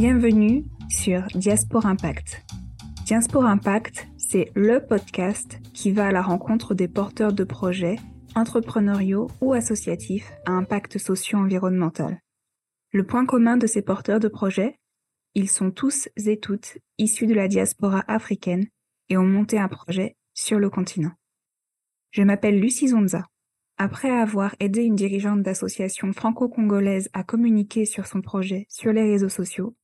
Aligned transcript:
Bienvenue 0.00 0.64
sur 0.88 1.26
Diaspora 1.34 1.90
Impact. 1.90 2.42
Diaspora 3.04 3.50
Impact, 3.50 4.08
c'est 4.16 4.50
le 4.54 4.80
podcast 4.80 5.60
qui 5.74 5.92
va 5.92 6.06
à 6.06 6.10
la 6.10 6.22
rencontre 6.22 6.72
des 6.72 6.88
porteurs 6.88 7.34
de 7.34 7.44
projets 7.44 7.96
entrepreneuriaux 8.34 9.26
ou 9.42 9.52
associatifs 9.52 10.32
à 10.46 10.52
impact 10.52 10.96
socio-environnemental. 10.96 12.18
Le 12.94 13.04
point 13.04 13.26
commun 13.26 13.58
de 13.58 13.66
ces 13.66 13.82
porteurs 13.82 14.20
de 14.20 14.28
projets, 14.28 14.78
ils 15.34 15.50
sont 15.50 15.70
tous 15.70 16.08
et 16.16 16.40
toutes 16.40 16.78
issus 16.96 17.26
de 17.26 17.34
la 17.34 17.46
diaspora 17.46 18.02
africaine 18.08 18.68
et 19.10 19.18
ont 19.18 19.26
monté 19.26 19.58
un 19.58 19.68
projet 19.68 20.16
sur 20.32 20.58
le 20.58 20.70
continent. 20.70 21.12
Je 22.10 22.22
m'appelle 22.22 22.58
Lucie 22.58 22.88
Zonza. 22.88 23.26
Après 23.76 24.10
avoir 24.10 24.54
aidé 24.60 24.82
une 24.82 24.96
dirigeante 24.96 25.42
d'association 25.42 26.14
franco-congolaise 26.14 27.10
à 27.12 27.22
communiquer 27.22 27.84
sur 27.84 28.06
son 28.06 28.22
projet 28.22 28.64
sur 28.70 28.94
les 28.94 29.02
réseaux 29.02 29.28
sociaux, 29.28 29.76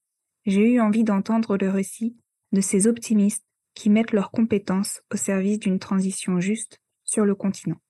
j'ai 0.46 0.72
eu 0.72 0.80
envie 0.80 1.04
d'entendre 1.04 1.56
le 1.56 1.68
récit 1.68 2.16
de 2.52 2.60
ces 2.60 2.86
optimistes 2.86 3.44
qui 3.74 3.90
mettent 3.90 4.12
leurs 4.12 4.30
compétences 4.30 5.02
au 5.12 5.16
service 5.16 5.58
d'une 5.58 5.78
transition 5.78 6.40
juste 6.40 6.80
sur 7.04 7.24
le 7.24 7.34
continent. 7.34 7.80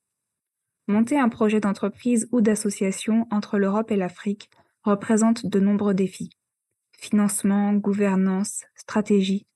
Monter 0.88 1.18
un 1.18 1.28
projet 1.28 1.60
d'entreprise 1.60 2.28
ou 2.32 2.40
d'association 2.40 3.26
entre 3.30 3.58
l'Europe 3.58 3.90
et 3.90 3.96
l'Afrique 3.96 4.50
représente 4.82 5.46
de 5.46 5.60
nombreux 5.60 5.94
défis. 5.94 6.30
Financement, 6.98 7.74
gouvernance, 7.74 8.64
stratégie. 8.74 9.46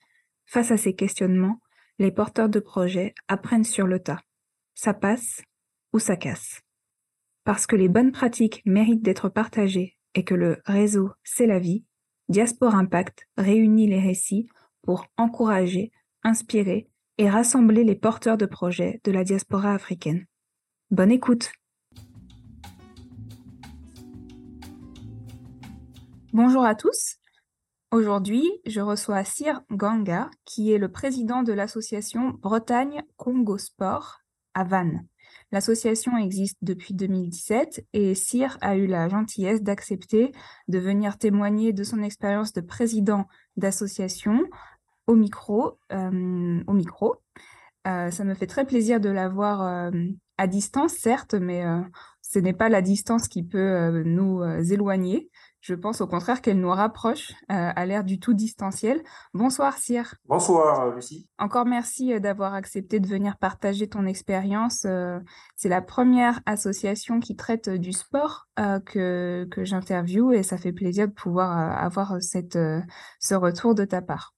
Face 0.44 0.70
à 0.70 0.76
ces 0.76 0.94
questionnements, 0.94 1.60
les 1.98 2.10
porteurs 2.10 2.48
de 2.48 2.60
projets 2.60 3.14
apprennent 3.28 3.64
sur 3.64 3.86
le 3.86 4.00
tas. 4.00 4.20
Ça 4.74 4.92
passe 4.92 5.42
ou 5.92 5.98
ça 5.98 6.16
casse. 6.16 6.60
Parce 7.44 7.66
que 7.66 7.76
les 7.76 7.88
bonnes 7.88 8.12
pratiques 8.12 8.62
méritent 8.66 9.02
d'être 9.02 9.28
partagées 9.28 9.96
et 10.14 10.24
que 10.24 10.34
le 10.34 10.60
réseau, 10.64 11.10
c'est 11.22 11.46
la 11.46 11.58
vie, 11.58 11.84
Diaspora 12.30 12.76
Impact 12.78 13.26
réunit 13.36 13.88
les 13.88 13.98
récits 13.98 14.48
pour 14.82 15.04
encourager, 15.16 15.90
inspirer 16.22 16.88
et 17.18 17.28
rassembler 17.28 17.82
les 17.82 17.96
porteurs 17.96 18.36
de 18.36 18.46
projets 18.46 19.00
de 19.02 19.10
la 19.10 19.24
diaspora 19.24 19.74
africaine. 19.74 20.26
Bonne 20.92 21.10
écoute 21.10 21.50
Bonjour 26.32 26.64
à 26.64 26.76
tous. 26.76 27.16
Aujourd'hui, 27.90 28.48
je 28.64 28.80
reçois 28.80 29.24
Sir 29.24 29.62
Ganga, 29.72 30.30
qui 30.44 30.72
est 30.72 30.78
le 30.78 30.92
président 30.92 31.42
de 31.42 31.52
l'association 31.52 32.38
Bretagne 32.40 33.02
Congo 33.16 33.58
Sport 33.58 34.20
à 34.54 34.62
Vannes. 34.62 35.04
L'association 35.52 36.16
existe 36.16 36.58
depuis 36.62 36.94
2017 36.94 37.84
et 37.92 38.14
Sir 38.14 38.56
a 38.60 38.76
eu 38.76 38.86
la 38.86 39.08
gentillesse 39.08 39.62
d'accepter 39.62 40.32
de 40.68 40.78
venir 40.78 41.18
témoigner 41.18 41.72
de 41.72 41.82
son 41.82 42.02
expérience 42.02 42.52
de 42.52 42.60
président 42.60 43.26
d'association 43.56 44.44
au 45.08 45.16
micro. 45.16 45.78
Euh, 45.92 46.62
au 46.66 46.72
micro. 46.72 47.16
Euh, 47.88 48.10
ça 48.10 48.24
me 48.24 48.34
fait 48.34 48.46
très 48.46 48.64
plaisir 48.64 49.00
de 49.00 49.08
l'avoir 49.08 49.62
euh, 49.62 49.90
à 50.38 50.46
distance, 50.46 50.92
certes, 50.92 51.34
mais 51.34 51.64
ce 52.22 52.38
n'est 52.38 52.52
pas 52.52 52.68
la 52.68 52.80
distance 52.80 53.26
qui 53.26 53.42
peut 53.42 54.02
nous 54.04 54.42
éloigner. 54.72 55.30
Je 55.60 55.74
pense 55.74 56.00
au 56.00 56.06
contraire 56.06 56.40
qu'elle 56.40 56.58
nous 56.58 56.70
rapproche 56.70 57.32
euh, 57.52 57.70
à 57.76 57.84
l'ère 57.84 58.02
du 58.02 58.18
tout 58.18 58.32
distanciel. 58.32 59.02
Bonsoir 59.34 59.76
Cyr. 59.76 60.14
Bonsoir 60.24 60.80
euh, 60.80 60.94
Lucie. 60.94 61.28
Encore 61.38 61.66
merci 61.66 62.14
euh, 62.14 62.18
d'avoir 62.18 62.54
accepté 62.54 62.98
de 62.98 63.06
venir 63.06 63.36
partager 63.36 63.86
ton 63.86 64.06
expérience. 64.06 64.86
C'est 65.56 65.68
la 65.68 65.82
première 65.82 66.40
association 66.46 67.20
qui 67.20 67.36
traite 67.36 67.68
du 67.68 67.92
sport 67.92 68.48
que, 68.56 69.46
que 69.50 69.64
j'interviewe 69.64 70.32
et 70.32 70.42
ça 70.42 70.56
fait 70.56 70.72
plaisir 70.72 71.08
de 71.08 71.12
pouvoir 71.12 71.50
avoir 71.78 72.22
cette, 72.22 72.58
ce 73.18 73.34
retour 73.34 73.74
de 73.74 73.84
ta 73.84 74.00
part. 74.00 74.34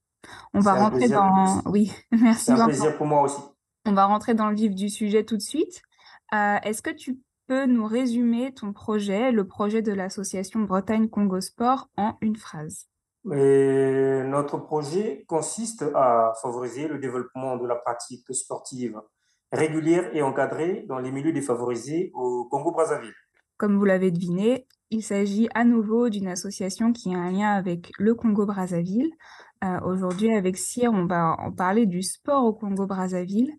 On 0.54 0.60
va 0.60 0.74
rentrer 0.74 1.08
dans... 1.08 1.62
Oui, 1.66 1.92
merci. 2.10 2.46
C'est 2.46 2.52
un 2.52 2.66
plaisir 2.66 2.96
pour 2.96 3.06
moi 3.06 3.22
aussi. 3.22 3.40
On 3.86 3.92
va 3.92 4.06
rentrer 4.06 4.34
dans 4.34 4.48
le 4.48 4.56
vif 4.56 4.74
du 4.74 4.88
sujet 4.88 5.24
tout 5.24 5.36
de 5.36 5.42
suite. 5.42 5.82
Est-ce 6.32 6.82
que 6.82 6.90
tu 6.90 7.20
peux 7.52 7.66
nous 7.66 7.86
résumer 7.86 8.54
ton 8.54 8.72
projet, 8.72 9.30
le 9.30 9.46
projet 9.46 9.82
de 9.82 9.92
l'association 9.92 10.60
Bretagne 10.60 11.10
Congo 11.10 11.38
Sport, 11.42 11.90
en 11.98 12.16
une 12.22 12.36
phrase? 12.36 12.86
Notre 13.24 14.56
projet 14.56 15.26
consiste 15.28 15.84
à 15.94 16.32
favoriser 16.40 16.88
le 16.88 16.98
développement 16.98 17.58
de 17.58 17.66
la 17.66 17.74
pratique 17.74 18.24
sportive 18.34 18.98
régulière 19.52 20.08
et 20.16 20.22
encadrée 20.22 20.86
dans 20.88 20.98
les 20.98 21.12
milieux 21.12 21.34
défavorisés 21.34 22.10
au 22.14 22.46
Congo-Brazzaville. 22.50 23.12
Comme 23.58 23.76
vous 23.76 23.84
l'avez 23.84 24.10
deviné, 24.10 24.66
il 24.88 25.02
s'agit 25.02 25.48
à 25.54 25.64
nouveau 25.64 26.08
d'une 26.08 26.28
association 26.28 26.94
qui 26.94 27.14
a 27.14 27.18
un 27.18 27.32
lien 27.32 27.50
avec 27.52 27.92
le 27.98 28.14
Congo-Brazzaville. 28.14 29.12
Euh, 29.62 29.78
aujourd'hui, 29.84 30.34
avec 30.34 30.56
Cyr, 30.56 30.90
on 30.90 31.04
va 31.04 31.36
en 31.38 31.52
parler 31.52 31.84
du 31.84 32.02
sport 32.02 32.44
au 32.46 32.54
Congo-Brazzaville 32.54 33.52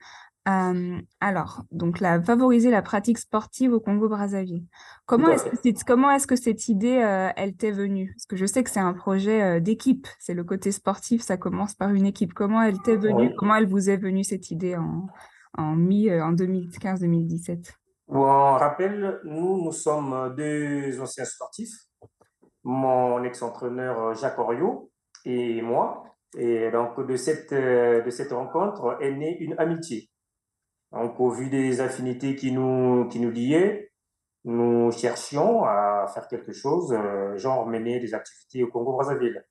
alors, 0.45 1.63
donc 1.71 1.99
la, 1.99 2.21
favoriser 2.21 2.69
la 2.69 2.81
pratique 2.81 3.17
sportive 3.17 3.73
au 3.73 3.79
Congo-Brazzaville. 3.79 4.65
Comment 5.05 5.29
est-ce 5.29 5.45
que, 5.45 5.85
comment 5.85 6.11
est-ce 6.11 6.27
que 6.27 6.35
cette 6.35 6.67
idée, 6.67 6.97
euh, 6.97 7.29
elle 7.37 7.55
t'est 7.55 7.71
venue? 7.71 8.13
Parce 8.15 8.25
que 8.25 8.35
je 8.35 8.45
sais 8.45 8.63
que 8.63 8.69
c'est 8.69 8.79
un 8.79 8.93
projet 8.93 9.41
euh, 9.41 9.59
d'équipe, 9.59 10.07
c'est 10.19 10.33
le 10.33 10.43
côté 10.43 10.71
sportif, 10.71 11.21
ça 11.21 11.37
commence 11.37 11.75
par 11.75 11.91
une 11.91 12.05
équipe. 12.05 12.33
Comment 12.33 12.61
elle 12.61 12.79
t'est 12.81 12.97
venue? 12.97 13.33
Comment 13.37 13.55
elle 13.55 13.67
vous 13.67 13.89
est 13.89 13.97
venue 13.97 14.23
cette 14.23 14.51
idée 14.51 14.75
en, 14.75 15.07
en, 15.57 15.75
mi, 15.75 16.09
euh, 16.09 16.23
en 16.23 16.33
2015-2017 16.33 17.71
On 18.09 18.21
rappelle, 18.21 19.21
nous, 19.23 19.63
nous 19.63 19.71
sommes 19.71 20.33
deux 20.35 20.99
anciens 20.99 21.25
sportifs, 21.25 21.73
mon 22.63 23.23
ex-entraîneur 23.23 24.13
Jacques 24.15 24.39
Oriot 24.39 24.91
et 25.23 25.61
moi. 25.61 26.03
Et 26.35 26.71
donc, 26.71 26.99
de 27.05 27.15
cette, 27.15 27.53
de 27.53 28.09
cette 28.09 28.31
rencontre 28.31 28.97
est 28.99 29.11
née 29.11 29.37
une 29.39 29.53
amitié. 29.59 30.09
Donc, 30.93 31.19
au 31.19 31.31
vu 31.31 31.49
des 31.49 31.81
affinités 31.81 32.35
qui 32.35 32.51
nous, 32.51 33.07
qui 33.09 33.19
nous 33.19 33.31
liaient, 33.31 33.91
nous 34.45 34.91
cherchions 34.91 35.63
à 35.65 36.05
faire 36.13 36.27
quelque 36.27 36.53
chose, 36.53 36.93
euh, 36.93 37.35
genre 37.37 37.65
mener 37.65 37.99
des 37.99 38.13
activités 38.13 38.63
au 38.63 38.67
Congo-Brazzaville. 38.67 39.43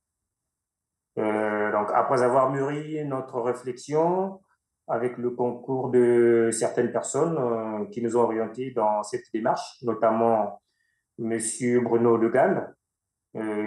Euh, 1.18 1.72
donc, 1.72 1.88
après 1.94 2.22
avoir 2.22 2.50
mûri 2.50 3.04
notre 3.04 3.40
réflexion, 3.40 4.40
avec 4.86 5.16
le 5.18 5.30
concours 5.30 5.90
de 5.90 6.50
certaines 6.52 6.92
personnes 6.92 7.36
euh, 7.38 7.86
qui 7.86 8.02
nous 8.02 8.16
ont 8.16 8.22
orientés 8.22 8.70
dans 8.70 9.02
cette 9.02 9.24
démarche, 9.32 9.82
notamment 9.82 10.60
Monsieur 11.18 11.80
Bruno 11.80 12.18
De 12.18 12.28
Gall, 12.28 12.74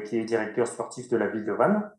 qui 0.05 0.17
est 0.17 0.25
directeur 0.25 0.67
sportif 0.67 1.09
de 1.09 1.17
la 1.17 1.27
ville 1.27 1.45
de 1.45 1.51
Vannes, 1.51 1.91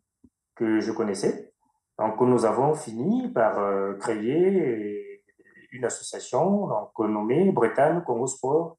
que 0.54 0.80
je 0.80 0.92
connaissais. 0.92 1.52
Donc, 1.98 2.20
nous 2.20 2.44
avons 2.44 2.74
fini 2.74 3.28
par 3.32 3.58
créer 3.98 5.05
une 5.76 5.84
association 5.84 6.68
nommée 6.98 7.50
Bretagne 7.52 8.02
Congo 8.04 8.26
Sport 8.26 8.76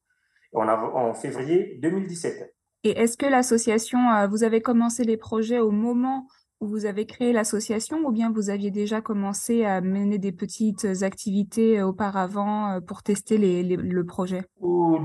en, 0.54 0.68
en 0.68 1.14
février 1.14 1.78
2017. 1.82 2.54
Et 2.84 2.92
est-ce 2.92 3.18
que 3.18 3.26
l'association, 3.26 4.00
euh, 4.12 4.28
vous 4.28 4.44
avez 4.44 4.62
commencé 4.62 5.04
les 5.04 5.18
projets 5.18 5.60
au 5.60 5.72
moment 5.72 6.28
où 6.60 6.68
vous 6.68 6.86
avez 6.86 7.06
créé 7.06 7.34
l'association 7.34 8.00
ou 8.06 8.12
bien 8.12 8.32
vous 8.32 8.50
aviez 8.50 8.72
déjà 8.72 9.02
commencé 9.02 9.66
à 9.66 9.82
mener 9.82 10.18
des 10.18 10.32
petites 10.32 10.86
activités 11.04 11.82
auparavant 11.82 12.72
euh, 12.72 12.80
pour 12.80 13.04
tester 13.04 13.38
les, 13.38 13.64
le 13.64 14.06
projet? 14.06 14.44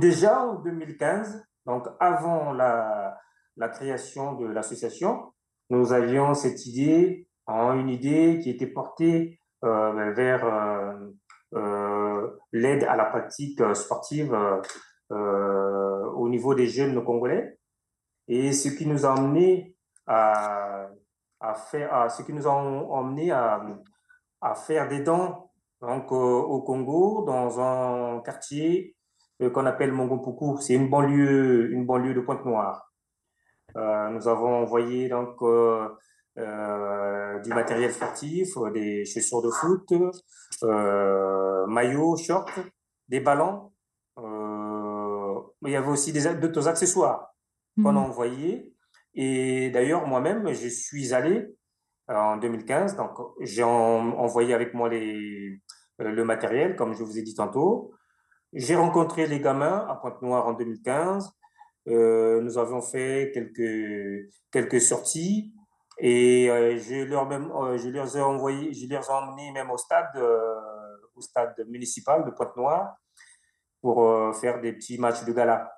Déjà 0.00 0.46
en 0.46 0.62
2015, 0.62 1.44
donc 1.66 1.86
avant 2.00 2.52
la, 2.52 3.18
la 3.56 3.68
création 3.68 4.34
de 4.34 4.46
l'association, 4.46 5.32
nous 5.70 5.92
avions 5.92 6.34
cette 6.34 6.66
idée, 6.66 7.28
une 7.48 7.88
idée 7.88 8.40
qui 8.42 8.50
était 8.50 8.66
portée 8.66 9.40
euh, 9.64 10.12
vers 10.12 10.44
euh, 10.44 11.10
l'aide 12.52 12.84
à 12.84 12.96
la 12.96 13.04
pratique 13.06 13.60
euh, 13.60 13.74
sportive 13.74 14.36
euh, 15.10 16.04
au 16.12 16.28
niveau 16.28 16.54
des 16.54 16.66
jeunes 16.66 17.02
congolais. 17.04 17.58
Et 18.28 18.52
ce 18.52 18.68
qui 18.68 18.86
nous 18.86 19.04
a 19.04 19.12
amené 19.12 19.76
à, 20.06 20.88
faire, 21.70 22.10
ce 22.10 22.22
qui 22.22 22.32
nous 22.32 22.46
a 22.46 22.52
emmené 22.52 23.30
à, 23.30 23.60
faire 24.54 24.88
des 24.88 25.00
dons 25.00 25.50
donc, 25.80 26.12
au 26.12 26.62
Congo, 26.62 27.24
dans 27.26 27.60
un 27.60 28.20
quartier 28.20 28.96
qu'on 29.52 29.66
appelle 29.66 29.92
Mongopuku. 29.92 30.58
C'est 30.60 30.74
une 30.74 30.88
banlieue, 30.88 31.72
une 31.72 31.84
banlieue 31.84 32.14
de 32.14 32.20
Pointe-Noire. 32.20 32.92
Euh, 33.76 34.08
nous 34.10 34.28
avons 34.28 34.62
envoyé 34.62 35.08
donc 35.08 35.40
euh, 35.42 35.88
du 36.36 37.50
matériel 37.50 37.92
sportif, 37.92 38.56
euh, 38.56 38.70
des 38.70 39.04
chaussures 39.04 39.42
de 39.42 39.50
foot, 39.50 39.92
euh, 40.62 41.66
maillots, 41.66 42.16
shorts, 42.16 42.50
des 43.08 43.20
ballons. 43.20 43.72
Euh, 44.18 45.40
il 45.62 45.70
y 45.70 45.76
avait 45.76 45.88
aussi 45.88 46.12
d'autres 46.12 46.68
accessoires 46.68 47.34
qu'on 47.76 47.90
a 47.90 47.92
mhm. 47.92 47.98
envoyés. 47.98 48.74
Et 49.14 49.70
d'ailleurs, 49.70 50.06
moi-même, 50.06 50.52
je 50.52 50.68
suis 50.68 51.12
allé 51.12 51.54
en 52.08 52.36
2015. 52.36 52.96
Donc, 52.96 53.10
j'ai 53.40 53.62
envoyé 53.62 54.54
avec 54.54 54.74
moi 54.74 54.88
les, 54.88 55.60
le 55.98 56.24
matériel, 56.24 56.76
comme 56.76 56.94
je 56.94 57.02
vous 57.02 57.18
ai 57.18 57.22
dit 57.22 57.34
tantôt. 57.34 57.92
J'ai 58.52 58.76
rencontré 58.76 59.26
les 59.26 59.40
gamins 59.40 59.86
à 59.88 59.96
Pointe-Noire 59.96 60.46
en 60.46 60.52
2015. 60.54 61.30
Euh, 61.88 62.40
nous 62.42 62.58
avons 62.58 62.80
fait 62.80 63.32
quelques, 63.34 64.30
quelques 64.50 64.80
sorties 64.80 65.52
Et 66.04 66.46
je, 66.78 67.04
leur 67.04 67.28
même, 67.28 67.48
je 67.78 67.88
leur 67.88 68.16
ai 68.16 68.20
envoyé, 68.20 68.72
je 68.74 68.88
leur 68.88 69.08
ai 69.08 69.12
emmené 69.12 69.52
même 69.52 69.70
au 69.70 69.78
stade, 69.78 70.10
au 71.14 71.20
stade 71.20 71.54
municipal 71.68 72.24
de 72.24 72.30
Pointe-Noire 72.32 72.96
pour 73.80 74.34
faire 74.34 74.60
des 74.60 74.72
petits 74.72 74.98
matchs 74.98 75.24
de 75.24 75.32
gala. 75.32 75.72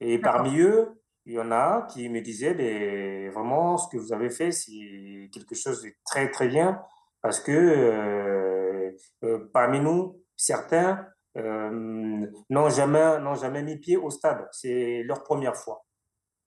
Et 0.00 0.18
parmi 0.18 0.58
eux, 0.60 0.96
il 1.26 1.34
y 1.34 1.40
en 1.40 1.50
a 1.50 1.86
qui 1.90 2.08
me 2.08 2.20
disaient, 2.20 2.54
mais 2.54 3.28
vraiment, 3.30 3.76
ce 3.76 3.88
que 3.88 3.96
vous 3.96 4.12
avez 4.12 4.30
fait, 4.30 4.52
c'est 4.52 5.28
quelque 5.32 5.54
chose 5.54 5.82
de 5.82 5.90
très, 6.04 6.30
très 6.30 6.48
bien, 6.48 6.80
parce 7.20 7.40
que 7.40 7.52
euh, 7.52 8.92
euh, 9.24 9.50
parmi 9.52 9.80
nous, 9.80 10.22
certains 10.36 11.06
euh, 11.36 12.26
n'ont 12.48 12.68
jamais, 12.68 13.18
n'ont 13.20 13.34
jamais 13.34 13.62
mis 13.62 13.76
pied 13.78 13.96
au 13.96 14.10
stade. 14.10 14.46
C'est 14.52 15.02
leur 15.02 15.22
première 15.24 15.56
fois. 15.56 15.85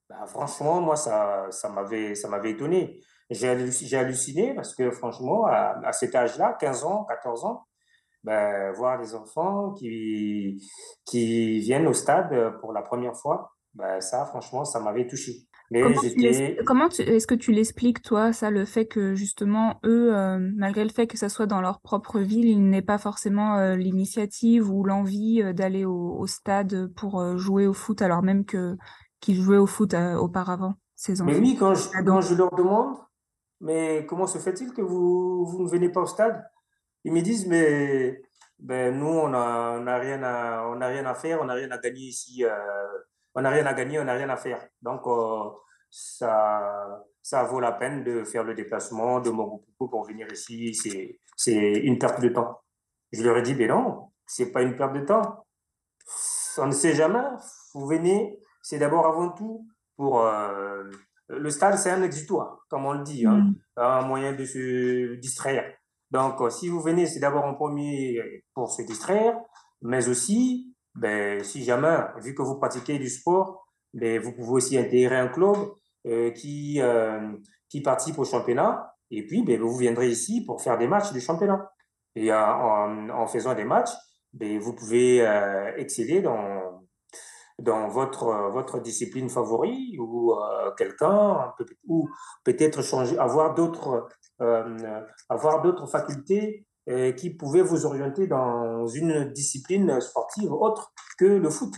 Ben, 0.09 0.25
franchement, 0.25 0.81
moi, 0.81 0.95
ça, 0.95 1.47
ça 1.51 1.69
m'avait, 1.69 2.15
ça 2.15 2.27
m'avait 2.27 2.51
étonné. 2.51 2.99
J'ai 3.29 3.47
halluciné, 3.47 4.55
parce 4.55 4.73
que, 4.73 4.89
franchement, 4.89 5.45
à, 5.45 5.79
à 5.85 5.91
cet 5.91 6.15
âge-là, 6.15 6.57
15 6.59 6.83
ans, 6.83 7.05
14 7.05 7.45
ans, 7.45 7.67
ben, 8.23 8.71
voir 8.73 8.99
des 8.99 9.15
enfants 9.15 9.73
qui, 9.73 10.61
qui 11.05 11.59
viennent 11.59 11.87
au 11.87 11.93
stade 11.93 12.57
pour 12.59 12.73
la 12.73 12.81
première 12.81 13.15
fois, 13.15 13.51
ben, 13.75 14.01
ça, 14.01 14.25
franchement, 14.25 14.65
ça 14.65 14.79
m'avait 14.79 15.07
touché. 15.07 15.33
Mais 15.71 15.83
comment, 16.65 16.89
est-ce 16.89 17.27
que 17.27 17.35
tu 17.35 17.51
l'expliques, 17.51 18.01
toi, 18.01 18.33
ça, 18.33 18.49
le 18.49 18.65
fait 18.65 18.87
que 18.87 19.13
justement, 19.13 19.79
eux, 19.85 20.15
euh, 20.15 20.39
malgré 20.55 20.83
le 20.83 20.89
fait 20.89 21.05
que 21.05 21.15
ça 21.15 21.29
soit 21.29 21.45
dans 21.45 21.61
leur 21.61 21.79
propre 21.79 22.19
ville, 22.19 22.47
ils 22.47 22.67
n'aient 22.67 22.81
pas 22.81 22.97
forcément 22.97 23.57
euh, 23.57 23.75
l'initiative 23.75 24.71
ou 24.71 24.83
l'envie 24.83 25.43
euh, 25.43 25.53
d'aller 25.53 25.85
au, 25.85 26.25
stade 26.25 26.91
pour 26.95 27.37
jouer 27.37 27.67
au 27.67 27.73
foot, 27.73 28.01
alors 28.01 28.23
même 28.23 28.45
que 28.45 28.77
qu'ils 29.19 29.41
jouaient 29.41 29.57
au 29.57 29.67
foot 29.67 29.93
auparavant, 29.93 30.75
ces 30.95 31.21
enfants 31.21 31.31
Mais 31.31 31.37
oui, 31.37 31.55
quand 31.59 31.75
je, 31.75 31.89
quand 32.03 32.21
je 32.21 32.35
leur 32.35 32.53
demande, 32.55 32.97
mais 33.61 34.05
comment 34.07 34.27
se 34.27 34.37
fait-il 34.37 34.73
que 34.73 34.81
vous, 34.81 35.45
vous 35.45 35.63
ne 35.63 35.69
venez 35.69 35.89
pas 35.89 36.01
au 36.01 36.05
stade? 36.05 36.43
Ils 37.03 37.13
me 37.13 37.21
disent, 37.21 37.47
mais 37.47 38.21
ben, 38.59 38.97
nous, 38.97 39.07
on 39.07 39.29
n'a 39.29 39.77
on 39.79 39.87
a 39.87 39.97
rien, 39.97 40.21
à, 40.23 40.65
on 40.67 40.81
a 40.81 40.87
rien 40.87 41.05
à 41.05 41.13
faire, 41.13 41.41
on 41.41 41.45
n'a 41.45 41.53
rien 41.53 41.71
à 41.71 41.77
gagner 41.77 42.07
ici. 42.07 42.43
Euh, 42.43 42.51
on 43.35 43.41
n'a 43.41 43.49
rien 43.49 43.65
à 43.65 43.73
gagner, 43.73 43.99
on 43.99 44.05
n'a 44.05 44.13
rien 44.13 44.29
à 44.29 44.37
faire. 44.37 44.67
Donc, 44.81 45.07
euh, 45.07 45.49
ça, 45.89 47.03
ça 47.21 47.43
vaut 47.43 47.59
la 47.59 47.71
peine 47.71 48.03
de 48.03 48.23
faire 48.23 48.43
le 48.43 48.53
déplacement 48.55 49.19
de 49.19 49.29
Mogopopo 49.29 49.87
pour 49.87 50.05
venir 50.05 50.31
ici. 50.31 50.73
C'est 51.35 51.61
une 51.61 51.97
perte 51.99 52.21
de 52.21 52.29
temps. 52.29 52.61
Je 53.11 53.23
leur 53.23 53.37
ai 53.37 53.41
dit, 53.41 53.55
mais 53.55 53.67
non, 53.67 54.11
c'est 54.25 54.51
pas 54.51 54.61
une 54.61 54.75
perte 54.75 54.93
de 54.93 55.01
temps. 55.01 55.45
On 56.57 56.67
ne 56.67 56.71
sait 56.71 56.95
jamais. 56.95 57.23
Vous 57.73 57.87
venez, 57.87 58.39
c'est 58.69 58.77
d'abord 58.77 59.07
avant 59.07 59.29
tout 59.29 59.67
pour. 59.97 60.21
Euh, 60.21 60.83
le 61.27 61.49
stade, 61.49 61.77
c'est 61.77 61.91
un 61.91 62.03
exutoire, 62.03 62.65
comme 62.69 62.85
on 62.85 62.93
le 62.93 63.03
dit, 63.03 63.25
hein, 63.25 63.37
mm. 63.37 63.55
un 63.77 64.01
moyen 64.01 64.33
de 64.33 64.45
se 64.45 65.15
distraire. 65.15 65.65
Donc, 66.11 66.41
euh, 66.41 66.49
si 66.49 66.67
vous 66.69 66.79
venez, 66.79 67.05
c'est 67.05 67.19
d'abord 67.19 67.45
en 67.45 67.53
premier 67.55 68.43
pour 68.53 68.71
se 68.71 68.81
distraire, 68.83 69.39
mais 69.81 70.07
aussi, 70.07 70.75
ben, 70.95 71.43
si 71.43 71.63
jamais, 71.63 71.97
vu 72.21 72.33
que 72.35 72.41
vous 72.41 72.59
pratiquez 72.59 72.99
du 72.99 73.09
sport, 73.09 73.67
ben, 73.93 74.19
vous 74.19 74.33
pouvez 74.33 74.51
aussi 74.51 74.77
intégrer 74.77 75.17
un 75.17 75.27
club 75.27 75.55
euh, 76.07 76.31
qui, 76.31 76.79
euh, 76.79 77.31
qui 77.69 77.81
participe 77.81 78.19
au 78.19 78.25
championnat. 78.25 78.95
Et 79.11 79.25
puis, 79.25 79.43
ben, 79.43 79.59
vous 79.59 79.77
viendrez 79.77 80.09
ici 80.09 80.45
pour 80.45 80.61
faire 80.61 80.77
des 80.77 80.87
matchs 80.87 81.11
du 81.11 81.21
championnat. 81.21 81.71
Et 82.15 82.31
en, 82.33 83.09
en 83.09 83.27
faisant 83.27 83.53
des 83.53 83.65
matchs, 83.65 83.93
ben, 84.33 84.59
vous 84.59 84.73
pouvez 84.73 85.19
exceller 85.77 86.21
dans, 86.21 86.68
dans 87.61 87.87
votre, 87.87 88.51
votre 88.51 88.79
discipline 88.79 89.29
favorite 89.29 89.97
ou 89.99 90.33
euh, 90.33 90.71
quelqu'un, 90.77 91.53
ou 91.87 92.09
peut-être 92.43 92.83
changer, 92.83 93.17
avoir 93.17 93.53
d'autres 93.53 94.07
euh, 94.41 95.01
avoir 95.27 95.61
d'autres 95.61 95.85
facultés 95.85 96.65
euh, 96.89 97.11
qui 97.11 97.29
pouvaient 97.29 97.61
vous 97.61 97.85
orienter 97.85 98.25
dans 98.27 98.87
une 98.87 99.25
discipline 99.25 99.99
sportive 99.99 100.51
autre 100.51 100.93
que 101.17 101.25
le 101.25 101.49
foot. 101.49 101.73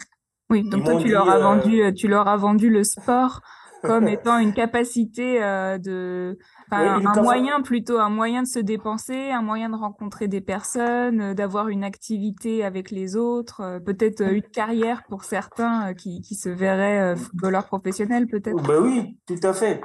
Oui, 0.49 0.67
donc 0.69 0.83
toi, 0.83 0.95
tu, 0.97 1.07
leur 1.07 1.29
as 1.29 1.39
vendu, 1.39 1.93
tu 1.95 2.07
leur 2.07 2.27
as 2.27 2.37
vendu 2.37 2.69
le 2.69 2.83
sport 2.83 3.41
comme 3.81 4.07
étant 4.07 4.37
une 4.37 4.53
capacité 4.53 5.39
de, 5.39 6.37
un 6.71 7.21
moyen 7.21 7.61
plutôt, 7.61 7.99
un 7.99 8.09
moyen 8.09 8.43
de 8.43 8.47
se 8.47 8.59
dépenser, 8.59 9.31
un 9.31 9.41
moyen 9.41 9.69
de 9.69 9.75
rencontrer 9.75 10.27
des 10.27 10.41
personnes, 10.41 11.33
d'avoir 11.33 11.69
une 11.69 11.83
activité 11.83 12.63
avec 12.63 12.91
les 12.91 13.15
autres, 13.15 13.79
peut-être 13.85 14.21
une 14.21 14.41
carrière 14.41 15.03
pour 15.09 15.23
certains 15.23 15.93
qui, 15.93 16.21
qui 16.21 16.35
se 16.35 16.49
verraient 16.49 17.15
footballeurs 17.15 17.65
professionnels 17.65 18.27
peut-être. 18.27 18.61
Ben 18.63 18.81
oui, 18.81 19.17
tout 19.27 19.39
à 19.43 19.53
fait. 19.53 19.81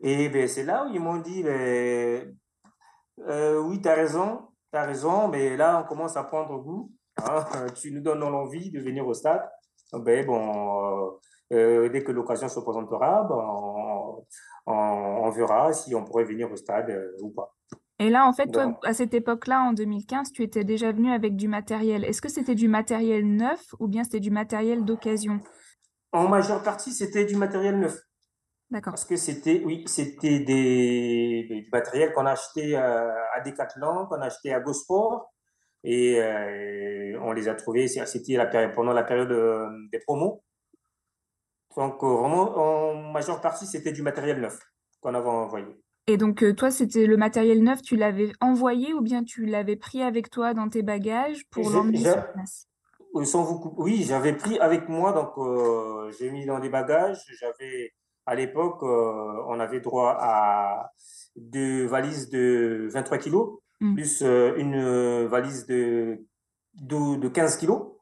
Et 0.00 0.28
ben, 0.28 0.46
c'est 0.46 0.64
là 0.64 0.86
où 0.86 0.92
ils 0.92 1.00
m'ont 1.00 1.18
dit, 1.18 1.42
ben, 1.42 2.36
euh, 3.26 3.60
oui, 3.62 3.80
tu 3.80 3.88
as 3.88 3.94
raison, 3.94 4.48
tu 4.72 4.78
as 4.78 4.84
raison, 4.84 5.28
mais 5.28 5.56
là, 5.56 5.82
on 5.82 5.88
commence 5.88 6.16
à 6.16 6.24
prendre 6.24 6.58
goût. 6.58 6.92
Hein, 7.24 7.44
tu 7.76 7.92
nous 7.92 8.00
donnes 8.00 8.20
l'envie 8.20 8.70
de 8.70 8.80
venir 8.80 9.06
au 9.06 9.14
stade. 9.14 9.48
Ben, 9.92 10.26
bon, 10.26 11.18
euh, 11.52 11.84
euh, 11.84 11.88
dès 11.88 12.02
que 12.02 12.12
l'occasion 12.12 12.48
se 12.48 12.60
présentera, 12.60 13.24
ben, 13.24 14.24
on, 14.66 15.30
verra 15.30 15.72
si 15.72 15.94
on 15.94 16.04
pourrait 16.04 16.24
venir 16.24 16.50
au 16.50 16.56
stade 16.56 16.92
ou 17.20 17.30
pas. 17.30 17.54
Et 17.98 18.10
là, 18.10 18.26
en 18.26 18.32
fait, 18.32 18.48
toi, 18.48 18.78
à 18.84 18.92
cette 18.92 19.14
époque-là, 19.14 19.62
en 19.62 19.72
2015, 19.72 20.32
tu 20.32 20.42
étais 20.42 20.64
déjà 20.64 20.92
venu 20.92 21.10
avec 21.10 21.34
du 21.34 21.48
matériel. 21.48 22.04
Est-ce 22.04 22.20
que 22.20 22.28
c'était 22.28 22.54
du 22.54 22.68
matériel 22.68 23.26
neuf 23.26 23.74
ou 23.80 23.88
bien 23.88 24.04
c'était 24.04 24.20
du 24.20 24.30
matériel 24.30 24.84
d'occasion? 24.84 25.40
En 26.12 26.28
majeure 26.28 26.62
partie, 26.62 26.92
c'était 26.92 27.24
du 27.24 27.36
matériel 27.36 27.78
neuf. 27.78 27.98
D'accord. 28.70 28.94
Parce 28.94 29.04
que 29.04 29.16
c'était, 29.16 29.62
oui, 29.64 29.84
c'était 29.86 30.40
des, 30.40 31.46
du 31.48 31.68
matériel 31.70 32.12
qu'on 32.12 32.26
a 32.26 32.32
acheté 32.32 32.76
euh, 32.76 33.12
à 33.34 33.40
Decathlon, 33.40 34.06
qu'on 34.06 34.20
a 34.20 34.26
acheté 34.26 34.52
à 34.52 34.60
GoSport, 34.60 35.32
et 35.84 36.20
euh, 36.20 37.18
on 37.22 37.32
les 37.32 37.48
a 37.48 37.54
trouvés, 37.54 37.86
c'était 37.86 38.32
la 38.32 38.46
période, 38.46 38.74
pendant 38.74 38.92
la 38.92 39.04
période 39.04 39.30
euh, 39.30 39.68
des 39.92 40.00
promos. 40.00 40.42
Donc, 41.76 42.02
vraiment, 42.02 42.56
en 42.56 43.12
majeure 43.12 43.40
partie, 43.40 43.66
c'était 43.66 43.92
du 43.92 44.02
matériel 44.02 44.40
neuf 44.40 44.58
qu'on 45.00 45.14
avait 45.14 45.28
envoyé. 45.28 45.66
Et 46.06 46.16
donc, 46.16 46.44
toi, 46.56 46.70
c'était 46.70 47.06
le 47.06 47.16
matériel 47.16 47.62
neuf, 47.62 47.82
tu 47.82 47.96
l'avais 47.96 48.32
envoyé 48.40 48.94
ou 48.94 49.00
bien 49.00 49.24
tu 49.24 49.44
l'avais 49.44 49.76
pris 49.76 50.02
avec 50.02 50.30
toi 50.30 50.54
dans 50.54 50.68
tes 50.68 50.82
bagages 50.82 51.44
pour 51.50 51.68
l'emmener 51.70 51.98
sur 51.98 52.32
place? 52.32 52.68
Oui, 53.12 54.04
j'avais 54.04 54.34
pris 54.34 54.58
avec 54.58 54.88
moi, 54.88 55.12
donc 55.12 56.12
j'ai 56.18 56.30
mis 56.30 56.46
dans 56.46 56.60
des 56.60 56.68
bagages, 56.68 57.18
j'avais 57.40 57.92
à 58.26 58.34
l'époque, 58.34 58.82
euh, 58.82 59.42
on 59.46 59.60
avait 59.60 59.80
droit 59.80 60.16
à 60.18 60.90
deux 61.36 61.86
valises 61.86 62.28
de 62.28 62.88
23 62.90 63.18
kilos, 63.18 63.60
mm. 63.80 63.94
plus 63.94 64.22
euh, 64.22 64.56
une 64.56 65.26
valise 65.26 65.66
de, 65.66 66.18
de, 66.74 67.28
15 67.28 67.56
kilos. 67.56 67.92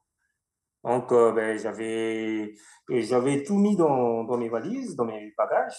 Donc, 0.84 1.12
euh, 1.12 1.32
ben, 1.32 1.58
j'avais, 1.58 2.54
j'avais 2.88 3.42
tout 3.42 3.56
mis 3.56 3.76
dans, 3.76 4.24
dans, 4.24 4.36
mes 4.36 4.48
valises, 4.48 4.96
dans 4.96 5.06
mes 5.06 5.32
bagages, 5.36 5.78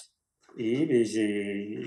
et 0.58 0.86
ben, 0.86 1.06
j'ai, 1.06 1.86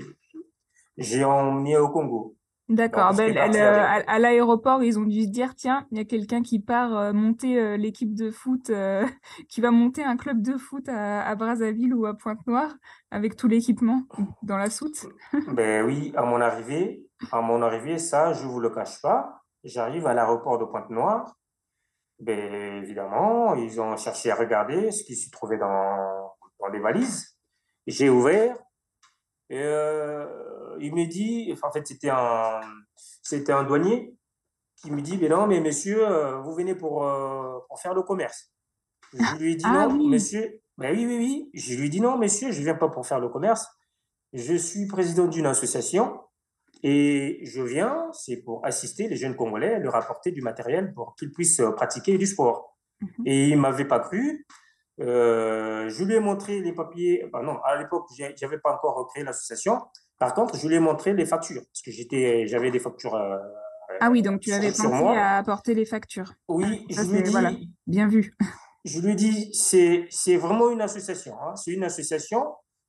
j'ai 0.97 1.23
emmené 1.23 1.77
au 1.77 1.89
Congo. 1.89 2.35
D'accord. 2.69 3.15
Ben, 3.15 3.35
à, 3.35 4.19
l'aéroport, 4.19 4.83
ils 4.83 4.99
ont 4.99 5.03
dû 5.03 5.23
se 5.23 5.29
dire 5.29 5.55
tiens, 5.55 5.87
il 5.91 5.97
y 5.97 6.01
a 6.01 6.05
quelqu'un 6.05 6.43
qui 6.43 6.59
part 6.59 6.95
euh, 6.95 7.13
monter 7.13 7.59
euh, 7.59 7.77
l'équipe 7.77 8.13
de 8.13 8.29
foot, 8.29 8.69
euh, 8.69 9.07
qui 9.49 9.59
va 9.59 9.71
monter 9.71 10.03
un 10.03 10.15
club 10.15 10.43
de 10.43 10.55
foot 10.55 10.87
à, 10.87 11.33
Brazzaville 11.35 11.95
ou 11.95 12.05
à 12.05 12.13
Pointe-Noire 12.13 12.75
avec 13.09 13.35
tout 13.35 13.47
l'équipement 13.47 14.03
dans 14.43 14.57
la 14.57 14.69
soute. 14.69 15.07
ben 15.51 15.83
oui, 15.83 16.13
à 16.15 16.21
mon 16.21 16.39
arrivée, 16.39 17.07
à 17.31 17.41
mon 17.41 17.63
arrivée, 17.63 17.97
ça, 17.97 18.33
je 18.33 18.45
vous 18.45 18.59
le 18.59 18.69
cache 18.69 19.01
pas. 19.01 19.41
J'arrive 19.63 20.05
à 20.05 20.13
l'aéroport 20.13 20.59
de 20.59 20.65
Pointe-Noire. 20.65 21.38
Ben 22.19 22.83
évidemment, 22.83 23.55
ils 23.55 23.79
ont 23.79 23.95
cherché 23.95 24.31
à 24.31 24.35
regarder 24.35 24.91
ce 24.91 25.03
qui 25.03 25.15
se 25.15 25.29
trouvait 25.31 25.57
dans, 25.57 26.33
dans 26.59 26.67
les 26.67 26.79
valises. 26.79 27.37
J'ai 27.87 28.09
ouvert. 28.09 28.57
Et, 29.49 29.63
il 30.79 30.93
me 30.93 31.05
dit, 31.05 31.53
en 31.61 31.71
fait, 31.71 31.85
c'était 31.87 32.09
un, 32.09 32.61
c'était 32.95 33.51
un 33.51 33.63
douanier 33.63 34.15
qui 34.81 34.91
me 34.91 35.01
dit, 35.01 35.17
mais 35.17 35.29
non, 35.29 35.47
mais 35.47 35.59
monsieur, 35.59 36.07
euh, 36.07 36.39
vous 36.39 36.53
venez 36.53 36.75
pour, 36.75 37.05
euh, 37.05 37.59
pour 37.67 37.79
faire 37.79 37.93
le 37.93 38.01
commerce. 38.01 38.51
Je 39.13 39.37
lui 39.37 39.53
ai 39.53 39.55
dit, 39.55 39.65
ah 39.65 39.87
non, 39.87 40.07
monsieur, 40.07 40.61
ben 40.77 40.95
oui, 40.95 41.05
oui, 41.05 41.17
oui. 41.17 41.49
Je 41.53 41.75
lui 41.75 41.87
ai 41.87 41.89
dit, 41.89 41.99
non, 41.99 42.17
monsieur, 42.17 42.51
je 42.51 42.59
ne 42.59 42.63
viens 42.63 42.75
pas 42.75 42.87
pour 42.89 43.05
faire 43.05 43.19
le 43.19 43.29
commerce. 43.29 43.67
Je 44.33 44.55
suis 44.55 44.87
président 44.87 45.25
d'une 45.25 45.47
association 45.47 46.21
et 46.81 47.39
je 47.43 47.61
viens, 47.61 48.09
c'est 48.13 48.37
pour 48.37 48.65
assister 48.65 49.07
les 49.07 49.17
jeunes 49.17 49.35
Congolais, 49.35 49.79
leur 49.79 49.95
apporter 49.95 50.31
du 50.31 50.41
matériel 50.41 50.93
pour 50.93 51.15
qu'ils 51.15 51.31
puissent 51.31 51.61
pratiquer 51.75 52.17
du 52.17 52.25
sport. 52.25 52.77
Mhm. 53.01 53.09
Et 53.25 53.47
il 53.49 53.55
ne 53.55 53.61
m'avait 53.61 53.85
pas 53.85 53.99
cru. 53.99 54.45
Euh, 55.01 55.89
je 55.89 56.03
lui 56.03 56.15
ai 56.15 56.19
montré 56.19 56.59
les 56.61 56.73
papiers. 56.73 57.29
non, 57.33 57.59
à 57.63 57.77
l'époque, 57.77 58.07
je 58.17 58.23
n'avais 58.41 58.59
pas 58.59 58.73
encore 58.75 59.07
créé 59.07 59.23
l'association. 59.23 59.79
Par 60.17 60.33
contre, 60.33 60.57
je 60.57 60.67
lui 60.67 60.75
ai 60.75 60.79
montré 60.79 61.13
les 61.13 61.25
factures, 61.25 61.61
parce 61.61 61.81
que 61.81 61.91
j'avais 62.47 62.71
des 62.71 62.79
factures. 62.79 63.15
Euh, 63.15 63.37
ah 64.01 64.09
oui, 64.09 64.21
donc 64.21 64.41
tu 64.41 64.51
avais 64.51 64.71
pensé 64.71 65.17
à 65.17 65.37
apporter 65.37 65.73
les 65.73 65.85
factures. 65.85 66.33
Oui, 66.47 66.85
je 66.89 67.01
lui 67.01 67.19
ai 67.19 67.23
dit. 67.23 67.71
bien 67.87 68.07
vu. 68.07 68.33
Je 68.85 68.99
lui 68.99 69.11
ai 69.11 69.15
dit, 69.15 69.53
c'est, 69.53 70.07
c'est 70.09 70.37
vraiment 70.37 70.69
une 70.69 70.81
association. 70.81 71.35
Hein. 71.41 71.55
C'est 71.55 71.71
une 71.71 71.83
association. 71.83 72.45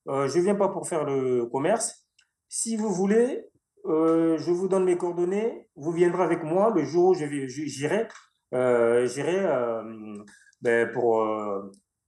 je 0.07 0.39
ne 0.39 0.43
viens 0.43 0.55
pas 0.55 0.69
pour 0.69 0.89
faire 0.89 1.05
le 1.05 1.47
commerce. 1.47 2.07
Si 2.49 2.77
vous 2.77 2.93
voulez, 2.93 3.50
je 3.85 4.51
vous 4.51 4.69
donne 4.69 4.85
mes 4.85 4.97
coordonnées. 4.97 5.69
Vous 5.77 5.93
viendrez 5.93 6.23
avec 6.23 6.43
moi 6.43 6.73
le 6.75 6.85
jour 6.85 7.11
où 7.11 7.15
j'irai 7.15 8.09
pour, 10.93 11.25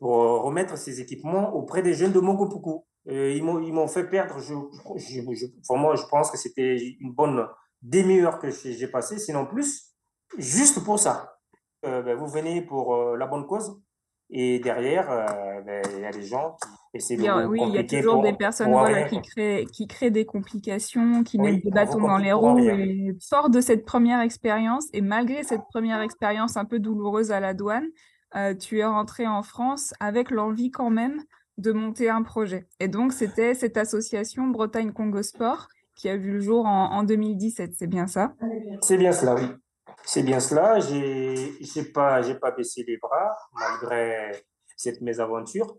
remettre 0.00 0.76
ces 0.76 1.00
équipements 1.00 1.54
auprès 1.54 1.82
des 1.82 1.94
jeunes 1.94 2.12
de 2.12 2.20
Mogopuku. 2.20 2.84
ils 3.06 3.42
m'ont 3.42 3.88
fait 3.88 4.04
perdre, 4.04 4.38
je, 4.40 4.54
pour 5.66 5.78
moi, 5.78 5.96
je 5.96 6.04
pense 6.10 6.30
que 6.30 6.38
c'était 6.38 6.76
une 7.00 7.12
bonne 7.12 7.46
demi-heure 7.82 8.38
que 8.38 8.50
j'ai 8.50 8.88
passée, 8.88 9.18
sinon 9.18 9.46
plus, 9.46 9.94
juste 10.38 10.84
pour 10.84 10.98
ça. 10.98 11.38
Ben, 11.82 12.14
vous 12.14 12.28
venez 12.28 12.62
pour 12.62 13.16
la 13.16 13.26
bonne 13.26 13.46
cause, 13.46 13.80
et 14.34 14.58
derrière, 14.60 15.10
euh, 15.10 15.60
ben, 15.60 15.82
il 15.94 16.00
y 16.00 16.06
a 16.06 16.10
des 16.10 16.22
gens 16.22 16.56
qui 16.90 16.96
essaient 16.96 17.16
de 17.16 17.46
Oui, 17.46 17.60
il 17.68 17.74
y 17.74 17.78
a 17.78 17.84
toujours 17.84 18.22
des 18.22 18.32
personnes 18.32 18.70
voilà, 18.70 19.02
qui, 19.02 19.20
créent, 19.20 19.66
qui 19.66 19.86
créent 19.86 20.10
des 20.10 20.24
complications, 20.24 21.22
qui 21.22 21.38
mettent 21.38 21.62
des 21.62 21.70
bâtons 21.70 22.00
dans 22.00 22.16
les 22.16 22.32
roues. 22.32 22.58
Et 22.58 23.14
fort 23.28 23.50
de 23.50 23.60
cette 23.60 23.84
première 23.84 24.20
expérience, 24.20 24.88
et 24.94 25.02
malgré 25.02 25.42
cette 25.42 25.64
première 25.70 26.00
expérience 26.00 26.56
un 26.56 26.64
peu 26.64 26.78
douloureuse 26.78 27.30
à 27.30 27.40
la 27.40 27.52
douane, 27.52 27.86
euh, 28.34 28.54
tu 28.54 28.78
es 28.78 28.84
rentré 28.86 29.26
en 29.26 29.42
France 29.42 29.92
avec 30.00 30.30
l'envie 30.30 30.70
quand 30.70 30.90
même 30.90 31.22
de 31.58 31.72
monter 31.72 32.08
un 32.08 32.22
projet. 32.22 32.66
Et 32.80 32.88
donc, 32.88 33.12
c'était 33.12 33.52
cette 33.52 33.76
association 33.76 34.46
Bretagne 34.46 34.92
Congo 34.92 35.22
Sport 35.22 35.68
qui 35.94 36.08
a 36.08 36.16
vu 36.16 36.32
le 36.32 36.40
jour 36.40 36.64
en, 36.64 36.90
en 36.90 37.02
2017, 37.02 37.74
c'est 37.76 37.86
bien 37.86 38.06
ça? 38.06 38.32
C'est 38.80 38.96
bien 38.96 39.12
cela, 39.12 39.34
oui. 39.34 39.42
C'est 40.04 40.22
bien 40.22 40.40
cela. 40.40 40.80
J'ai 40.80 41.58
n'ai 41.76 41.84
pas, 41.84 42.20
pas 42.40 42.50
baissé 42.50 42.84
les 42.86 42.96
bras 42.96 43.36
malgré 43.52 44.32
cette 44.76 45.00
mésaventure. 45.00 45.76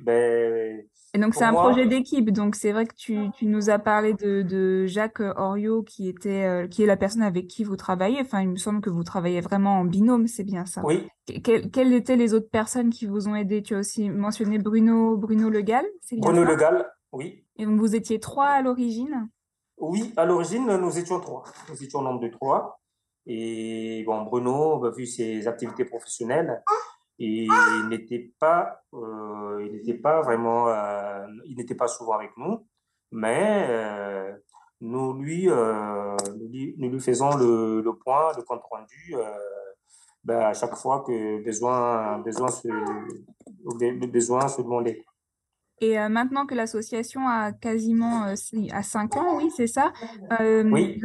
Ben, 0.00 0.84
et 1.12 1.18
donc, 1.18 1.34
c'est 1.34 1.44
un 1.44 1.52
projet 1.52 1.86
d'équipe. 1.86 2.30
Donc, 2.30 2.54
c'est 2.54 2.70
vrai 2.70 2.86
que 2.86 2.94
tu, 2.94 3.30
tu, 3.32 3.46
nous 3.46 3.68
as 3.68 3.80
parlé 3.80 4.14
de, 4.14 4.42
de 4.42 4.86
Jacques 4.86 5.20
Oriot, 5.20 5.82
qui, 5.82 6.08
était, 6.08 6.44
euh, 6.44 6.68
qui 6.68 6.84
est 6.84 6.86
la 6.86 6.96
personne 6.96 7.22
avec 7.22 7.48
qui 7.48 7.64
vous 7.64 7.76
travaillez. 7.76 8.20
Enfin, 8.20 8.42
il 8.42 8.50
me 8.50 8.56
semble 8.56 8.80
que 8.80 8.90
vous 8.90 9.02
travaillez 9.02 9.40
vraiment 9.40 9.80
en 9.80 9.84
binôme, 9.84 10.28
c'est 10.28 10.44
bien 10.44 10.66
ça. 10.66 10.82
Oui. 10.84 11.08
quelles 11.42 11.92
étaient 11.92 12.16
les 12.16 12.32
autres 12.32 12.48
personnes 12.50 12.90
qui 12.90 13.06
vous 13.06 13.28
ont 13.28 13.34
aidé? 13.34 13.62
Tu 13.62 13.74
as 13.74 13.78
aussi 13.78 14.08
mentionné 14.08 14.58
Bruno, 14.58 15.16
Bruno 15.16 15.50
Legal, 15.50 15.84
c'est 16.00 16.16
bien 16.16 16.30
Bruno 16.30 16.44
Legal, 16.44 16.88
oui. 17.12 17.44
Et 17.56 17.66
donc, 17.66 17.80
vous 17.80 17.96
étiez 17.96 18.20
trois 18.20 18.46
à 18.46 18.62
l'origine? 18.62 19.28
Oui, 19.78 20.12
à 20.16 20.24
l'origine, 20.26 20.66
nous 20.76 20.96
étions 20.96 21.18
trois. 21.18 21.42
Nous 21.68 21.82
étions 21.82 21.98
au 21.98 22.02
nombre 22.02 22.20
de 22.20 22.28
trois. 22.28 22.79
Et 23.32 24.02
bon, 24.04 24.22
Bruno, 24.22 24.90
vu 24.90 25.06
ses 25.06 25.46
activités 25.46 25.84
professionnelles, 25.84 26.64
il 27.16 27.48
n'était 27.88 28.32
pas, 28.40 28.82
euh, 28.92 29.64
il 29.64 29.70
n'était 29.70 29.94
pas 29.94 30.20
vraiment, 30.20 30.68
euh, 30.68 31.28
il 31.44 31.56
n'était 31.56 31.76
pas 31.76 31.86
souvent 31.86 32.14
avec 32.14 32.36
nous, 32.36 32.66
mais 33.12 33.66
euh, 33.70 34.36
nous, 34.80 35.12
lui, 35.12 35.46
nous, 35.46 36.98
faisons 36.98 37.36
le, 37.36 37.88
point, 38.04 38.32
le 38.36 38.42
compte 38.42 38.62
rendu 38.68 39.14
bah, 40.24 40.48
à 40.48 40.52
chaque 40.52 40.74
fois 40.74 41.04
que 41.06 41.40
besoin, 41.44 42.18
besoin 42.18 42.48
se, 42.48 42.66
besoin 44.08 44.48
se 44.48 44.60
demandait. 44.60 45.04
Et 45.82 45.98
euh, 45.98 46.10
maintenant 46.10 46.44
que 46.44 46.54
l'association 46.54 47.26
a 47.26 47.52
quasiment 47.52 48.24
euh, 48.26 48.34
à 48.72 48.82
5 48.82 49.16
ans, 49.16 49.36
oui, 49.38 49.50
c'est 49.56 49.66
ça. 49.66 49.92
Euh, 50.40 50.62
oui, 50.70 51.00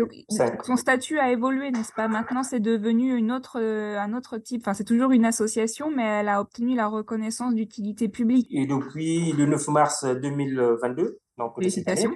son 0.64 0.76
statut 0.76 1.18
a 1.18 1.32
évolué, 1.32 1.72
n'est-ce 1.72 1.94
pas? 1.94 2.10
Maintenant, 2.10 2.44
c'est 2.44 2.60
devenu 2.60 3.16
une 3.16 3.32
autre, 3.32 3.62
un 3.62 4.14
autre 4.14 4.38
type. 4.38 4.64
Enfin, 4.64 4.74
c'est 4.74 4.84
toujours 4.84 5.12
une 5.12 5.24
association, 5.24 5.90
mais 5.96 6.04
elle 6.04 6.28
a 6.28 6.42
obtenu 6.42 6.76
la 6.76 6.88
reconnaissance 6.88 7.56
d'utilité 7.56 8.10
publique. 8.10 8.48
Et 8.52 8.68
depuis 8.68 9.32
le 9.32 9.46
9 9.46 9.68
mars 9.70 10.06
2022, 10.06 11.20
donc 11.38 11.56
Félicitations. 11.56 12.12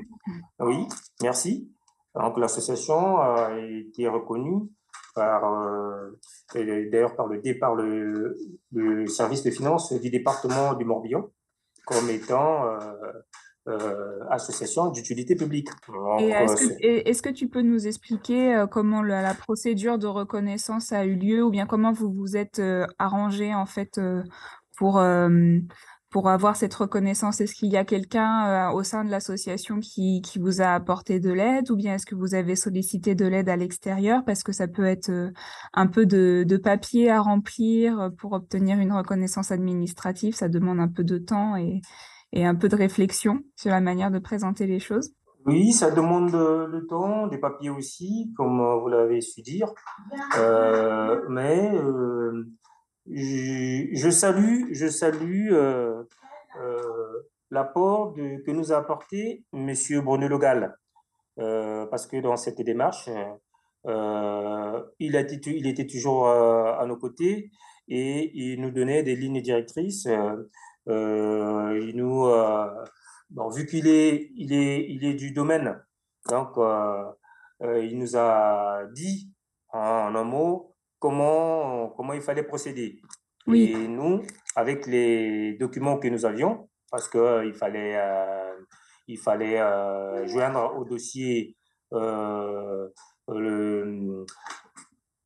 oui, 0.60 0.86
merci. 1.22 1.72
Donc 2.14 2.38
l'association 2.38 3.20
a 3.20 3.52
été 3.58 4.08
reconnue 4.10 4.68
par, 5.16 5.44
d'ailleurs 6.54 7.16
par 7.16 7.28
le, 7.28 7.60
par 7.60 7.76
le, 7.76 8.36
le 8.74 9.08
service 9.08 9.44
de 9.44 9.52
finances 9.52 9.94
du 9.94 10.10
département 10.10 10.74
du 10.74 10.84
Morbihan 10.84 11.30
comme 11.90 12.10
étant 12.10 12.66
euh, 12.66 12.78
euh, 13.68 14.20
association 14.30 14.90
d'utilité 14.90 15.36
publique. 15.36 15.70
Est-ce 16.20 17.22
que, 17.22 17.30
tu 17.30 17.50
peux 17.50 17.62
nous 17.62 17.88
expliquer 17.88 18.56
euh, 18.56 18.68
comment 18.68 19.02
la, 19.02 19.34
procédure 19.34 19.98
de 19.98 20.08
reconnaissance 20.08 20.92
a 20.92 21.06
eu 21.06 21.16
lieu 21.16 21.44
ou 21.44 21.50
bien 21.50 21.66
comment 21.66 21.92
vous 21.92 22.12
vous 22.12 22.38
êtes 22.38 22.62
arrangé 23.00 23.54
en 23.54 23.66
fait 23.66 24.00
pour 24.78 25.02
pour 26.10 26.30
avoir 26.30 26.56
cette 26.56 26.74
reconnaissance 26.74 27.40
Est-ce 27.42 27.54
qu'il 27.54 27.72
y 27.72 27.78
a 27.78 27.86
quelqu'un 27.86 28.72
au 28.72 28.84
sein 28.84 29.06
de 29.06 29.12
l'association 29.12 29.80
qui, 29.80 30.22
qui, 30.22 30.40
vous 30.40 30.62
a 30.62 30.74
apporté 30.74 31.20
de 31.20 31.32
l'aide 31.32 31.70
ou 31.70 31.76
bien 31.76 31.96
est-ce 31.96 32.06
que 32.06 32.16
vous 32.16 32.36
avez 32.36 32.56
sollicité 32.56 33.16
de 33.16 33.26
l'aide 33.26 33.50
à 33.50 33.56
l'extérieur 33.56 34.24
Parce 34.26 34.44
que 34.44 34.52
ça 34.52 34.68
peut 34.68 34.86
être 34.86 35.12
un 35.74 35.88
peu 35.88 36.06
de, 36.06 36.44
de, 36.48 36.58
papier 36.58 37.10
à 37.10 37.22
remplir 37.22 38.12
pour 38.18 38.34
obtenir 38.34 38.80
une 38.80 38.94
reconnaissance 38.94 39.52
administrative? 39.52 40.36
Ça 40.36 40.50
demande 40.50 40.80
un 40.80 40.88
peu 40.88 41.04
de 41.04 41.18
temps 41.18 41.56
et, 41.56 41.82
et 42.34 42.46
un 42.46 42.56
peu 42.56 42.70
de 42.70 42.76
réflexion 42.76 43.42
sur 43.56 43.72
la 43.72 43.82
manière 43.82 44.12
de 44.12 44.20
présenter 44.20 44.68
les 44.68 44.80
choses. 44.80 45.14
Oui, 45.46 45.72
ça 45.72 45.90
demande 45.90 46.32
le 46.34 46.86
temps, 46.88 47.28
des 47.28 47.38
papiers 47.38 47.70
aussi, 47.70 48.32
comme 48.36 48.62
vous 48.82 48.88
l'avez 48.90 49.22
su 49.22 49.42
dire. 49.42 49.74
Euh, 50.38 51.22
mais 51.30 51.72
euh, 51.76 52.46
je, 53.12 54.10
salue, 54.10 54.68
je 54.72 54.88
salue 54.88 55.52
euh, 55.52 56.04
euh, 56.62 57.28
l'apport 57.50 58.14
que 58.14 58.52
nous 58.52 58.72
a 58.72 58.78
apporté 58.78 59.44
M. 59.54 59.74
Bruno 60.04 60.28
Logal, 60.28 60.78
euh, 61.40 61.86
parce 61.88 62.08
que 62.08 62.18
dans 62.18 62.38
cette 62.38 62.62
démarche, 62.62 63.10
il, 65.00 65.16
était 65.16 65.88
toujours 65.88 66.28
à 66.28 66.86
nos 66.86 66.98
côtés 66.98 67.52
et 67.88 68.32
il 68.38 68.62
nous 68.62 68.72
donnait 68.72 69.04
des 69.04 69.16
lignes 69.16 69.42
directrices. 69.42 70.08
il 70.88 71.92
nous, 71.96 72.30
vu 73.52 73.66
qu'il 73.66 73.88
est, 73.88 74.32
il 74.36 74.54
est, 74.54 74.86
il 74.90 75.06
est 75.06 75.16
du 75.16 75.32
domaine, 75.32 75.82
donc 76.30 76.50
il 77.62 77.98
nous 77.98 78.18
a 78.18 78.84
dit 78.94 79.32
en 79.72 80.14
un 80.16 80.24
mot 80.24 80.69
comment, 81.00 81.90
comment 81.90 82.14
il 82.14 82.22
fallait 82.22 82.44
procéder. 82.44 83.02
Oui. 83.48 83.72
Et 83.72 83.88
nous, 83.88 84.22
avec 84.56 84.86
les 84.86 85.54
documents 85.54 85.98
que 85.98 86.08
nous 86.08 86.26
avions, 86.26 86.70
parce 86.92 87.08
qu'il 87.08 87.20
euh, 87.20 87.54
fallait, 87.54 87.96
euh, 87.96 88.54
il 89.08 89.18
fallait 89.18 89.60
euh, 89.60 90.28
joindre 90.28 90.76
au 90.78 90.86
dossier 90.86 91.56
le, 91.92 92.94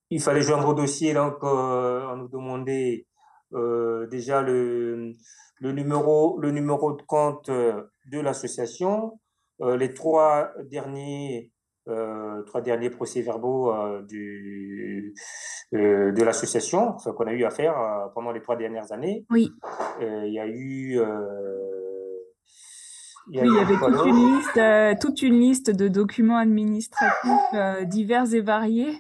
il 0.10 0.22
fallait 0.22 0.42
joindre 0.42 0.70
au 0.70 0.74
dossier, 0.74 1.14
donc 1.14 1.44
on 1.44 2.16
nous 2.16 2.30
demandait 2.30 3.06
déjà 4.10 4.42
le, 4.42 5.14
le, 5.60 5.72
numéro, 5.72 6.40
le 6.40 6.52
numéro 6.52 6.94
de 6.94 7.02
compte 7.02 7.50
de 7.50 8.20
l'association, 8.20 9.20
les 9.60 9.94
trois 9.94 10.52
derniers 10.64 11.52
euh, 11.90 12.44
trois 12.44 12.62
derniers 12.62 12.90
procès-verbaux 12.90 13.74
euh, 13.74 14.02
du, 14.04 15.14
euh, 15.74 16.14
de 16.14 16.24
l'association 16.24 16.94
qu'on 16.94 17.28
a 17.28 17.34
eu 17.34 17.44
à 17.44 17.50
faire 17.50 18.10
pendant 18.16 18.32
les 18.32 18.42
trois 18.42 18.56
dernières 18.56 18.94
années. 18.94 19.26
Oui. 19.30 19.52
Il 20.00 20.34
y 20.34 20.40
a 20.40 20.48
eu. 20.48 21.02
Il 23.32 23.38
y, 23.38 23.42
oui, 23.42 23.48
il 23.48 23.56
y 23.56 23.60
avait 23.60 23.78
toute 23.78 24.06
une, 24.06 24.36
liste, 24.36 25.00
toute 25.02 25.22
une 25.22 25.40
liste 25.40 25.72
de 25.72 25.88
documents 25.88 26.38
administratifs 26.38 27.88
divers 27.88 28.34
et 28.34 28.42
variés. 28.42 28.98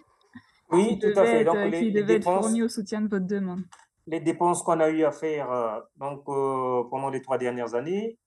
Oui, 0.72 0.98
tout 1.00 1.18
à 1.20 1.26
fait. 1.26 1.44
Donc, 1.44 1.58
les, 1.58 1.80
qui 1.80 1.92
devaient 1.92 2.16
être 2.16 2.24
fournis 2.24 2.64
au 2.64 2.70
soutien 2.70 3.02
de 3.02 3.10
votre 3.10 3.28
demande. 3.28 3.62
Les 4.08 4.20
dépenses 4.20 4.62
qu'on 4.64 4.80
a 4.80 4.90
eu 4.90 5.04
à 5.04 5.12
faire 5.12 5.84
donc, 5.98 6.24
pendant 6.26 7.10
les 7.10 7.22
trois 7.22 7.38
dernières 7.38 7.76
années. 7.76 8.18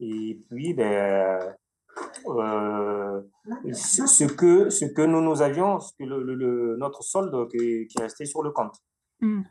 Et 0.00 0.40
puis, 0.50 0.74
ben, 0.74 1.38
euh, 2.26 3.20
ce, 3.72 4.24
que, 4.24 4.70
ce 4.70 4.84
que 4.84 5.02
nous, 5.02 5.20
nous 5.20 5.42
avions, 5.42 5.80
ce 5.80 5.92
que 5.98 6.04
le, 6.04 6.76
notre 6.76 7.02
solde 7.02 7.48
qui, 7.50 7.86
qui, 7.86 7.98
restait 8.00 8.24
sur 8.24 8.42
le 8.42 8.50
compte. 8.50 8.76
Hmm. 9.20 9.42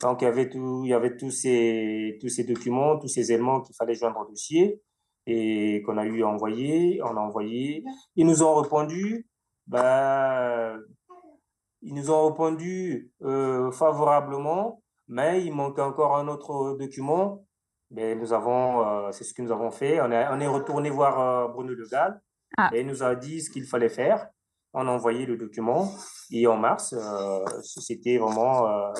Donc, 0.00 0.22
il 0.22 0.24
y 0.24 0.28
avait, 0.28 0.48
tout, 0.48 0.82
il 0.84 0.90
y 0.90 0.94
avait 0.94 1.16
tous, 1.16 1.30
ces, 1.30 2.18
tous 2.20 2.28
ces 2.28 2.44
documents, 2.44 2.98
tous 2.98 3.08
ces 3.08 3.32
éléments 3.32 3.60
qu'il 3.60 3.74
fallait 3.74 3.94
joindre 3.94 4.20
au 4.20 4.30
dossier 4.30 4.80
et 5.26 5.82
qu'on 5.84 5.98
a 5.98 6.06
eu 6.06 6.22
à 6.22 6.28
envoyer. 6.28 7.00
On 7.02 7.16
a 7.16 7.20
envoyé. 7.20 7.84
Ils 8.16 8.26
nous 8.26 8.42
ont 8.42 8.54
répondu, 8.54 9.28
bah, 9.66 10.74
ils 11.82 11.94
nous 11.94 12.10
ont 12.10 12.28
répondu 12.28 13.12
euh, 13.22 13.70
favorablement, 13.72 14.82
mais 15.08 15.44
il 15.44 15.52
manquait 15.52 15.82
encore 15.82 16.16
un 16.16 16.28
autre 16.28 16.76
document 16.78 17.44
mais 17.90 18.14
nous 18.14 18.32
avons, 18.32 18.86
euh, 18.86 19.12
c'est 19.12 19.24
ce 19.24 19.34
que 19.34 19.42
nous 19.42 19.52
avons 19.52 19.70
fait. 19.70 20.00
On, 20.00 20.06
on 20.06 20.40
est 20.40 20.46
retourné 20.46 20.90
voir 20.90 21.20
euh, 21.20 21.48
Bruno 21.48 21.74
Le 21.74 21.86
Gall 21.88 22.20
ah. 22.56 22.70
et 22.72 22.80
il 22.80 22.86
nous 22.86 23.02
a 23.02 23.14
dit 23.14 23.40
ce 23.40 23.50
qu'il 23.50 23.64
fallait 23.64 23.88
faire. 23.88 24.28
On 24.72 24.86
a 24.86 24.90
envoyé 24.90 25.26
le 25.26 25.36
document 25.36 25.92
et 26.30 26.46
en 26.46 26.56
mars, 26.56 26.94
euh, 26.96 27.44
c'était 27.62 28.18
vraiment 28.18 28.92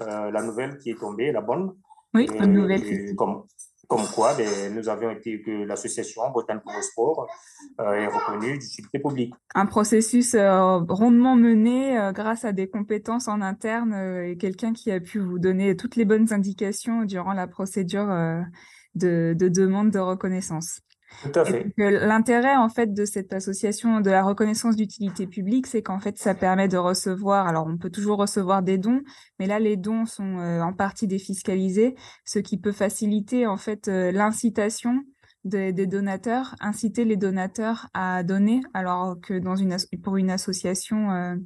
la 0.00 0.42
nouvelle 0.42 0.76
qui 0.78 0.90
est 0.90 0.98
tombée, 0.98 1.30
la 1.30 1.40
bonne. 1.40 1.76
Oui, 2.14 2.26
bonne 2.26 2.52
nouvelle. 2.52 3.14
comme, 3.14 3.44
comme 3.88 4.06
quoi 4.14 4.34
ben, 4.34 4.74
nous 4.74 4.88
avions 4.88 5.10
été, 5.10 5.40
que 5.42 5.50
l'association 5.64 6.22
Bretagne 6.30 6.60
pour 6.60 6.72
le 6.74 6.82
sport 6.82 7.26
euh, 7.80 7.92
est 7.92 8.06
reconnue 8.06 8.58
d'utilité 8.58 8.98
publique. 8.98 9.34
Un 9.54 9.66
processus 9.66 10.34
euh, 10.34 10.78
rondement 10.88 11.36
mené 11.36 11.98
euh, 11.98 12.12
grâce 12.12 12.44
à 12.44 12.52
des 12.52 12.68
compétences 12.68 13.28
en 13.28 13.40
interne 13.40 13.94
et 14.24 14.36
quelqu'un 14.36 14.72
qui 14.72 14.90
a 14.90 15.00
pu 15.00 15.18
vous 15.18 15.38
donner 15.38 15.76
toutes 15.76 15.96
les 15.96 16.04
bonnes 16.04 16.32
indications 16.32 17.04
durant 17.04 17.32
la 17.32 17.46
procédure 17.46 18.06
de, 18.94 19.34
de 19.36 19.48
demande 19.48 19.90
de 19.90 19.98
reconnaissance. 19.98 20.80
Tout 21.22 21.38
à 21.38 21.44
fait. 21.44 21.72
L'intérêt 21.76 22.56
en 22.56 22.68
fait 22.68 22.92
de 22.92 23.04
cette 23.04 23.32
association 23.32 24.00
de 24.00 24.10
la 24.10 24.22
reconnaissance 24.22 24.76
d'utilité 24.76 25.26
publique, 25.26 25.66
c'est 25.66 25.82
qu'en 25.82 26.00
fait 26.00 26.18
ça 26.18 26.34
permet 26.34 26.68
de 26.68 26.76
recevoir. 26.76 27.46
Alors 27.46 27.66
on 27.66 27.78
peut 27.78 27.90
toujours 27.90 28.18
recevoir 28.18 28.62
des 28.62 28.78
dons, 28.78 29.02
mais 29.38 29.46
là 29.46 29.58
les 29.58 29.76
dons 29.76 30.06
sont 30.06 30.38
euh, 30.38 30.60
en 30.60 30.72
partie 30.72 31.06
défiscalisés, 31.06 31.94
ce 32.24 32.38
qui 32.38 32.58
peut 32.58 32.72
faciliter 32.72 33.46
en 33.46 33.56
fait 33.56 33.88
euh, 33.88 34.12
l'incitation 34.12 35.04
des, 35.44 35.72
donateurs, 35.86 36.54
inciter 36.60 37.04
les 37.04 37.16
donateurs 37.16 37.88
à 37.92 38.22
donner, 38.22 38.62
alors 38.72 39.20
que 39.20 39.38
dans 39.38 39.56
une 39.56 39.76
pour 40.02 40.16
une 40.16 40.30
association 40.30 41.10
euh, 41.10 41.36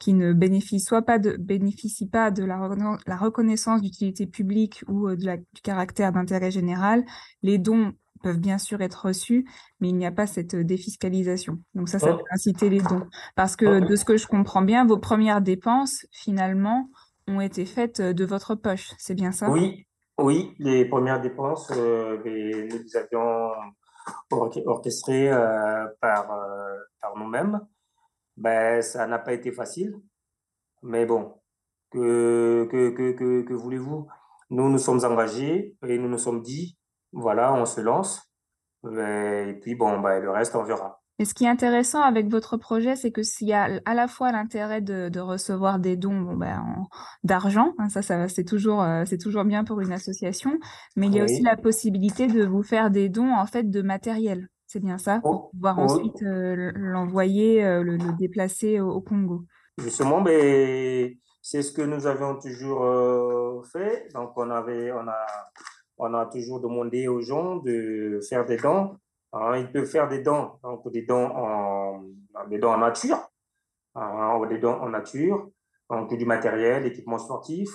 qui 0.00 0.12
ne 0.12 0.32
bénéficie 0.32 0.80
soit 0.80 1.02
pas 1.02 1.20
de 1.20 1.36
bénéficie 1.38 2.08
pas 2.08 2.32
de 2.32 2.44
la, 2.44 2.58
la 3.06 3.16
reconnaissance 3.16 3.80
d'utilité 3.80 4.26
publique 4.26 4.82
ou 4.88 5.14
de 5.14 5.24
la, 5.24 5.36
du 5.36 5.62
caractère 5.62 6.10
d'intérêt 6.10 6.50
général, 6.50 7.04
les 7.42 7.58
dons 7.58 7.92
peuvent 8.24 8.40
bien 8.40 8.58
sûr 8.58 8.80
être 8.80 9.06
reçus, 9.06 9.46
mais 9.80 9.90
il 9.90 9.96
n'y 9.96 10.06
a 10.06 10.10
pas 10.10 10.26
cette 10.26 10.56
défiscalisation. 10.56 11.58
Donc 11.74 11.88
ça, 11.88 11.98
ça 11.98 12.14
oh. 12.14 12.16
peut 12.16 12.24
inciter 12.30 12.70
les 12.70 12.80
dons. 12.80 13.06
Parce 13.36 13.54
que 13.54 13.66
oh. 13.66 13.86
de 13.86 13.96
ce 13.96 14.04
que 14.04 14.16
je 14.16 14.26
comprends 14.26 14.62
bien, 14.62 14.86
vos 14.86 14.98
premières 14.98 15.42
dépenses, 15.42 16.06
finalement, 16.10 16.88
ont 17.28 17.40
été 17.40 17.66
faites 17.66 18.00
de 18.00 18.24
votre 18.24 18.54
poche. 18.54 18.92
C'est 18.98 19.14
bien 19.14 19.30
ça? 19.30 19.50
Oui, 19.50 19.86
oui, 20.18 20.54
les 20.58 20.84
premières 20.86 21.20
dépenses, 21.20 21.70
euh, 21.76 22.16
nous 22.18 22.24
les 22.24 22.96
avions 22.96 23.50
orchestrées 24.66 25.30
euh, 25.30 25.86
par, 26.00 26.32
euh, 26.32 26.76
par 27.00 27.16
nous-mêmes. 27.16 27.60
Ben, 28.36 28.82
ça 28.82 29.06
n'a 29.06 29.18
pas 29.18 29.32
été 29.32 29.52
facile, 29.52 29.94
mais 30.82 31.06
bon, 31.06 31.34
que, 31.90 32.66
que, 32.70 32.90
que, 32.90 33.42
que 33.42 33.54
voulez-vous? 33.54 34.08
Nous 34.50 34.68
nous 34.68 34.78
sommes 34.78 35.04
engagés 35.04 35.76
et 35.86 35.98
nous 35.98 36.08
nous 36.08 36.18
sommes 36.18 36.42
dit, 36.42 36.76
voilà, 37.14 37.54
on 37.54 37.64
se 37.64 37.80
lance. 37.80 38.22
Et 38.84 39.58
puis, 39.62 39.74
bon, 39.74 40.00
bah, 40.00 40.18
le 40.20 40.30
reste, 40.30 40.54
on 40.56 40.62
verra. 40.62 41.00
Et 41.20 41.24
ce 41.24 41.32
qui 41.32 41.44
est 41.44 41.48
intéressant 41.48 42.00
avec 42.00 42.28
votre 42.28 42.56
projet, 42.56 42.96
c'est 42.96 43.12
que 43.12 43.22
s'il 43.22 43.46
y 43.46 43.52
a 43.52 43.80
à 43.84 43.94
la 43.94 44.08
fois 44.08 44.32
l'intérêt 44.32 44.80
de, 44.80 45.20
recevoir 45.20 45.78
des 45.78 45.96
dons 45.96 46.20
bon, 46.20 46.36
ben, 46.36 46.86
d'argent, 47.22 47.72
hein, 47.78 47.88
ça, 47.88 48.02
ça 48.02 48.28
c'est 48.28 48.44
toujours, 48.44 48.82
euh, 48.82 49.04
c'est 49.06 49.18
toujours 49.18 49.44
bien 49.44 49.62
pour 49.62 49.80
une 49.80 49.92
association, 49.92 50.58
mais 50.96 51.06
il 51.06 51.14
y 51.14 51.20
a 51.20 51.24
aussi 51.24 51.42
la 51.42 51.56
possibilité 51.56 52.26
de 52.26 52.44
vous 52.44 52.64
faire 52.64 52.90
des 52.90 53.08
dons 53.08 53.32
en 53.32 53.46
fait 53.46 53.70
de 53.70 53.80
matériel. 53.80 54.48
C'est 54.66 54.80
bien 54.80 54.98
ça, 54.98 55.20
pour 55.20 55.30
oh, 55.30 55.50
pouvoir 55.52 55.78
ensuite 55.78 56.20
euh, 56.22 56.72
l'envoyer, 56.74 57.64
euh, 57.64 57.84
le, 57.84 57.96
déplacer 58.18 58.80
au, 58.80 59.00
Congo. 59.00 59.44
Justement, 59.78 60.20
mais 60.20 61.16
c'est 61.42 61.62
ce 61.62 61.70
que 61.70 61.82
nous 61.82 62.08
avions 62.08 62.40
toujours 62.40 63.64
fait. 63.72 64.08
Donc, 64.14 64.32
on 64.36 64.50
avait, 64.50 64.90
on 64.90 65.06
a, 65.06 65.26
on 65.98 66.14
a 66.14 66.26
toujours 66.26 66.60
demandé 66.60 67.08
aux 67.08 67.20
gens 67.20 67.56
de 67.56 68.20
faire 68.28 68.44
des 68.44 68.56
dons. 68.56 68.96
Hein, 69.32 69.56
ils 69.56 69.72
peuvent 69.72 69.86
faire 69.86 70.08
des 70.08 70.22
dons, 70.22 70.52
donc 70.62 70.88
des 70.92 71.02
dons 71.02 71.26
en, 71.26 72.04
des 72.48 72.58
dons 72.58 72.72
en 72.72 72.78
nature, 72.78 73.18
hein, 73.96 74.40
des 74.48 74.58
dons 74.58 74.74
en 74.74 74.90
nature, 74.90 75.50
donc 75.90 76.16
du 76.16 76.24
matériel, 76.24 76.86
équipement 76.86 77.18
sportif, 77.18 77.68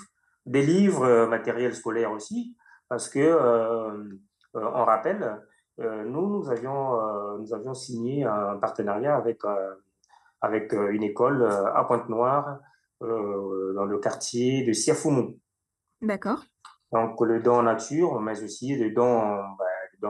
des 0.45 0.61
livres, 0.61 1.03
euh, 1.03 1.27
matériel 1.27 1.75
scolaire 1.75 2.11
aussi, 2.11 2.55
parce 2.88 3.09
que 3.09 3.19
euh, 3.19 3.91
euh, 4.55 4.71
on 4.73 4.85
rappelle, 4.85 5.41
nous 5.77 6.27
nous 6.27 6.49
avions 6.49 7.38
nous 7.38 7.53
avions 7.53 7.73
signé 7.73 8.25
un 8.25 8.58
partenariat 8.58 9.15
avec 9.15 9.43
avec 10.41 10.73
une 10.73 11.03
école 11.03 11.45
à 11.45 11.86
Pointe-Noire 11.86 12.60
dans 12.99 13.86
le 13.86 13.97
quartier 13.99 14.65
de 14.65 14.73
Siafoumou. 14.73 15.39
D'accord. 16.01 16.43
Donc, 16.91 17.21
le 17.21 17.39
don 17.39 17.63
nature, 17.63 18.19
mais 18.19 18.43
aussi 18.43 18.75
le 18.75 18.89
don, 18.91 19.19
bah, 19.58 19.65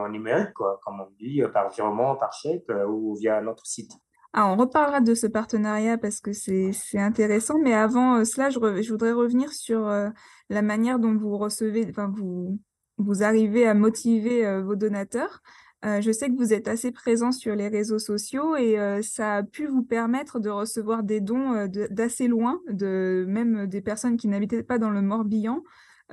numérique, 0.08 0.52
quoi, 0.54 0.80
comme 0.84 1.00
on 1.00 1.10
dit, 1.18 1.42
par 1.52 1.70
virement, 1.70 2.16
par 2.16 2.32
chèque 2.32 2.64
euh, 2.70 2.86
ou 2.86 3.14
via 3.16 3.40
notre 3.40 3.66
site. 3.66 3.92
Ah, 4.32 4.46
on 4.46 4.56
reparlera 4.56 5.00
de 5.00 5.14
ce 5.14 5.26
partenariat 5.26 5.98
parce 5.98 6.20
que 6.20 6.32
c'est 6.32 6.72
intéressant, 6.94 7.58
mais 7.58 7.74
avant 7.74 8.18
euh, 8.18 8.24
cela, 8.24 8.50
je, 8.50 8.58
je, 8.58 8.90
voudrais 8.90 9.12
revenir 9.12 9.52
sur 9.52 9.88
euh, 9.88 10.08
la 10.50 10.62
manière 10.62 11.00
dont 11.00 11.16
vous 11.16 11.36
recevez, 11.36 11.86
enfin, 11.90 12.12
vous, 12.14 12.60
vous 12.98 13.24
arrivez 13.24 13.66
à 13.66 13.74
motiver 13.74 14.60
vos 14.62 14.76
donateurs. 14.76 15.40
je 15.82 16.12
sais 16.12 16.28
que 16.28 16.36
vous 16.36 16.52
êtes 16.52 16.68
assez 16.68 16.92
présent 16.92 17.32
sur 17.32 17.56
les 17.56 17.68
réseaux 17.68 17.98
sociaux 17.98 18.56
et 18.56 18.76
ça 19.02 19.36
a 19.36 19.42
pu 19.42 19.66
vous 19.66 19.82
permettre 19.82 20.38
de 20.38 20.50
recevoir 20.50 21.02
des 21.02 21.22
dons 21.22 21.66
d'assez 21.66 22.28
loin, 22.28 22.60
de 22.68 23.24
même 23.26 23.66
des 23.66 23.80
personnes 23.80 24.18
qui 24.18 24.28
n'habitaient 24.28 24.62
pas 24.62 24.76
dans 24.76 24.90
le 24.90 25.00
Morbihan. 25.00 25.62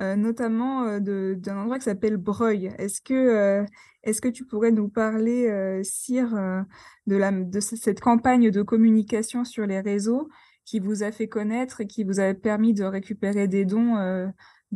Euh, 0.00 0.14
notamment 0.14 0.84
euh, 0.84 1.34
d'un 1.34 1.58
endroit 1.58 1.78
qui 1.78 1.84
s'appelle 1.84 2.18
Breuil. 2.18 2.70
Est-ce 2.78 3.00
que, 3.00 3.14
euh, 3.14 3.64
est 4.04 4.20
que 4.20 4.28
tu 4.28 4.44
pourrais 4.44 4.70
nous 4.70 4.88
parler, 4.88 5.82
Cyr, 5.82 6.28
de, 7.06 7.60
cette 7.60 8.00
campagne 8.00 8.50
de 8.50 8.62
communication 8.62 9.44
sur 9.44 9.66
les 9.66 9.80
réseaux 9.80 10.28
qui 10.64 10.78
vous 10.78 11.02
a 11.02 11.10
fait 11.10 11.28
connaître 11.28 11.80
et 11.80 11.86
qui 11.88 12.04
vous 12.04 12.20
a 12.20 12.32
permis 12.32 12.74
de 12.74 12.84
récupérer 12.84 13.48
des 13.48 13.64
dons 13.64 13.96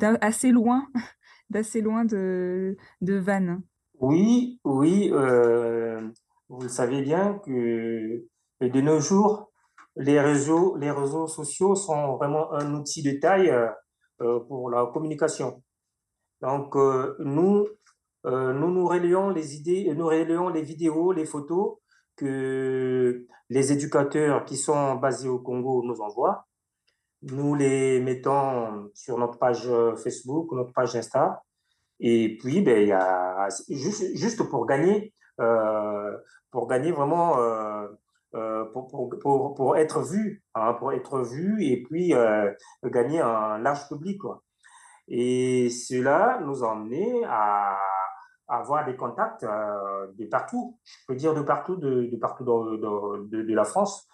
assez 0.00 0.50
loin, 0.50 0.88
d'assez 1.50 1.82
loin 1.82 2.04
de, 2.04 2.76
de 3.00 3.14
Vannes? 3.14 3.62
Oui, 4.00 4.60
oui. 4.64 5.08
vous 5.10 6.62
le 6.62 6.68
savez 6.68 7.00
bien 7.00 7.40
que 7.46 8.24
de 8.60 8.80
nos 8.80 8.98
jours, 8.98 9.52
les 9.96 10.20
réseaux, 10.20 10.76
les 10.76 10.90
réseaux 10.90 11.28
sociaux 11.28 11.76
sont 11.76 12.16
vraiment 12.16 12.52
un 12.52 12.74
outil 12.74 13.02
de 13.02 13.12
taille 13.12 13.52
pour 14.48 14.70
la 14.70 14.86
communication. 14.92 15.62
Donc, 16.42 16.74
euh, 16.76 17.14
nous, 17.20 17.68
euh, 18.26 18.52
nous 18.52 18.70
nous 18.70 18.86
relions 18.88 19.30
les 19.30 19.54
idées, 19.56 19.92
nous 19.94 20.06
relions 20.06 20.48
les 20.48 20.62
vidéos, 20.62 21.12
les 21.12 21.24
photos 21.24 21.78
que 22.16 23.26
les 23.48 23.72
éducateurs 23.72 24.44
qui 24.44 24.56
sont 24.56 24.96
basés 24.96 25.28
au 25.28 25.38
Congo 25.38 25.82
nous 25.84 26.00
envoient. 26.00 26.46
Nous 27.22 27.54
les 27.54 28.00
mettons 28.00 28.90
sur 28.94 29.16
notre 29.18 29.38
page 29.38 29.68
Facebook, 30.02 30.50
notre 30.52 30.72
page 30.72 30.96
Insta. 30.96 31.42
Et 32.00 32.36
puis, 32.38 32.60
ben, 32.60 32.86
y 32.86 32.92
a 32.92 33.48
juste, 33.68 34.16
juste 34.16 34.42
pour 34.48 34.66
gagner, 34.66 35.14
pour 36.50 36.66
gagner 36.66 36.90
vraiment 36.90 37.38
euh, 37.38 37.86
pour, 38.32 38.88
pour, 38.88 39.10
pour, 39.18 39.54
pour, 39.54 39.76
être 39.76 40.00
vu, 40.00 40.42
hein, 40.54 40.74
pour 40.74 40.92
être 40.92 41.20
vu 41.20 41.62
et 41.64 41.82
puis 41.82 42.14
euh, 42.14 42.50
gagner 42.84 43.20
un 43.20 43.58
large 43.58 43.86
public. 43.88 44.18
Quoi. 44.18 44.42
Et 45.08 45.68
cela 45.70 46.40
nous 46.42 46.64
a 46.64 46.68
emmené 46.68 47.24
à, 47.26 47.78
avoir 48.48 48.84
des 48.84 48.96
contacts 48.96 49.44
euh, 49.44 50.08
de 50.18 50.26
partout, 50.26 50.78
je 50.84 50.96
peux 51.06 51.14
dire 51.14 51.34
de 51.34 51.42
partout, 51.42 51.76
de, 51.76 52.04
de 52.04 52.16
partout 52.16 52.44
de, 52.44 53.42
de, 53.42 53.54
la 53.54 53.64
France, 53.64 54.06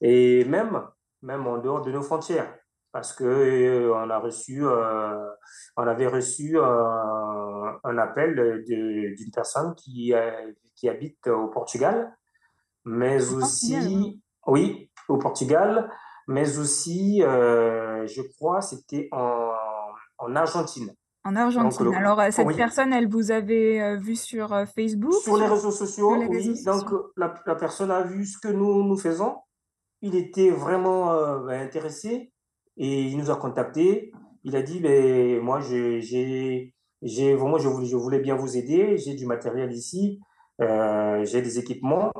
et 0.00 0.44
même, 0.44 0.86
même 1.22 1.46
en 1.46 1.58
dehors 1.58 1.82
de 1.82 1.90
nos 1.90 2.02
frontières, 2.02 2.54
parce 2.92 3.12
que 3.12 3.90
on 3.92 4.10
a 4.10 4.18
reçu, 4.18 4.64
on 4.64 5.82
avait 5.86 6.06
reçu 6.06 6.58
un 6.60 7.98
appel 7.98 8.62
d'une 8.64 9.30
personne 9.32 9.74
qui, 9.74 10.14
qui 10.76 10.88
habite 10.88 11.26
au 11.26 11.48
Portugal 11.48 12.12
mais 12.84 13.32
aussi, 13.32 14.20
oui, 14.46 14.90
au 15.08 15.18
Portugal, 15.18 15.90
mais 16.28 16.58
aussi, 16.58 17.22
euh, 17.22 18.06
je 18.06 18.22
crois, 18.22 18.60
c'était 18.60 19.08
en, 19.12 19.50
en, 20.18 20.36
Argentine. 20.36 20.92
En 21.24 21.36
Argentine. 21.36 21.94
Alors, 21.94 22.20
euh, 22.20 22.30
cette 22.30 22.56
personne, 22.56 22.92
elle 22.92 23.08
vous 23.08 23.30
avait 23.30 23.80
euh, 23.80 23.96
vu 23.96 24.16
sur 24.16 24.48
Facebook? 24.74 25.14
Sur 25.14 25.36
les 25.36 25.46
réseaux 25.46 25.70
sociaux, 25.70 26.16
oui. 26.28 26.62
Donc, 26.64 26.90
la, 27.16 27.34
la, 27.46 27.54
personne 27.54 27.90
a 27.90 28.02
vu 28.02 28.26
ce 28.26 28.38
que 28.38 28.48
nous, 28.48 28.84
nous 28.84 28.96
faisons. 28.96 29.36
Il 30.00 30.16
était 30.16 30.50
vraiment 30.50 31.38
ben, 31.40 31.62
intéressé 31.62 32.32
et 32.76 33.02
il 33.02 33.16
nous 33.18 33.30
a 33.30 33.36
contactés. 33.36 34.12
Il 34.42 34.56
a 34.56 34.62
dit, 34.62 34.80
ben, 34.80 35.40
moi, 35.40 35.60
j'ai, 35.60 36.74
vraiment, 37.00 37.58
je 37.58 37.68
voulais, 37.68 37.86
je 37.86 37.96
voulais 37.96 38.18
bien 38.18 38.34
vous 38.34 38.56
aider. 38.56 38.96
J'ai 38.98 39.14
du 39.14 39.26
matériel 39.26 39.70
ici. 39.72 40.20
j'ai 40.58 41.42
des 41.42 41.58
équipements. 41.60 42.12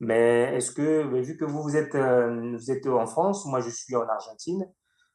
Mais 0.00 0.54
est-ce 0.56 0.70
que, 0.70 1.02
vu 1.20 1.36
que 1.36 1.44
vous, 1.44 1.62
vous 1.62 1.76
êtes, 1.76 1.94
euh, 1.94 2.56
vous 2.56 2.70
êtes 2.70 2.86
en 2.86 3.06
France, 3.06 3.46
moi 3.46 3.60
je 3.60 3.70
suis 3.70 3.96
en 3.96 4.06
Argentine, 4.08 4.64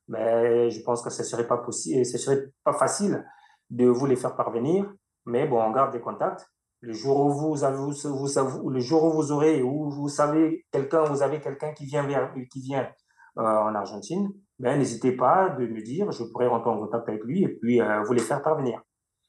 mais 0.08 0.70
je 0.70 0.82
pense 0.84 1.02
que 1.02 1.10
ce 1.10 1.24
serait 1.24 1.48
pas 1.48 1.58
possible, 1.58 2.06
serait 2.06 2.50
pas 2.64 2.74
facile 2.74 3.26
de 3.70 3.88
vous 3.88 4.06
les 4.06 4.16
faire 4.16 4.36
parvenir. 4.36 4.92
Mais 5.26 5.48
bon, 5.48 5.62
on 5.62 5.72
garde 5.72 5.94
des 5.94 6.02
contacts. 6.02 6.46
Le 6.82 6.92
jour 6.92 7.18
où 7.26 7.32
vous 7.32 7.64
avez, 7.64 7.78
vous, 7.78 8.70
le 8.70 8.80
jour 8.82 9.06
où 9.06 9.12
vous 9.14 9.32
aurez, 9.32 9.64
où 9.64 9.90
vous 9.90 10.10
savez 10.10 10.66
quelqu'un, 10.72 11.04
vous 11.04 11.22
avez 11.22 11.40
quelqu'un 11.40 11.72
qui 11.74 11.86
vient 11.86 12.06
vers, 12.06 12.34
qui 12.52 12.60
vient 12.60 12.90
euh, 13.38 13.42
en 13.42 13.74
Argentine, 13.74 14.30
ben 14.60 14.78
n'hésitez 14.78 15.14
pas 15.14 15.50
de 15.50 15.66
me 15.66 15.82
dire, 15.82 16.12
je 16.12 16.26
pourrais 16.26 16.48
rentrer 16.48 16.70
en 16.70 16.78
contact 16.78 17.08
avec 17.08 17.24
lui 17.24 17.44
et 17.44 17.48
puis 17.48 17.82
euh, 17.82 18.04
vous 18.04 18.14
les 18.14 18.22
faire 18.22 18.42
parvenir. 18.42 18.82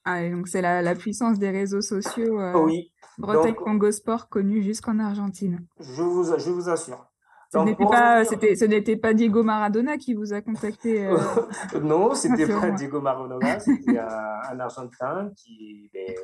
Ah, 0.04 0.28
donc 0.28 0.48
c'est 0.48 0.60
la, 0.60 0.82
la, 0.82 0.94
puissance 0.94 1.38
des 1.38 1.50
réseaux 1.50 1.80
sociaux. 1.80 2.38
Euh, 2.40 2.58
oui. 2.58 2.92
Bretagne 3.18 3.54
Congo 3.54 3.90
Sport 3.90 4.28
connu 4.28 4.62
jusqu'en 4.62 4.98
Argentine. 4.98 5.66
Je 5.80 6.02
vous, 6.02 6.24
je 6.38 6.50
vous 6.50 6.68
assure. 6.68 7.06
Ce 7.52 7.58
n'était 7.58 7.84
pas, 7.84 8.24
ce 8.24 8.64
n'était 8.64 8.96
pas 8.96 9.14
Diego 9.14 9.44
Maradona 9.44 9.96
qui 9.96 10.14
vous 10.14 10.32
a 10.32 10.40
contacté. 10.40 11.06
Euh... 11.06 11.16
non, 11.80 12.14
c'était 12.14 12.48
pas 12.48 12.70
Diego 12.70 13.00
Maradona, 13.00 13.60
c'était 13.60 13.98
un, 13.98 14.58
Argentin 14.58 15.30
qui, 15.36 15.88
ben, 15.94 16.14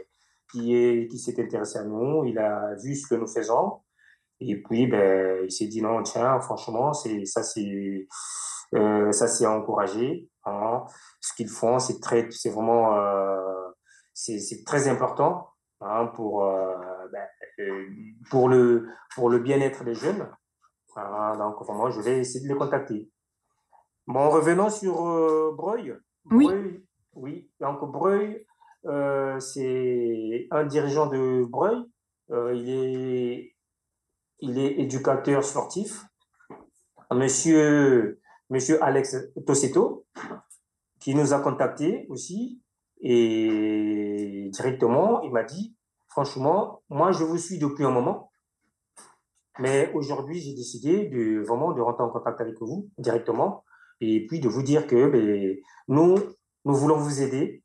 qui 0.50 0.74
est, 0.74 1.08
qui 1.08 1.18
s'est 1.18 1.40
intéressé 1.40 1.78
à 1.78 1.84
nous. 1.84 2.24
Il 2.24 2.36
a 2.38 2.74
vu 2.82 2.96
ce 2.96 3.06
que 3.06 3.14
nous 3.14 3.28
faisons 3.28 3.78
et 4.40 4.60
puis 4.62 4.86
ben, 4.86 5.44
il 5.44 5.52
s'est 5.52 5.66
dit 5.66 5.82
non, 5.82 6.02
tiens, 6.02 6.40
franchement, 6.40 6.92
ça, 6.92 7.42
c'est 7.42 8.06
euh, 8.74 9.12
encouragé. 9.46 10.28
Hein. 10.46 10.84
Ce 11.20 11.34
qu'ils 11.34 11.48
font, 11.48 11.78
c'est 11.78 12.50
vraiment, 12.50 12.96
euh, 12.96 13.29
c'est 14.38 14.64
très 14.64 14.88
important 14.88 15.48
hein, 15.80 16.06
pour 16.14 16.44
euh, 16.44 16.76
ben, 17.12 17.26
euh, 17.60 17.88
pour 18.30 18.48
le 18.48 18.88
pour 19.14 19.30
le 19.30 19.38
bien-être 19.38 19.84
des 19.84 19.94
jeunes. 19.94 20.28
donc 20.96 21.62
vraiment, 21.64 21.90
je 21.90 22.00
vais 22.00 22.18
essayer 22.18 22.46
de 22.46 22.52
les 22.52 22.58
contacter. 22.58 23.10
Bon, 24.06 24.28
revenons 24.28 24.70
sur 24.70 25.06
euh, 25.06 25.54
Breuil. 25.56 25.94
Oui. 26.30 26.48
oui. 27.14 27.50
Donc 27.60 27.90
Breuil, 27.90 28.44
euh, 28.86 29.38
c'est 29.38 30.48
un 30.50 30.64
dirigeant 30.64 31.06
de 31.06 31.44
Breuil. 31.44 31.78
Euh, 32.30 32.54
il, 32.54 32.68
est, 32.70 33.56
il 34.40 34.58
est 34.58 34.80
éducateur 34.80 35.44
sportif. 35.44 36.04
Monsieur, 37.12 38.20
monsieur 38.50 38.82
Alex 38.82 39.16
Tosseto, 39.46 40.06
qui 41.00 41.14
nous 41.14 41.32
a 41.32 41.40
contactés 41.40 42.06
aussi. 42.08 42.59
Et 43.00 44.48
directement, 44.52 45.22
il 45.22 45.32
m'a 45.32 45.42
dit, 45.42 45.76
franchement, 46.08 46.82
moi, 46.88 47.12
je 47.12 47.24
vous 47.24 47.38
suis 47.38 47.58
depuis 47.58 47.84
un 47.84 47.90
moment. 47.90 48.30
Mais 49.58 49.90
aujourd'hui, 49.94 50.40
j'ai 50.40 50.54
décidé 50.54 51.08
de 51.08 51.40
vraiment 51.46 51.72
de 51.72 51.80
rentrer 51.80 52.02
en 52.02 52.10
contact 52.10 52.40
avec 52.40 52.58
vous 52.60 52.88
directement 52.98 53.64
et 54.00 54.26
puis 54.26 54.40
de 54.40 54.48
vous 54.48 54.62
dire 54.62 54.86
que 54.86 55.08
ben, 55.08 55.56
nous, 55.88 56.16
nous 56.64 56.74
voulons 56.74 56.96
vous 56.96 57.20
aider 57.20 57.62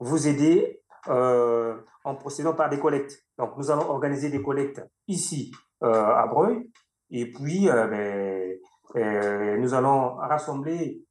vous 0.00 0.28
aider 0.28 0.82
euh, 1.08 1.76
en 2.04 2.14
procédant 2.14 2.54
par 2.54 2.68
des 2.68 2.78
collectes. 2.78 3.24
Donc, 3.38 3.56
nous 3.56 3.70
allons 3.70 3.88
organiser 3.88 4.30
des 4.30 4.42
collectes 4.42 4.82
ici 5.06 5.52
euh, 5.82 6.04
à 6.04 6.26
Breuil. 6.26 6.70
Et 7.10 7.30
puis, 7.32 7.68
euh, 7.68 7.86
ben, 7.86 9.60
nous 9.60 9.74
allons 9.74 10.14
rassembler 10.16 11.04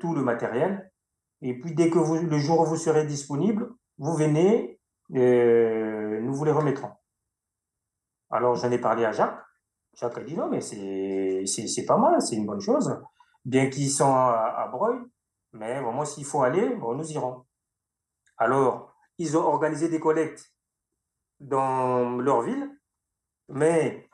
tout 0.00 0.14
le 0.14 0.22
matériel. 0.22 0.92
Et 1.42 1.58
puis, 1.58 1.74
dès 1.74 1.90
que 1.90 1.98
le 1.98 2.38
jour 2.38 2.60
où 2.60 2.64
vous 2.64 2.76
serez 2.76 3.04
disponible, 3.06 3.70
vous 3.98 4.14
venez, 4.14 4.80
nous 5.10 6.34
vous 6.34 6.44
les 6.44 6.52
remettrons. 6.52 6.90
Alors, 8.30 8.56
j'en 8.56 8.70
ai 8.70 8.78
parlé 8.78 9.04
à 9.04 9.12
Jacques. 9.12 9.40
Jacques 9.94 10.18
a 10.18 10.22
dit 10.22 10.36
non, 10.36 10.48
mais 10.48 10.60
c'est 10.60 11.86
pas 11.86 11.96
mal, 11.96 12.20
c'est 12.20 12.36
une 12.36 12.46
bonne 12.46 12.60
chose. 12.60 13.00
Bien 13.44 13.70
qu'ils 13.70 13.90
sont 13.90 14.12
à, 14.12 14.54
à 14.58 14.68
Breuil, 14.68 14.98
mais 15.52 15.80
moi, 15.80 16.04
s'il 16.04 16.24
faut 16.24 16.42
aller, 16.42 16.74
bon, 16.74 16.94
nous 16.94 17.10
irons. 17.12 17.44
Alors, 18.36 18.94
ils 19.18 19.36
ont 19.36 19.44
organisé 19.44 19.88
des 19.88 20.00
collectes 20.00 20.52
dans 21.40 22.18
leur 22.18 22.42
ville, 22.42 22.70
mais 23.48 24.08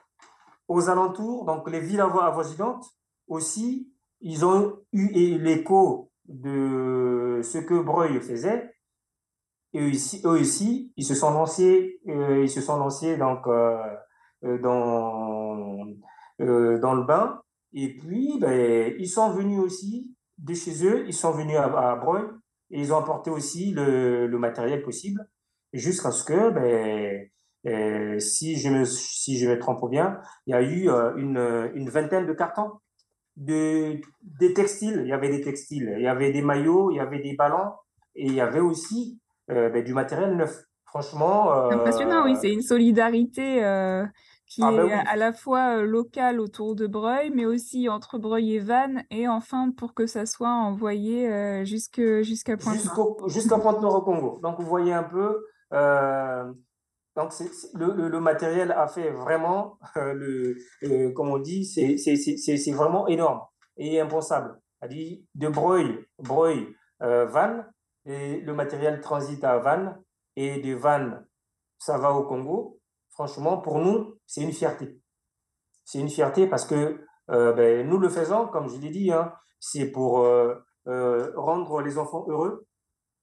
aux 0.69 0.89
alentours, 0.89 1.45
donc 1.45 1.69
les 1.69 1.81
villes 1.81 2.01
avoisinantes 2.01 2.85
aussi, 3.27 3.93
ils 4.21 4.45
ont 4.45 4.79
eu 4.93 5.39
l'écho 5.39 6.12
de 6.33 7.41
ce 7.43 7.59
que 7.59 7.81
Breuil 7.81 8.21
faisait. 8.21 8.75
Et 9.75 9.81
eux 10.25 10.31
aussi, 10.31 10.93
ils 10.97 11.05
se 11.05 11.15
sont 11.15 11.31
lancés, 11.31 12.01
euh, 12.09 12.43
ils 12.43 12.51
se 12.51 12.61
sont 12.61 12.77
lancés 12.77 13.17
donc 13.17 13.47
euh, 13.47 13.79
euh, 14.45 14.59
dans 14.59 15.87
dans 16.39 16.95
le 16.95 17.05
bain. 17.05 17.41
Et 17.73 17.97
puis, 17.97 18.39
ben, 18.41 18.93
ils 18.99 19.09
sont 19.09 19.31
venus 19.31 19.61
aussi 19.61 20.15
de 20.39 20.55
chez 20.55 20.85
eux, 20.85 21.05
ils 21.07 21.15
sont 21.15 21.31
venus 21.31 21.57
à, 21.57 21.95
Breuil 21.97 22.25
et 22.71 22.81
ils 22.81 22.93
ont 22.93 22.99
apporté 22.99 23.31
aussi 23.31 23.71
le, 23.71 24.27
matériel 24.39 24.83
possible 24.83 25.27
jusqu'à 25.73 26.11
ce 26.11 26.25
que, 26.25 26.51
ben, 26.51 28.21
si, 28.21 28.57
je 28.57 28.69
me, 28.71 28.85
si 28.85 29.39
je 29.39 29.49
me 29.49 29.59
trompe 29.59 29.89
bien, 29.89 30.21
il 30.47 30.51
y 30.51 30.55
a 30.55 30.63
eu 30.63 30.89
une, 31.17 31.71
une 31.75 31.89
vingtaine 31.91 32.27
de 32.27 32.33
cartons 32.33 32.73
de, 33.37 34.01
des 34.23 34.55
textiles. 34.55 35.01
Il 35.05 35.09
y 35.09 35.13
avait 35.13 35.31
des 35.31 35.41
textiles, 35.41 35.95
il 35.97 36.03
y 36.03 36.09
avait 36.09 36.33
des 36.33 36.43
maillots, 36.43 36.91
il 36.91 36.97
y 36.97 37.01
avait 37.01 37.21
des 37.21 37.35
ballons 37.35 37.73
et 38.15 38.27
il 38.27 38.35
y 38.35 38.41
avait 38.41 38.61
aussi 38.61 39.21
euh, 39.51 39.71
ben, 39.71 39.83
du 39.83 39.95
matériel 39.95 40.37
neuf. 40.37 40.65
Franchement. 40.93 41.55
Euh, 41.55 41.71
Impressionnant, 41.71 42.25
oui, 42.25 42.37
c'est 42.39 42.53
une 42.53 42.61
solidarité 42.61 43.65
euh, 43.65 44.05
qui 44.47 44.61
ah, 44.63 44.71
bah 44.71 44.85
est 44.85 44.93
à 44.93 45.17
la 45.17 45.33
fois 45.33 45.79
euh, 45.79 45.87
locale 45.87 46.39
autour 46.39 46.75
de 46.77 46.87
Breuil, 46.87 47.31
mais 47.35 47.47
aussi 47.47 47.89
entre 47.89 48.19
Breuil 48.19 48.57
et 48.57 48.59
Vannes, 48.59 49.03
et 49.11 49.27
enfin 49.27 49.71
pour 49.71 49.95
que 49.95 50.07
ça 50.07 50.27
soit 50.27 50.53
envoyé 50.53 51.65
jusqu'à 51.65 52.59
Pointe-Noire. 52.59 53.27
Jusqu'à 53.29 53.57
Pointe-Noire 53.57 53.95
au 53.95 54.03
Congo. 54.03 54.39
Donc 54.43 54.61
vous 54.61 54.67
voyez 54.67 54.93
un 54.93 55.05
peu, 55.05 55.47
donc 57.17 57.33
le, 57.75 58.21
matériel 58.21 58.73
a 58.73 58.89
fait 58.89 59.11
vraiment, 59.11 59.79
euh, 59.97 60.13
le, 60.15 60.57
euh, 60.85 61.13
comme 61.13 61.29
on 61.29 61.39
dit, 61.39 61.65
c'est 61.65 62.73
vraiment 62.73 63.07
énorme 63.09 63.43
et 63.77 64.01
impensable. 64.01 64.59
dit 64.89 65.27
de 65.35 65.49
Breuil, 65.49 66.07
Breuil, 66.19 66.75
Vannes, 67.01 67.67
et 68.05 68.41
le 68.41 68.55
matériel 68.55 69.01
transite 69.01 69.45
à 69.45 69.59
Vannes, 69.59 70.01
et 70.37 70.61
de 70.61 70.75
Vannes, 70.75 71.27
ça 71.79 71.99
va 71.99 72.13
au 72.13 72.25
Congo 72.25 72.81
franchement, 73.13 73.59
pour 73.59 73.79
nous, 73.79 74.15
c'est 74.27 74.43
une 74.43 74.53
fierté. 74.53 74.99
C'est 75.85 75.99
une 75.99 76.09
fierté 76.09 76.47
parce 76.47 76.65
que 76.65 77.05
euh, 77.31 77.53
ben, 77.53 77.87
nous 77.89 77.99
le 77.99 78.09
faisons, 78.09 78.49
comme 78.49 78.69
je 78.69 78.79
l'ai 78.79 78.91
dit, 78.91 79.13
hein, 79.13 79.33
c'est 79.61 79.91
pour 79.91 80.21
euh, 80.21 80.55
euh, 80.89 81.33
rendre 81.37 81.83
les 81.83 81.99
enfants 81.99 82.25
heureux 82.29 82.67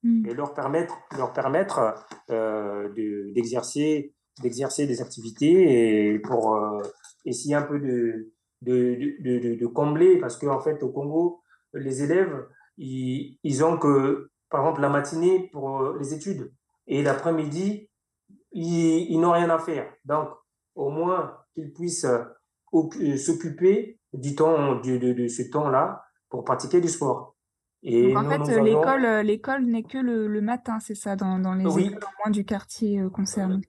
mmh. 0.04 0.28
et 0.28 0.34
leur 0.34 0.54
permettre, 0.54 0.98
leur 1.18 1.34
permettre 1.34 1.96
euh, 2.30 2.90
d'exercer 3.34 4.14
de, 4.38 4.44
d'exercer 4.44 4.88
des 4.88 5.02
activités 5.02 6.14
et 6.14 6.20
pour 6.20 6.56
euh, 6.56 6.82
essayer 7.26 7.56
un 7.56 7.64
peu 7.64 7.80
de, 7.80 8.32
de, 8.62 9.66
combler 9.68 10.18
parce 10.20 10.38
qu'en 10.38 10.56
en 10.56 10.60
fait, 10.60 10.82
au 10.84 10.90
Congo, 10.90 11.42
les 11.74 12.04
élèves, 12.04 12.48
ils, 12.78 13.38
ils 13.44 13.64
ont 13.64 13.78
que, 13.78 14.30
par 14.50 14.62
exemple, 14.62 14.82
la 14.82 14.90
matinée 14.90 15.50
pour 15.52 15.94
les 16.00 16.14
études 16.14 16.52
et 16.88 17.04
l'après-midi, 17.04 17.90
ils, 18.52 19.20
n'ont 19.20 19.32
rien 19.32 19.50
à 19.50 19.60
faire. 19.60 19.94
Donc, 20.06 20.30
au 20.76 20.90
moins 20.90 21.38
qu'ils 21.54 21.72
puissent 21.72 22.06
euh, 22.06 22.24
euh, 22.74 23.18
s'occuper 23.18 24.00
du 24.14 24.36
temps, 24.36 24.76
de, 24.78 24.98
de 24.98 25.28
ce 25.28 25.44
temps-là 25.44 26.04
pour 26.30 26.44
pratiquer 26.44 26.82
du 26.82 26.88
sport. 26.88 27.36
Et 27.82 28.14
Donc, 28.14 28.26
en 28.26 28.30
fait, 28.30 28.60
l'école, 28.62 29.06
avons... 29.06 29.24
l'école 29.26 29.66
n'est 29.66 29.84
que 29.84 29.98
le, 29.98 30.28
le 30.28 30.42
matin, 30.42 30.80
c'est 30.80 30.96
ça, 30.96 31.16
dans, 31.16 31.40
dans 31.40 31.54
les 31.54 31.66
oui. 31.66 31.88
écoles 31.88 32.04
au 32.04 32.24
moins 32.24 32.32
du 32.32 32.44
quartier 32.44 33.00
euh, 33.00 33.10
concerné. 33.10 33.62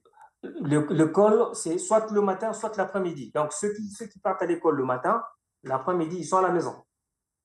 L'école, 0.43 1.49
c'est 1.53 1.77
soit 1.77 2.11
le 2.11 2.21
matin, 2.21 2.51
soit 2.51 2.75
l'après-midi. 2.75 3.31
Donc, 3.33 3.53
ceux 3.53 3.73
qui, 3.73 3.87
ceux 3.89 4.07
qui 4.07 4.19
partent 4.19 4.41
à 4.41 4.45
l'école 4.45 4.75
le 4.75 4.85
matin, 4.85 5.23
l'après-midi, 5.63 6.17
ils 6.17 6.25
sont 6.25 6.37
à 6.37 6.41
la 6.41 6.51
maison. 6.51 6.75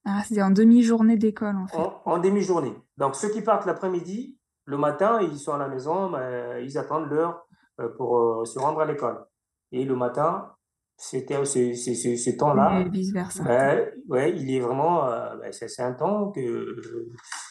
Ah, 0.05 0.23
c'est 0.27 0.41
en 0.43 0.51
demi-journée 0.51 1.17
d'école, 1.17 1.57
en 1.57 1.67
fait. 1.67 1.77
En, 1.77 2.03
en 2.05 2.19
demi-journée. 2.19 2.75
Donc, 2.97 3.15
ceux 3.15 3.29
qui 3.29 3.43
partent 3.43 3.67
l'après-midi, 3.67 4.39
le 4.65 4.79
matin, 4.79 5.21
ils 5.21 5.39
sont 5.39 5.53
à 5.53 5.59
la 5.59 5.69
maison, 5.69 6.09
mais 6.09 6.65
ils 6.65 6.79
attendent 6.79 7.09
l'heure 7.11 7.47
euh, 7.81 7.89
pour 7.97 8.19
euh, 8.19 8.45
se 8.45 8.59
rendre 8.59 8.81
à 8.81 8.87
l'école. 8.87 9.25
Et 9.73 9.85
le 9.85 9.95
matin, 9.95 10.56
c'était 10.97 11.45
ce, 11.45 12.37
temps-là. 12.37 12.81
Et 12.81 12.89
vice 12.89 13.13
versa. 13.13 13.45
Ouais, 14.09 14.33
il 14.37 14.55
est 14.55 14.61
vraiment, 14.61 15.09
euh, 15.09 15.37
ben, 15.37 15.53
c'est 15.53 15.83
un 15.83 15.93
temps 15.93 16.31
que, 16.31 16.41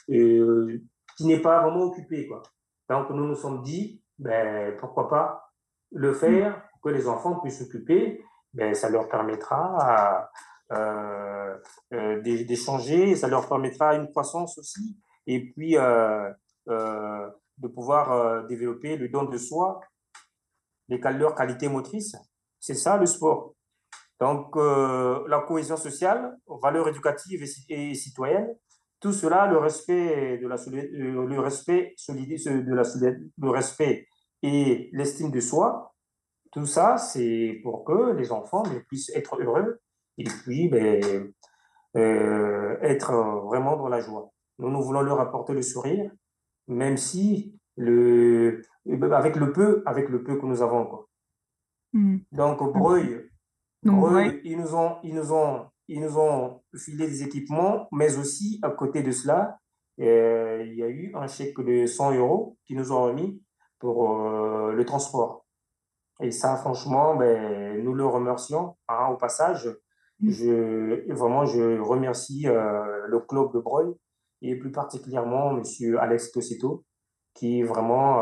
euh, 0.09 0.81
qui 1.17 1.25
n'est 1.25 1.41
pas 1.41 1.61
vraiment 1.61 1.83
occupé, 1.83 2.27
quoi. 2.27 2.43
Donc, 2.89 3.09
nous 3.09 3.25
nous 3.25 3.35
sommes 3.35 3.63
dit, 3.63 4.01
ben, 4.19 4.75
pourquoi 4.77 5.09
pas 5.09 5.51
le 5.91 6.13
faire 6.13 6.61
pour 6.71 6.81
que 6.81 6.89
les 6.89 7.07
enfants 7.07 7.39
puissent 7.39 7.59
s'occuper. 7.59 8.23
Ben, 8.53 8.73
ça 8.73 8.89
leur 8.89 9.09
permettra 9.09 10.29
euh, 10.71 11.57
euh, 11.93 12.21
d'échanger, 12.21 13.15
ça 13.15 13.27
leur 13.27 13.47
permettra 13.47 13.95
une 13.95 14.09
croissance 14.09 14.57
aussi. 14.57 14.97
Et 15.27 15.51
puis, 15.51 15.77
euh, 15.77 16.31
euh, 16.69 17.29
de 17.57 17.67
pouvoir 17.67 18.11
euh, 18.11 18.43
développer 18.47 18.97
le 18.97 19.09
don 19.09 19.23
de 19.23 19.37
soi, 19.37 19.79
les 20.89 20.97
leurs 20.97 21.35
qualités 21.35 21.69
motrices. 21.69 22.15
C'est 22.65 22.73
ça 22.73 22.97
le 22.97 23.05
sport. 23.05 23.53
Donc, 24.19 24.57
euh, 24.57 25.23
la 25.27 25.41
cohésion 25.41 25.77
sociale, 25.77 26.35
valeurs 26.63 26.87
éducatives 26.87 27.43
et, 27.69 27.93
citoyennes, 27.93 28.55
tout 28.99 29.13
cela, 29.13 29.45
le 29.45 29.59
respect 29.59 30.39
de 30.39 30.47
la 30.47 30.55
euh, 30.55 31.27
le 31.27 31.39
respect 31.39 31.93
de 32.07 32.73
la 32.73 32.83
le 33.37 33.49
respect 33.51 34.07
et 34.41 34.89
l'estime 34.93 35.29
de 35.29 35.39
soi, 35.39 35.93
tout 36.51 36.65
ça, 36.65 36.97
c'est 36.97 37.59
pour 37.61 37.85
que 37.85 38.13
les 38.13 38.31
enfants 38.31 38.63
puissent 38.87 39.11
être 39.13 39.39
heureux 39.39 39.79
et 40.17 40.23
puis 40.23 40.67
ben, 40.67 41.31
euh, 41.97 42.77
être 42.81 43.13
vraiment 43.45 43.77
dans 43.77 43.89
la 43.89 43.99
joie. 43.99 44.31
Nous, 44.57 44.71
nous 44.71 44.81
voulons 44.81 45.01
leur 45.01 45.19
apporter 45.19 45.53
le 45.53 45.61
sourire 45.61 46.09
même 46.67 46.97
si 46.97 47.59
le, 47.77 48.63
avec 49.11 49.35
le 49.35 49.51
peu, 49.53 49.83
avec 49.85 50.09
le 50.09 50.23
peu 50.23 50.39
que 50.39 50.47
nous 50.47 50.63
avons. 50.63 50.87
Quoi. 50.87 51.07
Hmm. 51.95 52.17
Donc, 52.33 52.61
Breuil, 52.73 53.21
ils, 53.83 53.89
nous 53.89 54.75
ont, 54.75 54.97
ils, 55.01 55.15
nous 55.15 55.31
ont, 55.31 55.65
ils 55.87 56.01
nous 56.01 56.17
ont 56.17 56.61
filé 56.75 57.07
des 57.07 57.23
équipements, 57.23 57.87
mais 57.93 58.17
aussi, 58.17 58.59
à 58.63 58.69
côté 58.71 59.01
de 59.01 59.11
cela, 59.11 59.57
euh, 60.01 60.61
il 60.67 60.73
y 60.75 60.83
a 60.83 60.89
eu 60.89 61.13
un 61.15 61.27
chèque 61.27 61.57
de 61.61 61.85
100 61.85 62.15
euros 62.15 62.57
qu'ils 62.65 62.75
nous 62.75 62.91
ont 62.91 63.03
remis 63.03 63.41
pour 63.79 64.11
euh, 64.11 64.73
le 64.73 64.83
transport. 64.83 65.45
Et 66.19 66.31
ça, 66.31 66.57
franchement, 66.57 67.15
ben, 67.15 67.81
nous 67.81 67.93
le 67.93 68.05
remercions 68.05 68.75
hein, 68.89 69.07
au 69.13 69.15
passage. 69.15 69.69
Hmm. 70.19 70.29
Je, 70.29 71.13
vraiment, 71.13 71.45
je 71.45 71.79
remercie 71.79 72.45
euh, 72.49 73.07
le 73.07 73.21
club 73.21 73.53
de 73.53 73.59
Breuil 73.59 73.93
et 74.41 74.57
plus 74.57 74.71
particulièrement 74.71 75.57
M. 75.57 75.63
Alex 75.97 76.33
Tossito, 76.33 76.83
qui 77.33 77.63
vraiment 77.63 78.19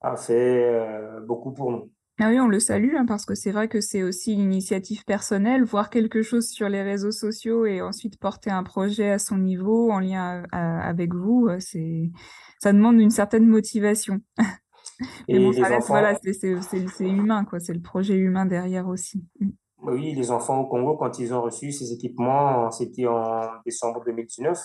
a 0.00 0.16
fait 0.16 1.20
beaucoup 1.26 1.52
pour 1.52 1.70
nous. 1.70 1.90
Ah 2.18 2.28
oui, 2.28 2.40
on 2.40 2.48
le 2.48 2.60
salue 2.60 2.94
hein, 2.96 3.04
parce 3.06 3.26
que 3.26 3.34
c'est 3.34 3.50
vrai 3.50 3.68
que 3.68 3.82
c'est 3.82 4.02
aussi 4.02 4.32
une 4.32 4.40
initiative 4.40 5.04
personnelle, 5.04 5.64
voir 5.64 5.90
quelque 5.90 6.22
chose 6.22 6.48
sur 6.48 6.68
les 6.70 6.82
réseaux 6.82 7.10
sociaux 7.10 7.66
et 7.66 7.82
ensuite 7.82 8.18
porter 8.18 8.50
un 8.50 8.62
projet 8.62 9.10
à 9.10 9.18
son 9.18 9.36
niveau 9.36 9.90
en 9.90 9.98
lien 10.00 10.44
avec 10.50 11.12
vous, 11.12 11.48
euh, 11.48 11.58
c'est 11.60 12.10
ça 12.58 12.72
demande 12.72 12.98
une 13.00 13.10
certaine 13.10 13.46
motivation. 13.46 14.20
Mais 15.28 15.38
bon, 15.38 15.52
ça 15.52 15.66
reste, 15.66 15.88
voilà, 15.88 16.18
c'est 16.22 16.80
humain, 17.00 17.44
quoi. 17.44 17.60
C'est 17.60 17.74
le 17.74 17.82
projet 17.82 18.14
humain 18.14 18.46
derrière 18.46 18.88
aussi. 18.88 19.22
Mm. 19.40 19.50
Oui, 19.82 20.14
les 20.14 20.30
enfants 20.30 20.60
au 20.60 20.66
Congo, 20.66 20.96
quand 20.96 21.18
ils 21.18 21.34
ont 21.34 21.42
reçu 21.42 21.70
ces 21.70 21.92
équipements, 21.92 22.70
c'était 22.70 23.06
en 23.06 23.42
décembre 23.64 24.02
2019. 24.06 24.58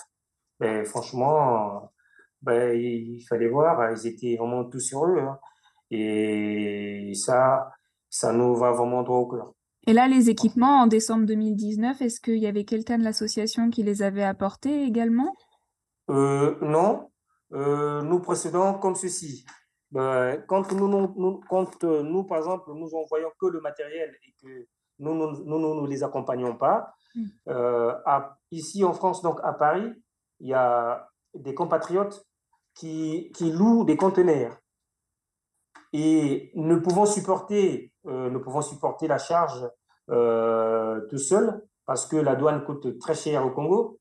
Ben, 0.58 0.84
franchement, 0.86 1.92
ben, 2.40 2.74
il 2.74 3.20
fallait 3.28 3.48
voir, 3.48 3.92
ils 3.92 4.06
étaient 4.06 4.36
vraiment 4.38 4.64
tous 4.64 4.94
heureux. 4.94 5.18
Hein. 5.18 5.38
Et 5.94 7.12
ça, 7.14 7.70
ça 8.08 8.32
nous 8.32 8.56
va 8.56 8.72
vraiment 8.72 9.02
droit 9.02 9.18
au 9.18 9.26
cœur. 9.26 9.52
Et 9.86 9.92
là, 9.92 10.08
les 10.08 10.30
équipements, 10.30 10.82
en 10.82 10.86
décembre 10.86 11.26
2019, 11.26 12.00
est-ce 12.00 12.20
qu'il 12.20 12.38
y 12.38 12.46
avait 12.46 12.64
quelqu'un 12.64 12.96
de 12.96 13.04
l'association 13.04 13.68
qui 13.68 13.82
les 13.82 14.02
avait 14.02 14.22
apportés 14.22 14.84
également? 14.84 15.34
Euh, 16.08 16.56
Non. 16.62 17.08
Euh, 17.52 18.00
nous 18.00 18.20
procédons 18.20 18.78
comme 18.78 18.94
ceci. 18.94 19.44
Ben, 19.90 20.42
quand, 20.48 20.72
nous, 20.72 20.88
nous, 20.88 21.40
quand 21.50 21.84
euh, 21.84 22.02
nous, 22.02 22.24
par 22.24 22.38
exemple, 22.38 22.70
nous 22.72 22.94
envoyons 22.94 23.28
que 23.38 23.46
le 23.46 23.60
matériel 23.60 24.10
et 24.24 24.34
que 24.40 24.66
nous 24.98 25.14
ne 25.14 25.44
nous, 25.44 25.58
nous, 25.58 25.86
les 25.86 26.02
accompagnons 26.02 26.56
pas, 26.56 26.94
hmm. 27.14 27.26
à, 28.06 28.38
ici 28.50 28.84
en 28.84 28.94
France, 28.94 29.20
donc 29.20 29.38
à 29.42 29.52
Paris, 29.52 29.92
il 30.40 30.48
y 30.48 30.54
a 30.54 31.06
des 31.34 31.54
compatriotes 31.54 32.24
qui, 32.74 33.30
qui 33.34 33.52
louent 33.52 33.84
des 33.84 33.98
conteneurs 33.98 34.61
et 35.92 36.50
ne 36.54 36.76
pouvons 36.76 37.06
supporter, 37.06 37.92
euh, 38.06 38.30
ne 38.30 38.38
pouvons 38.38 38.62
supporter 38.62 39.06
la 39.06 39.18
charge 39.18 39.68
euh, 40.10 41.00
tout 41.08 41.18
seul 41.18 41.62
parce 41.86 42.06
que 42.06 42.16
la 42.16 42.34
douane 42.34 42.64
coûte 42.64 42.98
très 42.98 43.14
cher 43.14 43.44
au 43.44 43.50
Congo. 43.50 43.98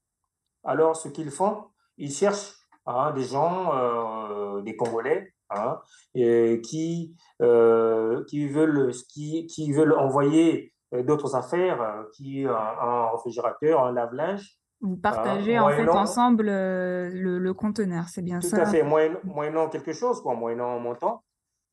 Alors, 0.63 0.95
ce 0.95 1.09
qu'ils 1.09 1.31
font, 1.31 1.65
ils 1.97 2.11
cherchent 2.11 2.53
hein, 2.85 3.11
des 3.11 3.23
gens, 3.23 3.71
euh, 3.73 4.61
des 4.61 4.75
Congolais, 4.75 5.33
hein, 5.49 5.79
qui, 6.13 6.61
qui, 6.61 8.47
veulent, 8.47 8.91
qui, 9.09 9.47
qui 9.47 9.71
veulent 9.73 9.93
envoyer 9.93 10.73
d'autres 10.93 11.35
affaires, 11.35 12.05
qui 12.13 12.45
un, 12.45 13.09
réfrigérateur, 13.11 13.83
un 13.83 13.91
lave-linge. 13.91 14.57
Vous 14.81 14.97
partagez 14.97 15.59
en 15.59 15.69
fait 15.69 15.89
ensemble 15.89 16.45
le, 16.45 17.39
le, 17.39 17.53
conteneur, 17.53 18.05
c'est 18.07 18.21
bien 18.21 18.39
ça? 18.41 18.57
Tout 18.57 18.63
à 18.63 18.65
fait, 18.65 18.83
moyennant 18.83 19.67
quelque 19.69 19.93
chose, 19.93 20.21
quoi, 20.21 20.35
moyennant 20.35 20.75
un 20.75 20.79
montant 20.79 21.23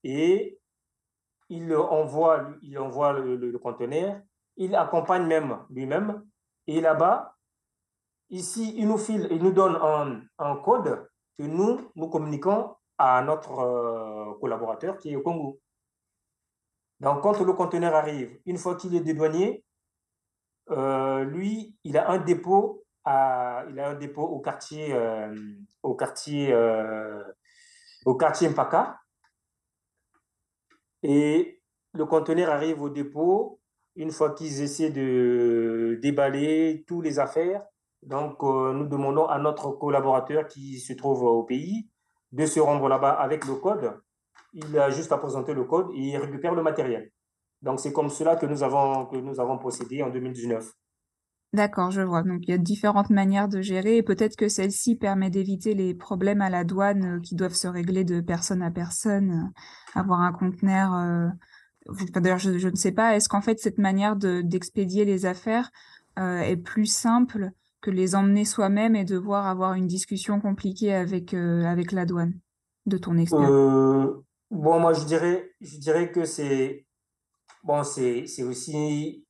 et 0.04 0.58
il 1.48 1.74
envoie, 1.74 2.50
il 2.62 2.78
envoie 2.78 3.12
le, 3.12 3.58
conteneur, 3.58 4.20
il 4.56 4.74
accompagne 4.74 5.26
même 5.26 5.58
lui-même, 5.70 6.24
et 6.66 6.80
là-bas, 6.80 7.34
ici, 8.30 8.74
il 8.76 8.88
nous 8.88 8.98
file, 8.98 9.28
il 9.30 9.42
nous 9.42 9.52
donne 9.52 9.76
un, 10.38 10.56
code 10.56 11.08
que 11.38 11.44
nous, 11.44 11.90
nous 11.94 12.08
communiquons 12.08 12.74
à 12.98 13.22
notre 13.22 13.60
euh, 13.60 14.34
collaborateur 14.40 14.98
qui 14.98 15.12
est 15.12 15.16
au 15.16 15.22
Congo. 15.22 15.60
Donc, 17.00 17.22
quand 17.22 17.40
le 17.40 17.52
conteneur 17.52 17.94
arrive, 17.94 18.40
une 18.44 18.58
fois 18.58 18.74
qu'il 18.74 18.94
est 18.96 19.00
dédouané, 19.00 19.64
euh, 20.70 21.24
lui, 21.24 21.76
il 21.84 21.96
a 21.96 22.10
un 22.10 22.18
dépôt, 22.18 22.84
à, 23.04 23.64
il 23.70 23.78
a 23.80 23.90
un 23.90 23.94
dépôt 23.94 24.24
au 24.24 24.40
quartier, 24.40 24.92
euh, 24.92 25.34
au 25.82 25.94
quartier, 25.94 26.54
au 28.04 28.16
quartier 28.16 28.48
Mpaka, 28.48 28.98
et 31.02 31.62
le 31.92 32.04
conteneur 32.06 32.50
arrive 32.50 32.82
au 32.82 32.90
dépôt 32.90 33.60
une 33.96 34.10
fois 34.12 34.30
qu'ils 34.34 34.62
essaient 34.62 34.90
de 34.90 35.98
déballer 36.00 36.84
toutes 36.86 37.04
les 37.04 37.18
affaires. 37.18 37.64
Donc, 38.02 38.42
euh, 38.44 38.72
nous 38.72 38.86
demandons 38.86 39.26
à 39.26 39.38
notre 39.38 39.72
collaborateur 39.72 40.46
qui 40.46 40.78
se 40.78 40.92
trouve 40.92 41.24
au 41.24 41.42
pays 41.42 41.88
de 42.30 42.46
se 42.46 42.60
rendre 42.60 42.88
là-bas 42.88 43.10
avec 43.10 43.44
le 43.46 43.56
code. 43.56 44.00
Il 44.52 44.78
a 44.78 44.90
juste 44.90 45.10
à 45.10 45.18
présenter 45.18 45.52
le 45.52 45.64
code 45.64 45.90
et 45.94 45.98
il 45.98 46.16
récupère 46.16 46.54
le 46.54 46.62
matériel. 46.62 47.10
Donc, 47.60 47.80
c'est 47.80 47.92
comme 47.92 48.08
cela 48.08 48.36
que 48.36 48.46
nous 48.46 48.62
avons, 48.62 49.06
que 49.06 49.16
nous 49.16 49.40
avons 49.40 49.58
procédé 49.58 50.02
en 50.02 50.10
2019. 50.10 50.70
D'accord, 51.54 51.90
je 51.90 52.02
vois. 52.02 52.22
Donc, 52.22 52.40
il 52.42 52.50
y 52.50 52.54
a 52.54 52.58
différentes 52.58 53.08
manières 53.08 53.48
de 53.48 53.62
gérer 53.62 53.96
et 53.96 54.02
peut-être 54.02 54.36
que 54.36 54.48
celle-ci 54.48 54.96
permet 54.96 55.30
d'éviter 55.30 55.72
les 55.74 55.94
problèmes 55.94 56.42
à 56.42 56.50
la 56.50 56.62
douane 56.62 57.16
euh, 57.16 57.20
qui 57.20 57.34
doivent 57.34 57.54
se 57.54 57.66
régler 57.66 58.04
de 58.04 58.20
personne 58.20 58.62
à 58.62 58.70
personne, 58.70 59.30
euh, 59.30 59.98
avoir 59.98 60.20
un 60.20 60.32
conteneur. 60.32 60.94
Euh, 60.94 61.28
d'ailleurs, 62.14 62.38
je, 62.38 62.68
ne 62.68 62.76
sais 62.76 62.92
pas, 62.92 63.16
est-ce 63.16 63.30
qu'en 63.30 63.40
fait, 63.40 63.58
cette 63.60 63.78
manière 63.78 64.16
d'expédier 64.16 65.06
les 65.06 65.24
affaires 65.24 65.70
est 66.18 66.56
plus 66.56 66.86
simple 66.86 67.52
que 67.80 67.92
les 67.92 68.16
emmener 68.16 68.44
soi-même 68.44 68.96
et 68.96 69.04
devoir 69.04 69.46
avoir 69.46 69.74
une 69.74 69.86
discussion 69.86 70.40
compliquée 70.40 70.92
avec, 70.92 71.32
avec 71.32 71.92
la 71.92 72.06
douane, 72.06 72.34
de 72.86 72.98
ton 72.98 73.16
expérience 73.16 74.18
Bon, 74.50 74.80
moi, 74.80 74.94
je 74.94 75.04
dirais, 75.04 75.52
je 75.60 75.78
dirais 75.78 76.10
que 76.10 76.24
c'est 76.24 76.86
bon, 77.62 77.84
c'est 77.84 78.42
aussi 78.42 79.24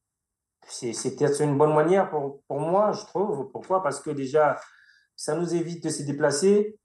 c'est 0.69 1.17
peut-être 1.17 1.41
une 1.43 1.57
bonne 1.57 1.75
manière 1.75 2.11
pour, 2.11 2.43
pour, 2.47 2.61
moi, 2.61 2.93
je 2.93 3.05
trouve. 3.07 3.51
Pourquoi? 3.51 3.83
Parce 3.83 4.01
que 4.01 4.11
déjà, 4.11 4.57
ça 5.17 5.35
nous 5.35 5.55
évite 5.55 5.85
de 5.85 5.89
se 5.89 6.03
déplacer. 6.03 6.79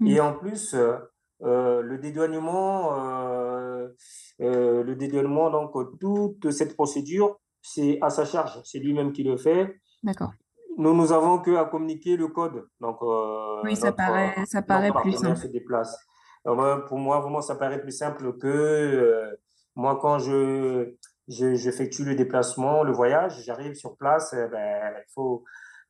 Mm. 0.00 0.06
Et 0.08 0.20
en 0.20 0.34
plus, 0.34 0.74
euh, 0.74 0.96
euh, 1.42 1.82
le 1.82 1.98
dédouanement, 1.98 2.98
euh, 2.98 3.88
le 4.38 4.94
dédouanement, 4.94 5.50
donc 5.50 5.72
toute 6.00 6.50
cette 6.50 6.74
procédure, 6.74 7.38
c'est 7.62 7.98
à 8.02 8.10
sa 8.10 8.24
charge. 8.24 8.60
C'est 8.64 8.78
lui-même 8.78 9.12
qui 9.12 9.22
le 9.22 9.36
fait. 9.36 9.80
D'accord. 10.02 10.32
Nous, 10.78 10.94
nous 10.94 11.12
avons 11.12 11.38
que 11.38 11.56
à 11.56 11.64
communiquer 11.64 12.16
le 12.16 12.28
code. 12.28 12.66
Donc, 12.80 12.98
oui, 13.64 13.76
ça 13.76 13.92
paraît, 13.92 14.34
ça 14.44 14.60
paraît 14.60 14.92
plus 14.92 15.12
simple. 15.12 15.36
Se 15.36 15.46
déplace. 15.46 15.96
pour 16.44 16.98
moi, 16.98 17.20
vraiment, 17.20 17.40
ça 17.40 17.54
paraît 17.54 17.80
plus 17.80 17.96
simple 17.96 18.36
que 18.36 19.38
moi, 19.74 19.98
quand 20.00 20.18
je 20.18 20.96
j'effectue 21.28 22.04
le 22.04 22.14
déplacement, 22.14 22.82
le 22.82 22.92
voyage, 22.92 23.42
j'arrive 23.44 23.74
sur 23.74 23.96
place, 23.96 24.34
eh 24.36 24.48
ben, 24.48 24.94
il, 24.96 25.12
faut, 25.14 25.44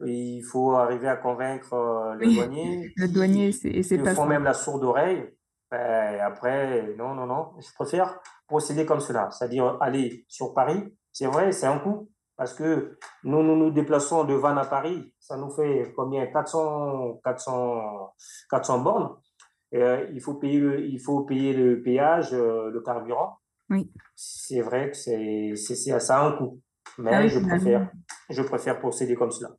il 0.04 0.42
faut 0.42 0.72
arriver 0.72 1.08
à 1.08 1.16
convaincre 1.16 1.72
euh, 1.74 2.14
le 2.14 2.34
douanier. 2.34 2.92
Le 2.96 3.08
douanier, 3.08 3.52
c'est 3.52 3.98
pas 3.98 4.14
font 4.14 4.26
même 4.26 4.44
la 4.44 4.54
sourde 4.54 4.84
oreille. 4.84 5.24
Ben, 5.70 6.20
après, 6.20 6.94
non, 6.96 7.14
non, 7.14 7.26
non, 7.26 7.50
je 7.58 7.72
préfère 7.74 8.20
procéder 8.46 8.86
comme 8.86 9.00
cela, 9.00 9.30
c'est-à-dire 9.30 9.76
aller 9.80 10.24
sur 10.28 10.54
Paris. 10.54 10.82
C'est 11.12 11.26
vrai, 11.26 11.50
c'est 11.52 11.66
un 11.66 11.78
coût, 11.78 12.08
parce 12.36 12.54
que 12.54 12.98
nous, 13.24 13.42
nous 13.42 13.56
nous 13.56 13.70
déplaçons 13.70 14.24
de 14.24 14.34
Vannes 14.34 14.58
à 14.58 14.66
Paris, 14.66 15.12
ça 15.18 15.36
nous 15.36 15.50
fait 15.50 15.92
combien? 15.96 16.26
400, 16.26 17.20
400, 17.24 18.14
400 18.50 18.78
bornes. 18.80 19.16
Euh, 19.74 20.06
il, 20.12 20.20
faut 20.20 20.34
payer 20.34 20.60
le, 20.60 20.80
il 20.80 21.00
faut 21.00 21.22
payer 21.22 21.52
le 21.52 21.82
péage, 21.82 22.32
euh, 22.32 22.70
le 22.70 22.80
carburant. 22.80 23.38
Oui. 23.70 23.90
C'est 24.14 24.60
vrai 24.60 24.90
que 24.90 24.96
c'est, 24.96 25.54
ça 25.56 26.20
a 26.20 26.26
un 26.28 26.32
coût, 26.32 26.60
mais 26.98 27.10
ah 27.12 27.26
je, 27.26 27.38
préfère, 27.38 27.90
je 28.30 28.42
préfère 28.42 28.78
procéder 28.78 29.14
comme 29.14 29.30
cela. 29.30 29.50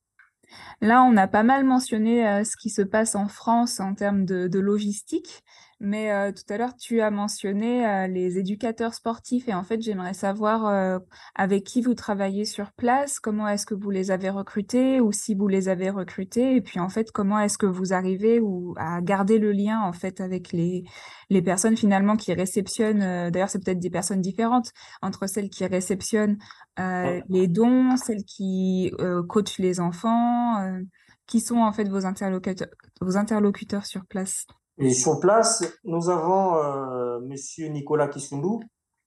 Là, 0.82 1.04
on 1.04 1.18
a 1.18 1.28
pas 1.28 1.44
mal 1.44 1.66
mentionné 1.66 2.28
euh, 2.28 2.44
ce 2.44 2.56
qui 2.56 2.70
se 2.70 2.82
passe 2.82 3.16
en 3.16 3.28
France 3.28 3.80
en 3.80 3.96
termes 3.96 4.26
de, 4.26 4.48
de 4.48 4.60
logistique. 4.60 5.44
Mais 5.80 6.12
euh, 6.12 6.32
tout 6.32 6.52
à 6.52 6.58
l'heure, 6.58 6.76
tu 6.76 7.02
as 7.02 7.12
mentionné 7.12 7.86
euh, 7.88 8.08
les 8.08 8.40
éducateurs 8.40 8.96
sportifs 8.96 9.48
et 9.48 9.54
en 9.54 9.64
fait, 9.64 9.80
j'aimerais 9.80 10.16
savoir 10.16 10.66
euh, 10.66 10.98
avec 11.36 11.66
qui 11.66 11.82
vous 11.82 11.94
travaillez 11.94 12.46
sur 12.46 12.72
place, 12.72 13.20
comment 13.20 13.48
est-ce 13.48 13.68
que 13.68 13.76
vous 13.76 13.92
les 13.92 14.10
avez 14.10 14.32
recrutés 14.32 15.00
ou 15.00 15.12
si 15.12 15.36
vous 15.36 15.48
les 15.48 15.70
avez 15.70 15.92
recrutés 15.92 16.56
et 16.56 16.62
puis 16.62 16.80
en 16.80 16.90
fait, 16.90 17.12
comment 17.12 17.40
est-ce 17.40 17.60
que 17.60 17.68
vous 17.68 17.94
arrivez 17.94 18.40
ou 18.40 18.74
à 18.78 19.02
garder 19.02 19.38
le 19.38 19.52
lien 19.52 19.80
en 19.82 19.94
fait 19.94 20.20
avec 20.20 20.52
les, 20.52 20.84
les 21.30 21.42
personnes 21.44 21.78
finalement 21.78 22.16
qui 22.18 22.34
réceptionnent, 22.34 23.30
d'ailleurs, 23.30 23.50
c'est 23.50 23.64
peut-être 23.64 23.80
des 23.80 23.92
personnes 23.92 24.22
différentes 24.22 24.72
entre 25.04 25.28
celles 25.28 25.50
qui 25.50 25.66
réceptionnent 25.68 26.40
les 26.78 27.48
dons, 27.48 27.96
celles 27.98 28.24
qui 28.24 28.92
coachent 29.28 29.60
les 29.60 29.80
enfants, 29.80 30.80
qui 31.28 31.40
sont 31.40 31.58
en 31.58 31.72
fait 31.72 31.88
vos 31.88 32.06
interlocuteurs, 32.06 32.70
vos 33.02 33.18
interlocuteurs 33.18 33.86
sur 33.86 34.06
place? 34.06 34.48
Et 34.80 34.92
sur 34.92 35.20
place, 35.20 35.64
nous 35.84 36.10
avons 36.10 36.56
euh, 36.58 37.20
Monsieur 37.22 37.68
Nicolas 37.68 38.08
Kissundu. 38.08 38.64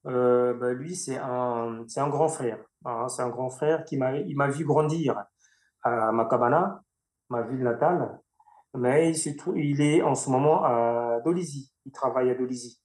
Euh, 0.06 0.52
ben, 0.54 0.72
lui, 0.72 0.96
c'est 0.96 1.16
un, 1.16 1.84
c'est 1.86 2.00
un 2.00 2.08
grand 2.08 2.28
frère. 2.28 2.58
Hein. 2.84 3.08
c'est 3.08 3.22
un 3.22 3.28
grand 3.28 3.50
frère 3.50 3.84
qui 3.84 3.96
m'a, 3.96 4.16
il 4.16 4.36
m'a 4.36 4.48
vu 4.48 4.64
grandir 4.64 5.24
à 5.82 6.10
Macabana, 6.10 6.82
ma 7.28 7.42
ville 7.42 7.62
natale. 7.62 8.18
Mais 8.74 9.12
il, 9.12 9.36
il 9.56 9.80
est 9.80 10.02
en 10.02 10.14
ce 10.16 10.28
moment 10.30 10.64
à 10.64 11.20
Dolisie. 11.24 11.72
Il 11.86 11.92
travaille 11.92 12.30
à 12.30 12.34
Dolisie. 12.34 12.80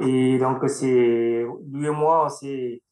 Et 0.00 0.38
donc, 0.38 0.66
c'est 0.68 1.44
lui 1.70 1.86
et 1.86 1.90
moi, 1.90 2.24
on 2.24 2.28
s'est, 2.30 2.82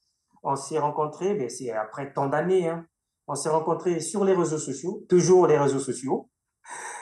on 0.43 0.57
s'est 0.57 0.79
rencontrés, 0.79 1.35
mais 1.35 1.49
c'est 1.49 1.71
après 1.71 2.13
tant 2.13 2.27
d'années. 2.27 2.69
Hein. 2.69 2.85
On 3.27 3.35
s'est 3.35 3.49
rencontrés 3.49 4.01
sur 4.01 4.25
les 4.25 4.35
réseaux 4.35 4.59
sociaux, 4.59 5.07
toujours 5.09 5.47
les 5.47 5.59
réseaux 5.59 5.79
sociaux. 5.79 6.29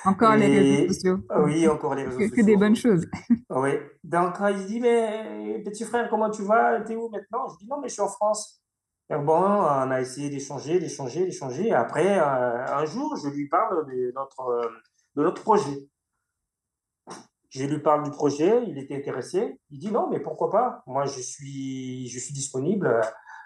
Encore 0.05 0.37
les 0.37 0.47
réseaux 0.47 0.93
sociaux. 0.93 1.19
Oui, 1.45 1.67
encore 1.69 1.95
les 1.95 2.05
réseaux 2.05 2.19
que, 2.19 2.29
sociaux. 2.29 2.43
Que 2.43 2.47
des 2.47 2.57
bonnes 2.57 2.77
choses. 2.77 3.07
Oui. 3.51 3.71
Donc, 4.05 4.35
il 4.41 4.67
dit, 4.67 4.81
mais 4.81 5.63
petit 5.65 5.85
frère, 5.85 6.09
comment 6.09 6.31
tu 6.31 6.43
vas? 6.43 6.81
T'es 6.83 6.95
où 6.95 7.09
maintenant? 7.09 7.49
Je 7.49 7.59
dis, 7.59 7.67
non, 7.69 7.81
mais 7.81 7.89
je 7.89 7.95
suis 7.95 8.03
en 8.03 8.09
France. 8.09 8.63
Et 9.09 9.17
bon, 9.17 9.39
on 9.39 9.91
a 9.91 10.01
essayé 10.01 10.31
d'échanger, 10.31 10.81
d'échanger, 10.81 11.25
d'échanger. 11.25 11.73
Après, 11.73 12.19
euh, 12.19 12.67
un 12.67 12.85
jour, 12.87 13.17
je 13.17 13.29
lui 13.29 13.49
parle 13.49 13.87
de 13.87 14.13
notre, 14.15 14.49
euh, 14.49 14.69
de 15.15 15.23
notre 15.23 15.43
projet. 15.43 15.89
Je 17.51 17.65
lui 17.65 17.79
parle 17.79 18.03
du 18.03 18.11
projet, 18.11 18.65
il 18.67 18.77
était 18.79 18.97
intéressé. 18.97 19.61
Il 19.71 19.79
dit 19.79 19.93
non, 19.93 20.09
mais 20.11 20.21
pourquoi 20.21 20.51
pas? 20.51 20.83
Moi, 20.87 21.07
je 21.07 21.21
suis, 21.21 22.09
je 22.09 22.19
suis 22.19 22.35
disponible 22.35 23.01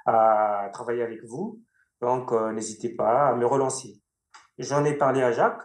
à 0.06 0.70
travailler 0.72 1.02
avec 1.02 1.22
vous. 1.24 1.60
Donc, 2.00 2.32
euh, 2.32 2.52
n'hésitez 2.52 2.94
pas 2.94 3.28
à 3.28 3.34
me 3.34 3.44
relancer. 3.44 4.00
J'en 4.58 4.84
ai 4.84 4.94
parlé 4.94 5.22
à 5.22 5.30
Jacques. 5.30 5.62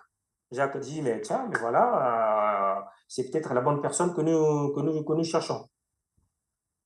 Jacques 0.56 0.78
dit, 0.78 1.02
mais 1.02 1.22
tiens, 1.22 1.48
mais 1.50 1.58
voilà, 1.60 2.80
euh, 2.80 2.82
c'est 3.08 3.30
peut-être 3.30 3.54
la 3.54 3.62
bonne 3.62 3.82
personne 3.82 4.14
que 4.14 4.22
nous, 4.22 4.74
que 4.74 4.82
nous, 4.82 5.04
que 5.04 5.14
nous 5.14 5.24
cherchons. 5.24 5.68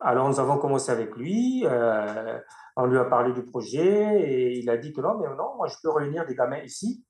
Alors, 0.02 0.30
nous 0.30 0.40
avons 0.40 0.58
commencé 0.58 0.92
avec 0.92 1.16
lui. 1.16 1.64
Euh, 1.66 2.40
on 2.76 2.86
lui 2.86 2.98
a 2.98 3.06
parlé 3.06 3.34
du 3.34 3.44
projet 3.46 4.22
et 4.22 4.60
il 4.60 4.70
a 4.70 4.78
dit 4.78 4.94
que 4.94 5.02
non, 5.02 5.18
mais 5.18 5.28
non, 5.36 5.56
moi, 5.58 5.68
je 5.68 5.76
peux 5.82 5.92
réunir 5.92 6.26
des 6.26 6.36
gamins 6.36 6.60
ici 6.60 7.06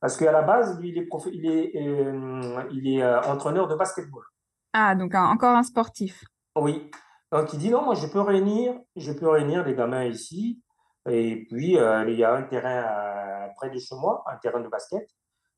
parce 0.00 0.16
qu'à 0.16 0.32
la 0.32 0.42
base, 0.42 0.80
lui, 0.80 0.88
il 0.88 0.98
est, 0.98 1.08
il 1.32 1.46
est, 1.46 1.76
euh, 1.76 2.62
il 2.72 2.88
est 2.88 3.04
entraîneur 3.04 3.68
de 3.68 3.76
basketball. 3.76 4.24
Ah, 4.72 4.94
donc 4.94 5.14
encore 5.14 5.54
un 5.54 5.62
sportif. 5.62 6.24
Oui. 6.56 6.90
Donc 7.30 7.52
il 7.52 7.58
dit 7.58 7.70
non, 7.70 7.82
moi 7.82 7.94
je 7.94 8.06
peux 8.06 8.20
réunir, 8.20 8.74
je 8.96 9.12
peux 9.12 9.28
réunir 9.28 9.64
des 9.64 9.74
gamins 9.74 10.04
ici. 10.04 10.62
Et 11.08 11.46
puis 11.48 11.78
euh, 11.78 12.04
il 12.08 12.18
y 12.18 12.24
a 12.24 12.34
un 12.34 12.42
terrain 12.42 13.48
près 13.56 13.70
de 13.70 13.78
chez 13.78 13.94
moi, 13.94 14.24
un 14.26 14.36
terrain 14.36 14.60
de 14.60 14.68
basket. 14.68 15.08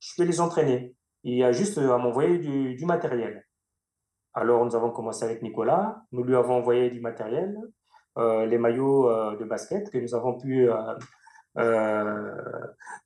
Je 0.04 0.12
peux 0.16 0.24
les 0.24 0.40
entraîner. 0.40 0.94
Il 1.22 1.36
y 1.36 1.44
a 1.44 1.52
juste 1.52 1.78
à 1.78 1.98
m'envoyer 1.98 2.38
du, 2.38 2.84
matériel. 2.84 3.46
Alors 4.34 4.64
nous 4.64 4.76
avons 4.76 4.90
commencé 4.90 5.24
avec 5.24 5.42
Nicolas. 5.42 6.02
Nous 6.12 6.24
lui 6.24 6.36
avons 6.36 6.56
envoyé 6.56 6.90
du 6.90 7.00
matériel, 7.00 7.56
les 8.16 8.58
maillots 8.58 9.36
de 9.36 9.44
basket 9.44 9.90
que 9.90 9.98
nous 9.98 10.14
avons 10.14 10.38
pu 10.38 10.68
euh, 11.56 12.36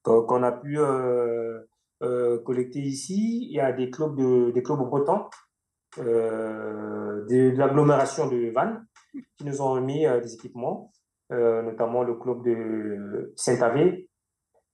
qu'on 0.02 0.42
a 0.42 0.52
pu 0.52 0.78
euh, 0.78 1.60
euh, 2.02 2.38
collecter 2.42 2.80
ici. 2.80 3.46
Il 3.50 3.54
y 3.54 3.60
a 3.60 3.72
des 3.72 3.90
clubs, 3.90 4.16
de, 4.16 4.60
clubs 4.60 4.78
bretons 4.78 5.26
de, 5.96 7.26
de 7.28 7.56
l'agglomération 7.56 8.28
de 8.28 8.50
Vannes 8.50 8.86
qui 9.36 9.44
nous 9.44 9.60
ont 9.60 9.72
remis 9.72 10.06
des 10.06 10.34
équipements, 10.34 10.92
notamment 11.30 12.02
le 12.02 12.14
club 12.14 12.42
de 12.44 13.32
Saint-Avé 13.36 14.08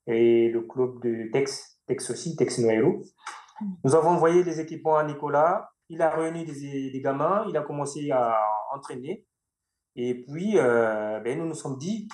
et 0.06 0.50
le 0.50 0.62
club 0.62 1.00
de 1.02 1.30
Tex, 1.32 1.73
Tex 1.86 2.10
aussi, 2.10 2.36
Tex 2.36 2.58
Noëlo. 2.58 3.02
Nous 3.84 3.94
avons 3.94 4.10
envoyé 4.10 4.42
des 4.42 4.60
équipements 4.60 4.96
à 4.96 5.04
Nicolas. 5.04 5.70
Il 5.88 6.02
a 6.02 6.10
réuni 6.10 6.44
des, 6.44 7.00
gamins, 7.00 7.44
il 7.48 7.56
a 7.56 7.62
commencé 7.62 8.10
à 8.10 8.40
entraîner. 8.72 9.26
Et 9.96 10.24
puis, 10.24 10.54
ben, 10.54 11.38
nous 11.38 11.46
nous 11.46 11.54
sommes 11.54 11.78
dit, 11.78 12.08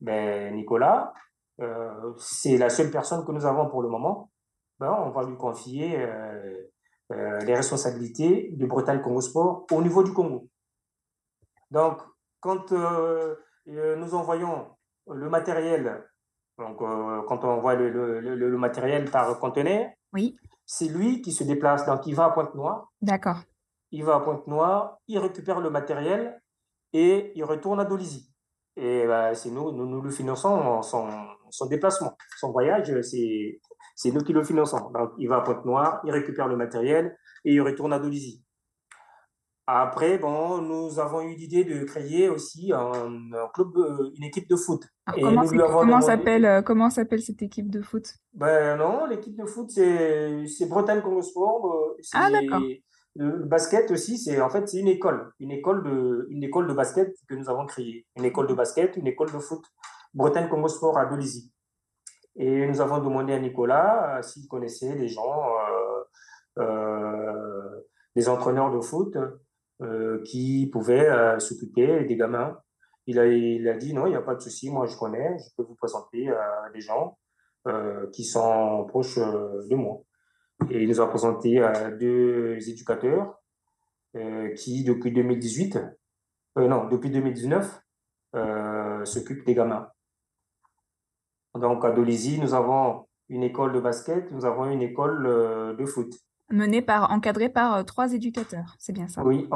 ben, 0.00 0.54
Nicolas, 0.54 1.12
euh, 1.60 2.12
c'est 2.18 2.58
la 2.58 2.68
seule 2.68 2.90
personne 2.90 3.24
que 3.24 3.32
nous 3.32 3.46
avons 3.46 3.68
pour 3.68 3.82
le 3.82 3.88
moment. 3.88 4.30
Ben, 4.78 4.92
on 4.92 5.10
va 5.10 5.24
lui 5.24 5.36
confier 5.36 5.98
euh, 5.98 6.68
euh, 7.12 7.38
les 7.40 7.54
responsabilités 7.54 8.50
de 8.52 8.66
Bretagne 8.66 9.00
Congo 9.00 9.20
Sport 9.20 9.66
au 9.70 9.82
niveau 9.82 10.02
du 10.02 10.12
Congo. 10.12 10.48
Donc, 11.70 12.00
quand 12.40 12.70
nous 13.66 14.14
envoyons 14.14 14.68
le 15.08 15.28
matériel, 15.28 16.04
donc 16.58 16.78
quand 16.78 17.44
on 17.44 17.48
envoie 17.48 17.74
le, 17.74 17.90
le, 17.90 18.34
le, 18.34 18.58
matériel 18.58 19.10
par 19.10 19.38
conteneur, 19.38 19.90
oui. 20.12 20.36
c'est 20.64 20.88
lui 20.88 21.20
qui 21.20 21.32
se 21.32 21.44
déplace. 21.44 21.84
Donc, 21.86 22.06
il 22.06 22.14
va 22.14 22.26
à 22.26 22.30
Pointe-Noire. 22.30 22.90
D'accord. 23.02 23.42
Il 23.90 24.04
va 24.04 24.16
à 24.16 24.20
Pointe-Noire, 24.20 24.98
il 25.06 25.18
récupère 25.18 25.60
le 25.60 25.70
matériel 25.70 26.40
et 26.92 27.32
il 27.36 27.44
retourne 27.44 27.80
à 27.80 27.84
Dolisie. 27.84 28.32
Et 28.76 29.06
bah, 29.06 29.34
c'est 29.34 29.50
nous, 29.50 29.72
nous, 29.72 29.86
nous, 29.86 30.00
le 30.00 30.10
finançons 30.10 30.82
son, 30.82 31.08
son 31.50 31.66
déplacement. 31.66 32.16
Son 32.38 32.52
voyage, 32.52 32.92
c'est 33.02 34.10
nous 34.10 34.20
qui 34.20 34.32
le 34.32 34.42
finançons. 34.42 34.90
Donc, 34.90 35.12
il 35.18 35.28
va 35.28 35.36
à 35.36 35.40
Pointe-Noire, 35.42 36.00
il 36.04 36.10
récupère 36.10 36.48
le 36.48 36.56
matériel 36.56 37.16
et 37.44 37.52
il 37.52 37.60
retourne 37.60 37.92
à 37.92 37.98
Dolisie. 37.98 38.45
Après, 39.66 40.18
bon, 40.18 40.58
nous 40.58 41.00
avons 41.00 41.22
eu 41.22 41.34
l'idée 41.34 41.64
de 41.64 41.84
créer 41.84 42.28
aussi 42.28 42.72
un, 42.72 43.32
un 43.32 43.48
club, 43.52 43.76
euh, 43.76 44.10
une 44.16 44.24
équipe 44.24 44.48
de 44.48 44.54
foot. 44.54 44.84
Alors, 45.06 45.44
comment 45.44 45.68
comment 45.68 46.00
s'appelle 46.00 46.44
euh, 46.44 46.62
comment 46.62 46.88
s'appelle 46.88 47.20
cette 47.20 47.42
équipe 47.42 47.68
de 47.68 47.82
foot? 47.82 48.14
Ben 48.32 48.76
non, 48.76 49.06
l'équipe 49.06 49.36
de 49.36 49.44
foot 49.44 49.68
c'est 49.70 50.68
Bretagne 50.68 51.02
Congo 51.02 51.22
Sport. 51.22 51.66
Euh, 51.66 52.00
ah 52.14 52.30
d'accord. 52.30 52.62
Le 53.18 53.44
basket 53.44 53.90
aussi, 53.90 54.18
c'est 54.18 54.40
en 54.40 54.50
fait 54.50 54.68
c'est 54.68 54.78
une 54.78 54.88
école, 54.88 55.32
une 55.40 55.50
école 55.50 55.82
de 55.82 56.28
une 56.30 56.44
école 56.44 56.68
de 56.68 56.74
basket 56.74 57.12
que 57.28 57.34
nous 57.34 57.48
avons 57.48 57.66
créée, 57.66 58.06
une 58.16 58.24
école 58.24 58.46
de 58.46 58.54
basket, 58.54 58.96
une 58.96 59.06
école 59.06 59.32
de 59.32 59.38
foot, 59.38 59.64
Bretagne 60.14 60.48
Congo 60.48 60.68
Sport 60.68 60.96
à 60.98 61.06
Dolisie. 61.06 61.50
Et 62.36 62.66
nous 62.66 62.80
avons 62.82 62.98
demandé 62.98 63.32
à 63.32 63.38
Nicolas 63.40 64.18
euh, 64.18 64.22
s'il 64.22 64.46
connaissait 64.46 64.94
des 64.94 65.08
gens, 65.08 65.48
euh, 66.58 66.62
euh, 66.62 67.80
des 68.14 68.28
entraîneurs 68.28 68.70
de 68.70 68.80
foot 68.80 69.16
euh, 69.82 70.22
qui 70.24 70.68
pouvaient 70.72 71.08
euh, 71.08 71.38
s'occuper 71.38 72.04
des 72.04 72.16
gamins. 72.16 72.58
Il 73.06 73.18
a, 73.18 73.26
il 73.26 73.68
a 73.68 73.76
dit 73.76 73.94
non, 73.94 74.06
il 74.06 74.10
n'y 74.10 74.16
a 74.16 74.22
pas 74.22 74.34
de 74.34 74.40
souci, 74.40 74.70
moi 74.70 74.86
je 74.86 74.96
connais, 74.96 75.38
je 75.38 75.54
peux 75.56 75.62
vous 75.62 75.76
présenter 75.76 76.28
des 76.74 76.80
gens 76.80 77.16
qui 78.12 78.24
sont 78.24 78.84
proches 78.88 79.18
de 79.18 79.74
moi. 79.74 80.00
Et 80.70 80.82
il 80.82 80.88
nous 80.88 81.00
a 81.00 81.08
présenté 81.08 81.60
euh, 81.60 81.96
deux 81.96 82.68
éducateurs 82.68 83.38
euh, 84.16 84.52
qui, 84.54 84.84
depuis 84.84 85.12
2018, 85.12 85.78
euh, 86.58 86.68
non, 86.68 86.88
depuis 86.88 87.10
2019, 87.10 87.82
s'occupent 89.04 89.46
des 89.46 89.54
gamins. 89.54 89.88
Donc 91.54 91.84
à 91.86 91.90
Dolisie, 91.90 92.38
nous 92.38 92.52
avons 92.52 93.06
une 93.30 93.42
école 93.42 93.72
de 93.72 93.80
basket, 93.80 94.30
nous 94.30 94.44
avons 94.44 94.70
une 94.70 94.82
école 94.82 95.74
de 95.78 95.86
foot. 95.86 96.12
Menée 96.50 96.82
par, 96.82 97.10
encadrée 97.10 97.48
par 97.48 97.84
trois 97.84 98.12
éducateurs, 98.12 98.76
c'est 98.78 98.92
bien 98.92 99.08
ça? 99.08 99.24
Oui, 99.24 99.48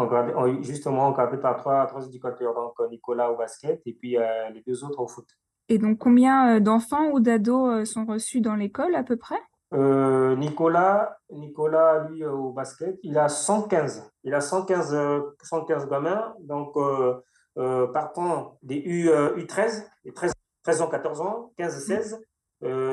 justement 0.63 1.07
encadrée 1.07 1.39
par 1.41 1.57
trois, 1.57 1.87
trois 1.87 2.05
éducateurs, 2.07 2.55
donc 2.55 2.75
Nicolas 2.91 3.31
au 3.31 3.37
basket 3.37 3.81
et 3.87 3.93
puis 3.93 4.17
les 4.53 4.63
deux 4.67 4.83
autres 4.83 5.01
au 5.01 5.07
foot. 5.07 5.27
Et 5.69 5.79
donc 5.79 5.99
combien 5.99 6.59
d'enfants 6.59 7.11
ou 7.13 7.21
d'ados 7.21 7.89
sont 7.89 8.07
reçus 8.07 8.41
dans 8.41 8.57
l'école 8.57 8.97
à 8.97 9.05
peu 9.05 9.17
près? 9.17 9.39
Euh, 9.73 10.35
Nicolas, 10.37 11.19
Nicolas, 11.31 12.09
lui, 12.09 12.25
euh, 12.25 12.33
au 12.33 12.53
basket, 12.53 12.99
il 13.03 13.17
a 13.17 13.29
115. 13.29 14.11
Il 14.25 14.35
a 14.35 14.41
115, 14.41 14.97
115 15.43 15.85
euh, 15.85 15.87
gamins. 15.87 16.35
Donc, 16.41 16.77
euh, 16.77 17.87
partant 17.93 18.59
des 18.63 18.77
U, 18.77 19.09
U13, 19.11 19.87
13, 20.15 20.33
13 20.63 20.83
ans, 20.83 20.89
14 20.89 21.21
ans, 21.21 21.53
15, 21.57 21.87
16, 21.87 22.21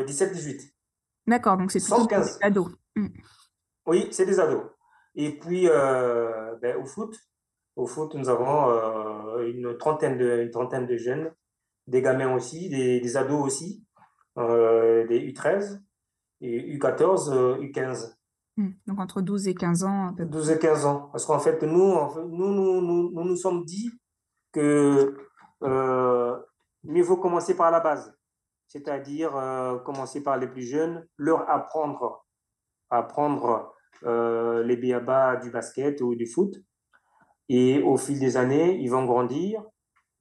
17, 0.05 0.33
18. 0.33 0.61
D'accord, 1.25 1.57
donc 1.57 1.71
c'est 1.71 1.79
plutôt 1.79 2.01
115. 2.01 2.39
des 2.39 2.45
ados. 2.45 2.71
Mm. 2.95 3.07
Oui, 3.87 4.07
c'est 4.11 4.25
des 4.25 4.39
ados. 4.39 4.63
Et 5.15 5.37
puis, 5.39 5.67
ben, 5.67 6.77
au 6.79 6.85
foot, 6.85 7.17
au 7.75 7.87
foot, 7.87 8.13
nous 8.13 8.29
avons 8.29 9.39
une, 9.39 9.77
trentaine 9.77 10.17
de, 10.17 10.43
une 10.43 10.51
trentaine 10.51 10.85
de 10.85 10.97
jeunes, 10.97 11.31
des 11.87 12.01
gamins 12.01 12.35
aussi, 12.35 12.69
des, 12.69 12.99
des 12.99 13.17
ados 13.17 13.43
aussi, 13.43 13.83
des 14.35 15.33
U13 15.33 15.79
et 16.41 16.77
U14, 16.77 17.59
U15. 17.59 18.13
Hmm. 18.57 18.71
Donc 18.87 18.99
entre 18.99 19.21
12 19.21 19.47
et 19.47 19.55
15 19.55 19.83
ans. 19.83 20.11
12 20.17 20.51
et 20.51 20.59
15 20.59 20.85
ans. 20.85 21.09
Parce 21.11 21.25
qu'en 21.25 21.39
fait, 21.39 21.61
nous, 21.63 21.93
nous, 22.27 22.53
nous, 22.53 22.81
nous, 22.81 23.11
nous, 23.11 23.23
nous 23.23 23.35
sommes 23.35 23.63
dit 23.63 23.91
que 24.51 25.15
euh, 25.63 26.37
mieux 26.83 27.03
vaut 27.03 27.17
commencer 27.17 27.55
par 27.55 27.71
la 27.71 27.79
base. 27.79 28.13
C'est-à-dire 28.67 29.35
euh, 29.35 29.77
commencer 29.79 30.21
par 30.21 30.37
les 30.37 30.47
plus 30.47 30.63
jeunes, 30.63 31.07
leur 31.17 31.49
apprendre, 31.49 32.25
apprendre 32.89 33.73
euh, 34.03 34.63
les 34.63 34.77
béabas 34.77 35.37
du 35.37 35.49
basket 35.49 36.01
ou 36.01 36.15
du 36.15 36.25
foot. 36.25 36.55
Et 37.49 37.81
au 37.81 37.97
fil 37.97 38.19
des 38.19 38.37
années, 38.37 38.77
ils 38.79 38.89
vont 38.89 39.05
grandir, 39.05 39.63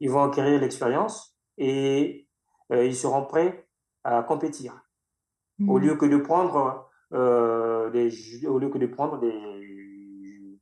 ils 0.00 0.10
vont 0.10 0.22
acquérir 0.22 0.60
l'expérience 0.60 1.36
et 1.58 2.28
euh, 2.72 2.84
ils 2.84 2.94
seront 2.94 3.24
prêts 3.24 3.66
à 4.04 4.22
compétir. 4.22 4.80
Au 5.66 5.78
hmm. 5.78 5.82
lieu 5.82 5.96
que 5.96 6.06
de 6.06 6.18
prendre 6.18 6.88
des, 7.10 8.46
au 8.46 8.58
lieu 8.58 8.68
que 8.68 8.78
de 8.78 8.86
prendre 8.86 9.18
des, 9.18 10.60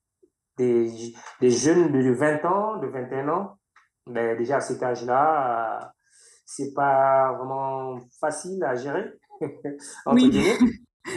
des, 0.56 1.14
des, 1.40 1.50
jeunes 1.50 1.90
de 1.90 2.10
20 2.10 2.44
ans, 2.44 2.76
de 2.78 2.86
21 2.86 3.28
ans, 3.28 3.58
mais 4.06 4.36
déjà 4.36 4.58
à 4.58 4.60
cet 4.60 4.82
âge-là, 4.82 5.92
c'est 6.46 6.72
pas 6.74 7.32
vraiment 7.32 7.98
facile 8.20 8.62
à 8.64 8.76
gérer. 8.76 9.12
oui. 10.06 10.54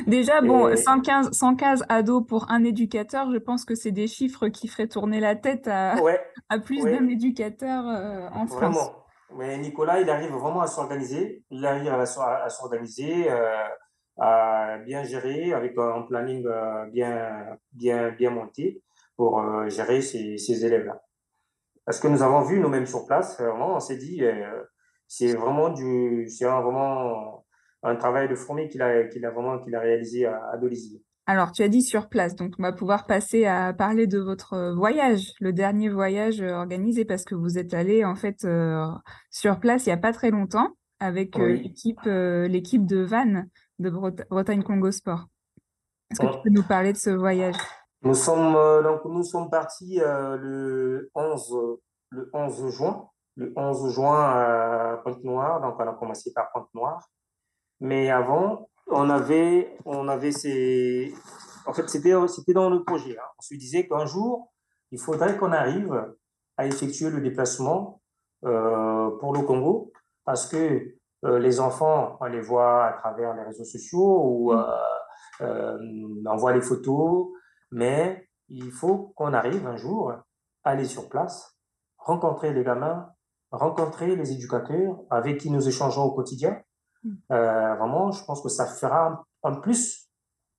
Déjà, 0.05 0.41
bon, 0.41 0.75
115, 0.75 1.31
115 1.31 1.85
ados 1.89 2.25
pour 2.27 2.51
un 2.51 2.63
éducateur, 2.63 3.31
je 3.31 3.37
pense 3.37 3.65
que 3.65 3.75
c'est 3.75 3.91
des 3.91 4.07
chiffres 4.07 4.49
qui 4.49 4.67
feraient 4.67 4.87
tourner 4.87 5.19
la 5.19 5.35
tête 5.35 5.67
à, 5.67 5.95
à 6.49 6.59
plus 6.59 6.83
d'un 6.83 7.07
éducateur 7.07 7.87
euh, 7.87 8.27
en 8.33 8.47
France. 8.47 8.75
Vraiment. 8.75 9.03
Mais 9.37 9.57
Nicolas, 9.57 9.99
il 10.01 10.09
arrive 10.09 10.31
vraiment 10.31 10.61
à 10.61 10.67
s'organiser. 10.67 11.43
Il 11.49 11.65
arrive 11.65 11.87
à, 11.89 12.01
à 12.43 12.49
s'organiser, 12.49 13.29
euh, 13.29 13.67
à 14.17 14.77
bien 14.85 15.03
gérer 15.03 15.53
avec 15.53 15.77
un 15.77 16.01
planning 16.03 16.45
euh, 16.45 16.85
bien, 16.87 17.57
bien, 17.73 18.11
bien 18.11 18.29
monté 18.29 18.81
pour 19.15 19.43
gérer 19.69 20.01
ces, 20.01 20.37
ces 20.37 20.65
élèves-là. 20.65 21.01
Parce 21.85 21.99
que 21.99 22.07
nous 22.07 22.21
avons 22.21 22.41
vu 22.41 22.59
nous-mêmes 22.59 22.85
sur 22.85 23.05
place, 23.07 23.39
vraiment, 23.41 23.75
on 23.75 23.79
s'est 23.79 23.97
dit, 23.97 24.21
c'est 25.07 25.33
vraiment 25.33 25.69
du, 25.69 26.27
c'est 26.29 26.45
vraiment 26.45 27.46
un 27.83 27.95
travail 27.95 28.27
de 28.27 28.35
fourmi 28.35 28.69
qu'il 28.69 28.81
a, 28.81 29.03
qu'il 29.05 29.25
a 29.25 29.31
vraiment 29.31 29.59
qu'il 29.59 29.75
a 29.75 29.79
réalisé 29.79 30.25
à, 30.25 30.35
à 30.35 30.59
Alors, 31.25 31.51
tu 31.51 31.63
as 31.63 31.67
dit 31.67 31.81
sur 31.81 32.09
place, 32.09 32.35
donc 32.35 32.55
on 32.59 32.63
va 32.63 32.73
pouvoir 32.73 33.05
passer 33.05 33.45
à 33.45 33.73
parler 33.73 34.07
de 34.07 34.19
votre 34.19 34.73
voyage, 34.73 35.33
le 35.39 35.53
dernier 35.53 35.89
voyage 35.89 36.41
organisé, 36.41 37.05
parce 37.05 37.23
que 37.23 37.35
vous 37.35 37.57
êtes 37.57 37.73
allé 37.73 38.03
en 38.03 38.15
fait 38.15 38.43
euh, 38.45 38.87
sur 39.29 39.59
place 39.59 39.85
il 39.85 39.89
n'y 39.89 39.93
a 39.93 39.97
pas 39.97 40.13
très 40.13 40.31
longtemps 40.31 40.69
avec 40.99 41.37
euh, 41.37 41.53
l'équipe, 41.53 41.99
euh, 42.07 42.47
l'équipe 42.47 42.85
de 42.85 43.03
Vannes 43.03 43.49
de 43.79 43.89
Bretagne 43.89 44.63
Congo 44.63 44.91
Sport. 44.91 45.25
Est-ce 46.09 46.21
que 46.21 46.33
tu 46.33 46.41
peux 46.43 46.49
nous 46.49 46.63
parler 46.63 46.93
de 46.93 46.97
ce 46.97 47.09
voyage? 47.09 47.55
Nous 48.01 48.13
sommes 48.13 48.53
donc 48.83 49.01
nous 49.05 49.23
sommes 49.23 49.49
partis 49.49 49.99
le 49.99 51.09
11 51.13 51.79
le 52.09 52.29
11 52.33 52.69
juin, 52.69 53.09
le 53.35 53.53
11 53.55 53.93
juin 53.93 54.23
à 54.23 55.01
Pointe-Noire, 55.03 55.61
donc 55.61 55.75
on 55.79 55.87
a 55.87 55.93
commencé 55.93 56.31
par 56.33 56.51
Pointe-Noire. 56.51 57.07
Mais 57.79 58.09
avant, 58.09 58.69
on 58.87 59.09
avait, 59.09 59.77
on 59.85 60.07
avait 60.07 60.31
ces. 60.31 61.13
En 61.65 61.73
fait, 61.73 61.89
c'était, 61.89 62.13
c'était 62.27 62.53
dans 62.53 62.69
le 62.69 62.83
projet. 62.83 63.17
Hein. 63.17 63.27
On 63.37 63.41
se 63.41 63.55
disait 63.55 63.87
qu'un 63.87 64.05
jour, 64.05 64.51
il 64.91 64.99
faudrait 64.99 65.37
qu'on 65.37 65.51
arrive 65.51 66.15
à 66.57 66.65
effectuer 66.65 67.09
le 67.09 67.21
déplacement 67.21 68.01
euh, 68.45 69.11
pour 69.19 69.33
le 69.33 69.41
Congo, 69.41 69.91
parce 70.25 70.47
que 70.47 70.95
euh, 71.25 71.39
les 71.39 71.59
enfants, 71.59 72.17
on 72.21 72.25
les 72.25 72.41
voit 72.41 72.85
à 72.85 72.93
travers 72.93 73.33
les 73.35 73.43
réseaux 73.43 73.65
sociaux 73.65 74.21
ou 74.23 74.53
mm. 74.53 74.65
euh, 75.41 75.77
on 76.25 76.35
voit 76.35 76.53
les 76.53 76.61
photos, 76.61 77.29
mais 77.71 78.27
il 78.49 78.71
faut 78.71 79.13
qu'on 79.15 79.33
arrive 79.33 79.65
un 79.67 79.75
jour 79.75 80.11
à 80.11 80.23
aller 80.69 80.85
sur 80.85 81.09
place, 81.09 81.57
rencontrer 81.97 82.53
les 82.53 82.63
gamins, 82.63 83.09
rencontrer 83.51 84.15
les 84.15 84.31
éducateurs 84.31 84.99
avec 85.09 85.39
qui 85.39 85.51
nous 85.51 85.67
échangeons 85.67 86.03
au 86.03 86.11
quotidien. 86.11 86.61
Euh, 87.31 87.75
vraiment, 87.75 88.11
je 88.11 88.23
pense 88.23 88.41
que 88.41 88.49
ça 88.49 88.65
fera 88.65 89.25
un, 89.43 89.53
plus, 89.55 90.09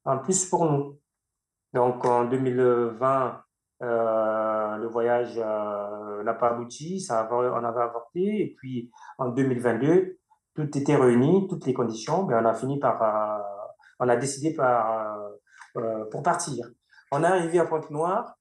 un 0.04 0.18
plus 0.18 0.46
pour 0.46 0.70
nous. 0.70 0.98
Donc 1.72 2.04
en 2.04 2.24
2020, 2.24 3.42
euh, 3.82 4.76
le 4.76 4.88
voyage 4.88 5.34
euh, 5.36 6.22
n'a 6.22 6.34
pas 6.34 6.50
abouti, 6.50 7.00
ça 7.00 7.28
on 7.30 7.64
avait 7.64 7.82
avorté. 7.82 8.42
Et 8.42 8.54
puis 8.56 8.90
en 9.18 9.28
2022, 9.28 10.18
tout 10.54 10.78
était 10.78 10.96
réuni, 10.96 11.46
toutes 11.48 11.66
les 11.66 11.74
conditions, 11.74 12.24
mais 12.26 12.34
on 12.34 12.44
a 12.44 12.54
fini 12.54 12.78
par, 12.78 13.42
on 14.00 14.08
a 14.08 14.16
décidé 14.16 14.54
par, 14.54 15.16
pour 16.10 16.22
partir. 16.22 16.66
On 17.12 17.22
est 17.22 17.26
arrivé 17.26 17.60
à 17.60 17.64
Pointe-Noire. 17.64 18.36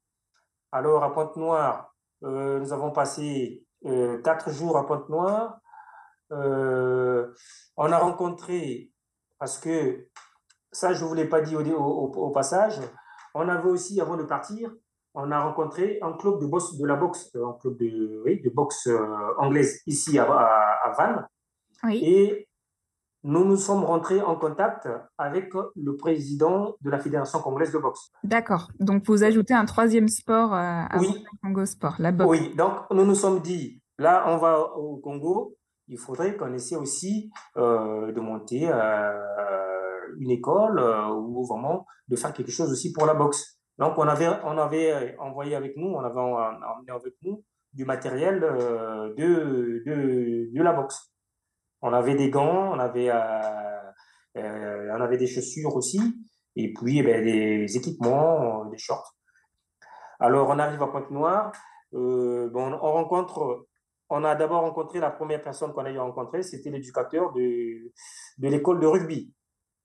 Alors 0.71 1.03
à 1.03 1.13
Pointe-Noire, 1.13 1.93
nous 2.21 2.73
avons 2.73 2.91
passé 2.91 3.63
quatre 4.23 4.49
jours 4.49 4.77
à 4.77 4.87
Pointe-Noire. 4.87 5.59
Euh, 6.31 7.31
on 7.77 7.91
a 7.91 7.97
rencontré, 7.97 8.91
parce 9.39 9.57
que 9.57 10.07
ça, 10.71 10.93
je 10.93 11.03
ne 11.03 11.09
vous 11.09 11.15
l'ai 11.15 11.25
pas 11.25 11.41
dit 11.41 11.55
au, 11.55 11.61
au, 11.61 12.29
passage, 12.31 12.79
on 13.33 13.47
avait 13.47 13.69
aussi, 13.69 14.01
avant 14.01 14.17
de 14.17 14.23
partir, 14.23 14.71
on 15.13 15.31
a 15.31 15.41
rencontré 15.41 15.99
un 16.01 16.13
club 16.13 16.39
de, 16.39 16.45
boxe, 16.45 16.77
de 16.77 16.85
la 16.85 16.95
boxe, 16.95 17.35
un 17.35 17.53
club 17.59 17.77
de, 17.77 18.21
oui, 18.25 18.41
de 18.41 18.49
boxe 18.49 18.87
euh, 18.87 18.99
anglaise 19.37 19.81
ici 19.87 20.19
à, 20.19 20.25
à, 20.25 20.91
Vannes. 20.97 21.27
Et 21.91 22.47
nous 23.23 23.43
nous 23.43 23.57
sommes 23.57 23.83
rentrés 23.83 24.21
en 24.21 24.35
contact 24.35 24.87
avec 25.17 25.53
le 25.75 25.95
président 25.95 26.75
de 26.81 26.89
la 26.89 26.99
Fédération 26.99 27.39
congolaise 27.39 27.71
de 27.71 27.79
boxe. 27.79 28.11
D'accord. 28.23 28.69
Donc, 28.79 29.05
vous 29.07 29.23
ajoutez 29.23 29.53
un 29.53 29.65
troisième 29.65 30.07
sport 30.07 30.53
euh, 30.53 30.83
à 30.89 30.97
oui. 30.99 31.23
Congo 31.41 31.65
Sport, 31.65 31.95
la 31.99 32.11
boxe. 32.11 32.29
Oui. 32.29 32.55
Donc, 32.55 32.73
nous 32.91 33.05
nous 33.05 33.15
sommes 33.15 33.41
dit, 33.41 33.81
là, 33.97 34.25
on 34.27 34.37
va 34.37 34.75
au 34.77 34.97
Congo, 34.97 35.57
il 35.87 35.97
faudrait 35.97 36.35
qu'on 36.35 36.53
essaie 36.53 36.75
aussi 36.75 37.31
euh, 37.55 38.11
de 38.11 38.19
monter 38.19 38.67
euh, 38.69 40.15
une 40.19 40.31
école 40.31 40.79
euh, 40.79 41.07
ou 41.09 41.45
vraiment 41.45 41.85
de 42.07 42.15
faire 42.15 42.33
quelque 42.33 42.51
chose 42.51 42.71
aussi 42.71 42.91
pour 42.91 43.05
la 43.05 43.13
boxe. 43.13 43.59
Donc, 43.77 43.97
on 43.97 44.07
avait, 44.07 44.27
on 44.43 44.57
avait 44.57 45.15
envoyé 45.19 45.55
avec 45.55 45.77
nous, 45.77 45.87
on 45.87 45.99
avait 45.99 46.19
emmené 46.19 46.91
avec 46.91 47.13
nous 47.21 47.43
du 47.73 47.85
matériel 47.85 48.39
de, 48.39 49.83
de, 49.85 50.51
de 50.51 50.63
la 50.63 50.73
boxe. 50.73 51.13
On 51.81 51.93
avait 51.93 52.15
des 52.15 52.31
gants, 52.31 52.73
on 52.73 52.79
avait, 52.79 53.11
on 54.35 55.01
avait 55.01 55.17
des 55.17 55.27
chaussures 55.27 55.75
aussi, 55.75 56.01
et 56.55 56.73
puis 56.73 56.99
eh 56.99 57.03
ben, 57.03 57.23
des 57.23 57.77
équipements, 57.77 58.65
des 58.65 58.79
shorts. 58.79 59.15
Alors, 60.19 60.49
on 60.49 60.57
arrive 60.57 60.81
à 60.81 60.87
Pointe-Noire, 60.87 61.51
bon, 61.91 62.79
on 62.81 62.91
rencontre 62.93 63.67
on 64.09 64.23
a 64.23 64.35
d'abord 64.35 64.61
rencontré 64.61 64.99
la 64.99 65.11
première 65.11 65.41
personne 65.41 65.73
qu'on 65.73 65.85
a 65.85 65.91
eu 65.91 65.97
rencontrée, 65.97 66.43
c'était 66.43 66.69
l'éducateur 66.69 67.33
de, 67.33 67.91
de 68.37 68.47
l'école 68.47 68.79
de 68.79 68.87
rugby. 68.87 69.33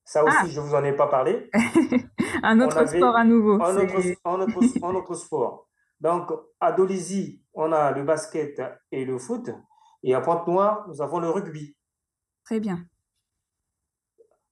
Ça 0.04 0.24
aussi, 0.24 0.36
ah. 0.40 0.46
je 0.46 0.60
ne 0.60 0.66
vous 0.66 0.74
en 0.74 0.84
ai 0.84 0.92
pas 0.92 1.06
parlé. 1.06 1.48
un 2.42 2.60
autre 2.60 2.86
sport 2.86 3.16
à 3.16 3.24
nouveau. 3.24 3.62
Un 3.62 3.76
autre, 3.76 4.96
autre, 4.96 5.14
sport. 5.14 5.68
Donc, 6.00 6.32
à 6.60 6.72
Dolisie, 6.72 7.42
on 7.54 7.72
a 7.72 7.92
le 7.92 8.02
basket 8.02 8.60
et 8.90 9.04
le 9.04 9.18
foot. 9.18 9.50
Et 10.02 10.14
à 10.14 10.20
Pointe-Noire, 10.20 10.86
nous 10.88 11.00
avons 11.00 11.20
le 11.20 11.30
rugby. 11.30 11.76
Très 12.44 12.58
bien. 12.58 12.84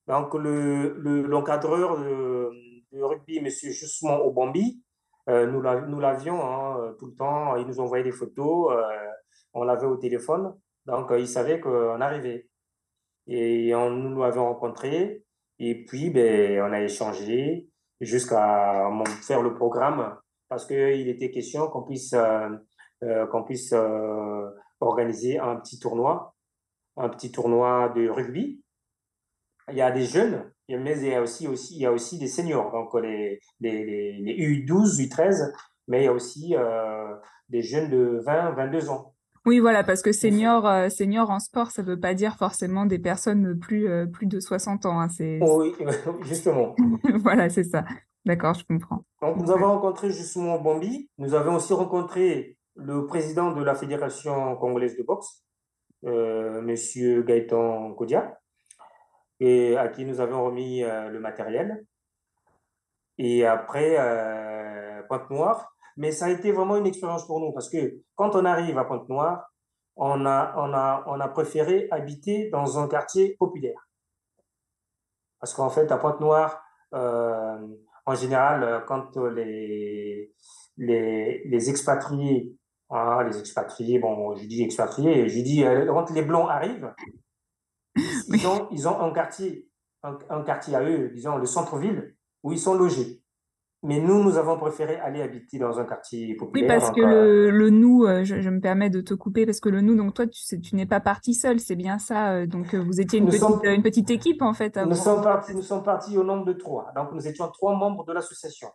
Donc, 0.07 0.35
l'encadreur 0.35 1.97
le, 1.97 2.51
de, 2.93 3.03
rugby, 3.03 3.39
M. 3.39 3.49
Justement 3.49 4.25
Obambi, 4.25 4.85
euh, 5.29 5.47
nous 5.47 6.01
l'avions 6.01 6.41
hein, 6.45 6.95
tout 6.99 7.07
le 7.07 7.15
temps. 7.15 7.57
Il 7.57 7.67
nous 7.67 7.81
envoyait 7.81 8.05
des 8.05 8.13
photos. 8.13 8.73
Euh, 8.73 9.11
on 9.53 9.65
l'avait 9.65 9.87
au 9.87 9.97
téléphone, 9.97 10.55
donc 10.87 11.11
euh, 11.11 11.21
il 11.21 11.29
savait 11.29 11.61
qu'on 11.61 12.01
arrivait. 12.01 12.49
Et 13.27 13.75
on 13.75 13.91
nous 13.91 14.21
l'avait 14.21 14.41
rencontré, 14.41 15.25
et 15.59 15.85
puis 15.85 16.11
ben, 16.11 16.63
on 16.63 16.73
a 16.73 16.83
échangé 16.83 17.69
jusqu'à 18.01 18.91
faire 19.23 19.43
le 19.43 19.55
programme, 19.55 20.17
parce 20.49 20.67
qu'il 20.67 21.09
était 21.09 21.31
question 21.31 21.69
qu'on 21.69 21.83
puisse, 21.83 22.15
euh, 22.15 22.49
euh, 23.05 23.43
puisse 23.47 23.75
organiser 24.81 25.39
un 25.39 25.57
petit 25.57 25.79
tournoi, 25.79 26.35
un 26.97 27.09
petit 27.09 27.31
tournoi 27.31 27.93
de 27.95 28.09
rugby. 28.09 28.63
Il 29.69 29.77
y 29.77 29.83
a 29.83 29.93
des 29.93 30.05
jeunes, 30.05 30.51
mais 30.69 30.99
il 30.99 31.07
y 31.07 31.15
a 31.15 31.23
aussi, 31.23 31.47
aussi, 31.47 31.77
il 31.77 31.83
y 31.83 31.87
a 31.87 31.93
aussi 31.93 32.19
des 32.19 32.27
seniors, 32.27 32.73
donc 32.73 32.93
les, 32.95 33.39
les 33.61 34.65
U12, 34.67 35.01
U13, 35.07 35.53
mais 35.87 36.03
il 36.03 36.05
y 36.05 36.09
a 36.09 36.13
aussi 36.13 36.55
des 37.49 37.63
jeunes 37.63 37.91
de 37.91 38.21
20, 38.25 38.53
22 38.53 38.91
ans. 38.91 39.15
Oui, 39.51 39.59
voilà, 39.59 39.83
parce 39.83 40.01
que 40.01 40.13
senior, 40.13 40.65
euh, 40.65 40.89
senior 40.91 41.29
en 41.29 41.41
sport, 41.41 41.73
ça 41.73 41.83
ne 41.83 41.89
veut 41.89 41.99
pas 41.99 42.15
dire 42.15 42.37
forcément 42.37 42.87
des 42.87 43.01
personnes 43.01 43.59
plus, 43.59 43.89
euh, 43.89 44.07
plus 44.07 44.27
de 44.27 44.39
60 44.39 44.87
ans. 44.87 45.01
Hein, 45.01 45.09
oui, 45.19 45.75
justement. 46.21 46.77
voilà, 47.25 47.51
c'est 47.51 47.65
ça. 47.65 47.85
D'accord, 48.25 48.55
je 48.55 48.65
comprends. 48.65 49.03
Donc, 49.21 49.39
nous 49.39 49.51
avons 49.51 49.67
rencontré 49.67 50.13
justement 50.13 50.61
Bambi. 50.61 51.11
Nous 51.19 51.35
avons 51.35 51.57
aussi 51.57 51.73
rencontré 51.73 52.59
le 52.77 53.07
président 53.07 53.51
de 53.51 53.65
la 53.65 53.75
Fédération 53.75 54.55
congolaise 54.55 54.97
de 54.97 55.03
boxe, 55.03 55.43
euh, 56.05 56.63
Monsieur 56.63 57.25
Gaëtan 57.25 57.93
Kodia, 57.95 58.39
et 59.41 59.77
à 59.77 59.89
qui 59.89 60.05
nous 60.05 60.21
avons 60.21 60.45
remis 60.45 60.83
le 60.83 61.19
matériel. 61.19 61.85
Et 63.19 63.45
après, 63.45 63.97
Pointe-Noire, 65.09 65.75
mais 66.01 66.13
ça 66.13 66.27
a 66.27 66.31
été 66.31 66.51
vraiment 66.51 66.77
une 66.77 66.87
expérience 66.87 67.27
pour 67.27 67.41
nous 67.41 67.53
parce 67.53 67.69
que 67.69 68.01
quand 68.15 68.35
on 68.35 68.45
arrive 68.47 68.79
à 68.79 68.85
Pointe-Noire, 68.85 69.53
on 69.97 70.25
a, 70.25 70.55
on, 70.57 70.73
a, 70.73 71.05
on 71.07 71.21
a 71.21 71.29
préféré 71.29 71.89
habiter 71.91 72.49
dans 72.49 72.79
un 72.79 72.89
quartier 72.89 73.37
populaire. 73.39 73.89
Parce 75.39 75.53
qu'en 75.53 75.69
fait, 75.69 75.93
à 75.93 75.99
Pointe-Noire, 75.99 76.63
euh, 76.95 77.67
en 78.07 78.15
général, 78.15 78.85
quand 78.87 79.15
les, 79.19 80.33
les, 80.79 81.43
les 81.45 81.71
expatriés, 81.71 82.57
hein, 82.89 83.23
les 83.25 83.39
expatriés, 83.39 83.99
bon, 83.99 84.35
je 84.37 84.47
dis 84.47 84.63
expatriés, 84.63 85.29
je 85.29 85.41
dis, 85.43 85.65
euh, 85.65 85.85
quand 85.87 86.11
les 86.11 86.23
Blancs 86.23 86.49
arrivent, 86.49 86.95
ils 87.97 88.47
ont, 88.47 88.69
ils 88.71 88.89
ont 88.89 88.99
un 88.99 89.13
quartier 89.13 89.71
un, 90.03 90.43
quartier 90.43 90.75
à 90.75 90.83
eux, 90.83 91.11
disons 91.11 91.37
le 91.37 91.47
centre-ville, 91.47 92.17
où 92.43 92.53
ils 92.53 92.59
sont 92.59 92.75
logés. 92.75 93.20
Mais 93.83 93.99
nous, 93.99 94.23
nous 94.23 94.37
avons 94.37 94.59
préféré 94.59 94.97
aller 94.97 95.23
habiter 95.23 95.59
dans 95.59 95.79
un 95.79 95.85
quartier 95.85 96.35
populaire. 96.35 96.69
Oui, 96.71 96.79
parce 96.79 96.91
que 96.95 97.01
le, 97.01 97.51
le, 97.51 97.71
nous, 97.71 98.07
je, 98.25 98.51
me 98.51 98.61
permets 98.61 98.91
de 98.91 99.01
te 99.01 99.15
couper, 99.15 99.47
parce 99.47 99.59
que 99.59 99.71
le 99.71 99.81
nous, 99.81 99.95
donc 99.95 100.13
toi, 100.13 100.27
tu, 100.27 100.61
tu 100.61 100.77
n'es 100.77 100.85
pas 100.85 101.01
parti 101.01 101.33
seul, 101.33 101.61
c'est 101.61 101.77
bien 101.77 101.99
ça. 101.99 102.47
Donc 102.47 102.75
vous 102.75 103.01
étiez 103.01 103.19
une, 103.21 103.27
petite, 103.27 103.43
une 103.65 103.83
petite, 103.83 104.11
équipe, 104.11 104.43
en 104.43 104.53
fait. 104.53 104.77
Nous 104.77 104.95
sommes, 104.95 105.23
partis, 105.23 105.55
nous 105.55 105.63
sommes 105.63 105.83
partis 105.83 106.19
au 106.19 106.25
nombre 106.25 106.45
de 106.45 106.53
trois. 106.53 106.93
Donc 106.95 107.13
nous 107.13 107.27
étions 107.27 107.49
trois 107.49 107.75
membres 107.75 108.05
de 108.05 108.13
l'association. 108.13 108.69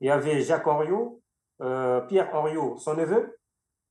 Il 0.00 0.06
y 0.06 0.10
avait 0.10 0.40
Jacques 0.40 0.66
Henriot, 0.66 1.20
euh, 1.60 2.00
Pierre 2.02 2.30
Henriot, 2.32 2.76
son 2.78 2.94
neveu, 2.94 3.36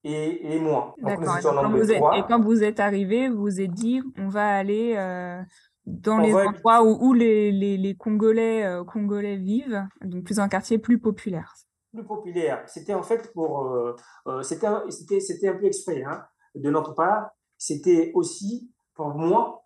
et, 0.05 0.55
et 0.55 0.59
moi. 0.59 0.95
Donc 1.01 1.19
nous 1.19 1.37
étions 1.37 1.49
au 1.49 1.61
nombre 1.61 1.79
de 1.85 1.93
trois. 1.93 2.17
Et 2.17 2.23
quand 2.23 2.39
vous 2.39 2.63
êtes 2.63 2.79
arrivé, 2.79 3.27
vous 3.27 3.41
vous 3.41 3.61
êtes 3.61 3.71
dit, 3.71 4.01
on 4.17 4.29
va 4.29 4.55
aller... 4.55 4.95
Euh, 4.97 5.41
dans 5.85 6.17
les 6.17 6.33
endroits 6.33 6.83
où, 6.83 6.97
où 7.01 7.13
les, 7.13 7.51
les, 7.51 7.77
les, 7.77 7.95
Congolais, 7.95 8.63
euh, 8.63 8.83
Congolais 8.83 9.37
vivent, 9.37 9.85
donc 10.01 10.23
plus 10.23 10.39
un 10.39 10.47
quartier 10.47 10.77
plus 10.77 10.99
populaire. 10.99 11.53
Plus 11.91 12.05
populaire. 12.05 12.63
C'était 12.67 12.93
en 12.93 13.03
fait 13.03 13.31
pour. 13.33 13.65
Euh, 13.65 13.95
euh 14.27 14.41
c'était 14.41 14.67
un 14.67 15.55
peu 15.55 15.65
exprès 15.65 16.03
hein, 16.03 16.25
de 16.55 16.69
notre 16.69 16.93
part. 16.93 17.31
C'était 17.57 18.11
aussi 18.15 18.71
pour 18.93 19.09
moi 19.09 19.63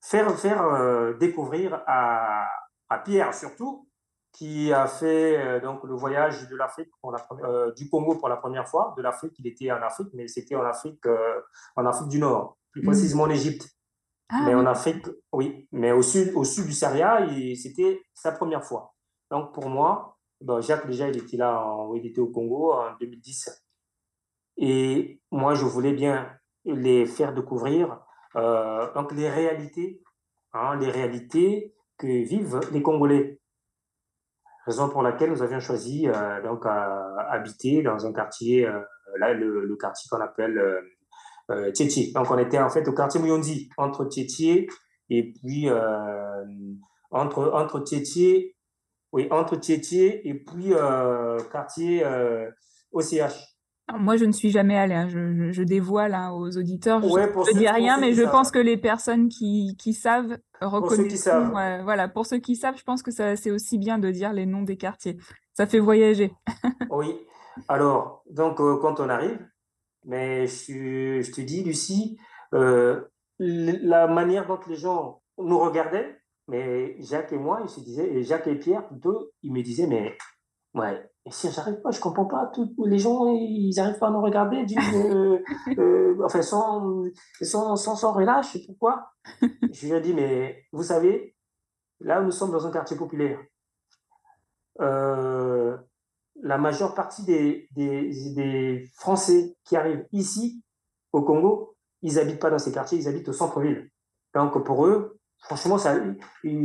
faire, 0.00 0.30
faire 0.38 0.64
euh, 0.64 1.14
découvrir 1.14 1.82
à, 1.86 2.46
à, 2.88 2.98
Pierre 2.98 3.34
surtout, 3.34 3.88
qui 4.32 4.72
a 4.72 4.86
fait 4.86 5.60
donc 5.60 5.84
le 5.84 5.94
voyage 5.94 6.48
de 6.48 6.56
l'Afrique 6.56 6.90
du 7.76 7.88
Congo 7.88 8.16
pour 8.16 8.28
la 8.28 8.36
première 8.36 8.66
fois. 8.66 8.94
De 8.96 9.02
l'Afrique, 9.02 9.34
il 9.38 9.46
était 9.46 9.70
en 9.70 9.80
Afrique, 9.82 10.08
mais 10.12 10.26
c'était 10.26 10.56
en 10.56 10.64
Afrique, 10.64 11.04
en 11.76 11.86
Afrique 11.86 12.08
du 12.08 12.18
Nord, 12.18 12.58
plus 12.72 12.82
mmh. 12.82 12.86
précisément 12.86 13.22
en 13.24 13.30
Égypte. 13.30 13.68
Ah 14.28 14.42
mais 14.46 14.54
en 14.54 14.66
Afrique, 14.66 15.06
oui. 15.32 15.68
Mais 15.72 15.92
au 15.92 16.02
sud, 16.02 16.32
au 16.34 16.44
sud 16.44 16.66
du 16.66 16.72
Sahara, 16.72 17.26
c'était 17.54 18.02
sa 18.14 18.32
première 18.32 18.64
fois. 18.64 18.94
Donc 19.30 19.52
pour 19.52 19.68
moi, 19.68 20.18
Jacques 20.60 20.86
déjà, 20.86 21.08
il 21.08 21.16
était 21.16 21.36
là, 21.36 21.64
il 21.94 22.06
était 22.06 22.20
au 22.20 22.28
Congo 22.28 22.72
en 22.72 22.96
2010. 23.00 23.64
Et 24.56 25.20
moi, 25.30 25.54
je 25.54 25.64
voulais 25.64 25.92
bien 25.92 26.30
les 26.64 27.06
faire 27.06 27.34
découvrir 27.34 28.00
euh, 28.36 28.92
donc 28.94 29.12
les 29.12 29.28
réalités, 29.28 30.02
hein, 30.52 30.76
les 30.76 30.90
réalités 30.90 31.74
que 31.98 32.06
vivent 32.06 32.60
les 32.72 32.82
Congolais. 32.82 33.40
Raison 34.66 34.88
pour 34.88 35.02
laquelle 35.02 35.30
nous 35.30 35.42
avions 35.42 35.60
choisi 35.60 36.08
euh, 36.08 36.42
donc 36.42 36.64
à, 36.64 37.16
habiter 37.30 37.82
dans 37.82 38.06
un 38.06 38.12
quartier, 38.12 38.66
euh, 38.66 38.80
là 39.18 39.34
le, 39.34 39.66
le 39.66 39.76
quartier 39.76 40.08
qu'on 40.08 40.22
appelle 40.22 40.58
euh, 41.50 41.70
Donc, 42.14 42.30
on 42.30 42.38
était 42.38 42.58
en 42.58 42.70
fait 42.70 42.86
au 42.88 42.92
quartier 42.92 43.20
Mouyondi, 43.20 43.68
entre 43.76 44.08
Tchétché 44.08 44.66
et 45.10 45.32
puis 45.32 45.68
euh, 45.68 46.44
entre, 47.10 47.50
entre 47.52 47.84
oui, 49.12 49.28
entre 49.30 49.56
Tchétché 49.56 50.26
et 50.26 50.34
puis 50.34 50.72
euh, 50.72 51.38
quartier 51.52 52.02
OCH. 52.92 53.34
moi, 53.98 54.16
je 54.16 54.24
ne 54.24 54.32
suis 54.32 54.50
jamais 54.50 54.76
allée. 54.76 54.94
Hein. 54.94 55.08
Je, 55.08 55.52
je, 55.52 55.62
dévoile 55.62 56.14
hein, 56.14 56.32
aux 56.32 56.56
auditeurs. 56.56 57.02
Je 57.02 57.08
ne 57.08 57.58
dis 57.58 57.68
rien, 57.68 57.98
mais 57.98 58.14
je 58.14 58.22
pense 58.22 58.50
que 58.50 58.58
les 58.58 58.78
personnes 58.78 59.28
qui, 59.28 59.76
qui 59.78 59.92
savent 59.92 60.38
reconnaissent. 60.62 61.28
voilà, 61.82 62.08
pour 62.08 62.26
ceux 62.26 62.38
qui 62.38 62.56
savent, 62.56 62.78
je 62.78 62.84
pense 62.84 63.02
que 63.02 63.10
c'est 63.10 63.50
aussi 63.50 63.78
bien 63.78 63.98
de 63.98 64.10
dire 64.10 64.32
les 64.32 64.46
noms 64.46 64.62
des 64.62 64.76
quartiers. 64.76 65.18
Ça 65.52 65.66
fait 65.66 65.78
voyager. 65.78 66.32
oui. 66.90 67.14
Alors, 67.68 68.24
donc, 68.30 68.56
quand 68.56 68.98
on 68.98 69.08
arrive, 69.08 69.38
mais 70.04 70.46
je, 70.46 71.20
je 71.22 71.32
te 71.32 71.40
dis, 71.40 71.64
Lucie, 71.64 72.18
euh, 72.54 73.02
la 73.38 74.06
manière 74.06 74.46
dont 74.46 74.60
les 74.68 74.76
gens 74.76 75.22
nous 75.38 75.58
regardaient, 75.58 76.20
mais 76.48 76.96
Jacques 77.02 77.32
et 77.32 77.38
moi, 77.38 77.60
ils 77.62 77.68
se 77.68 77.80
disaient, 77.80 78.12
et 78.12 78.22
Jacques 78.22 78.46
et 78.46 78.58
Pierre, 78.58 78.86
plutôt, 78.86 79.30
ils 79.42 79.52
me 79.52 79.62
disaient, 79.62 79.86
mais 79.86 80.16
ouais, 80.74 81.10
si 81.30 81.50
j'arrive 81.50 81.80
pas, 81.80 81.90
je 81.90 82.00
comprends 82.00 82.26
pas, 82.26 82.52
les 82.84 82.98
gens, 82.98 83.26
ils 83.28 83.74
n'arrivent 83.76 83.98
pas 83.98 84.08
à 84.08 84.10
nous 84.10 84.20
regarder, 84.22 84.64
euh, 84.94 85.38
euh, 85.78 86.16
enfin, 86.24 86.42
sans, 86.42 87.04
sans, 87.40 87.76
sans, 87.76 87.96
sans 87.96 88.12
relâche, 88.12 88.56
pourquoi 88.66 89.10
Je 89.40 89.86
lui 89.86 89.94
ai 89.94 90.00
dit, 90.00 90.14
mais 90.14 90.66
vous 90.72 90.82
savez, 90.82 91.34
là, 92.00 92.20
nous 92.20 92.30
sommes 92.30 92.52
dans 92.52 92.66
un 92.66 92.70
quartier 92.70 92.96
populaire. 92.96 93.40
Euh, 94.80 95.76
la 96.42 96.58
majeure 96.58 96.94
partie 96.94 97.24
des, 97.24 97.68
des, 97.74 98.90
Français 98.94 99.56
qui 99.64 99.76
arrivent 99.76 100.06
ici, 100.12 100.62
au 101.12 101.22
Congo, 101.22 101.76
ils 102.02 102.14
n'habitent 102.14 102.40
pas 102.40 102.50
dans 102.50 102.58
ces 102.58 102.72
quartiers, 102.72 102.98
ils 102.98 103.08
habitent 103.08 103.28
au 103.28 103.32
centre-ville. 103.32 103.90
Donc 104.34 104.62
pour 104.64 104.86
eux, 104.86 105.18
franchement, 105.38 105.78
ça, 105.78 105.96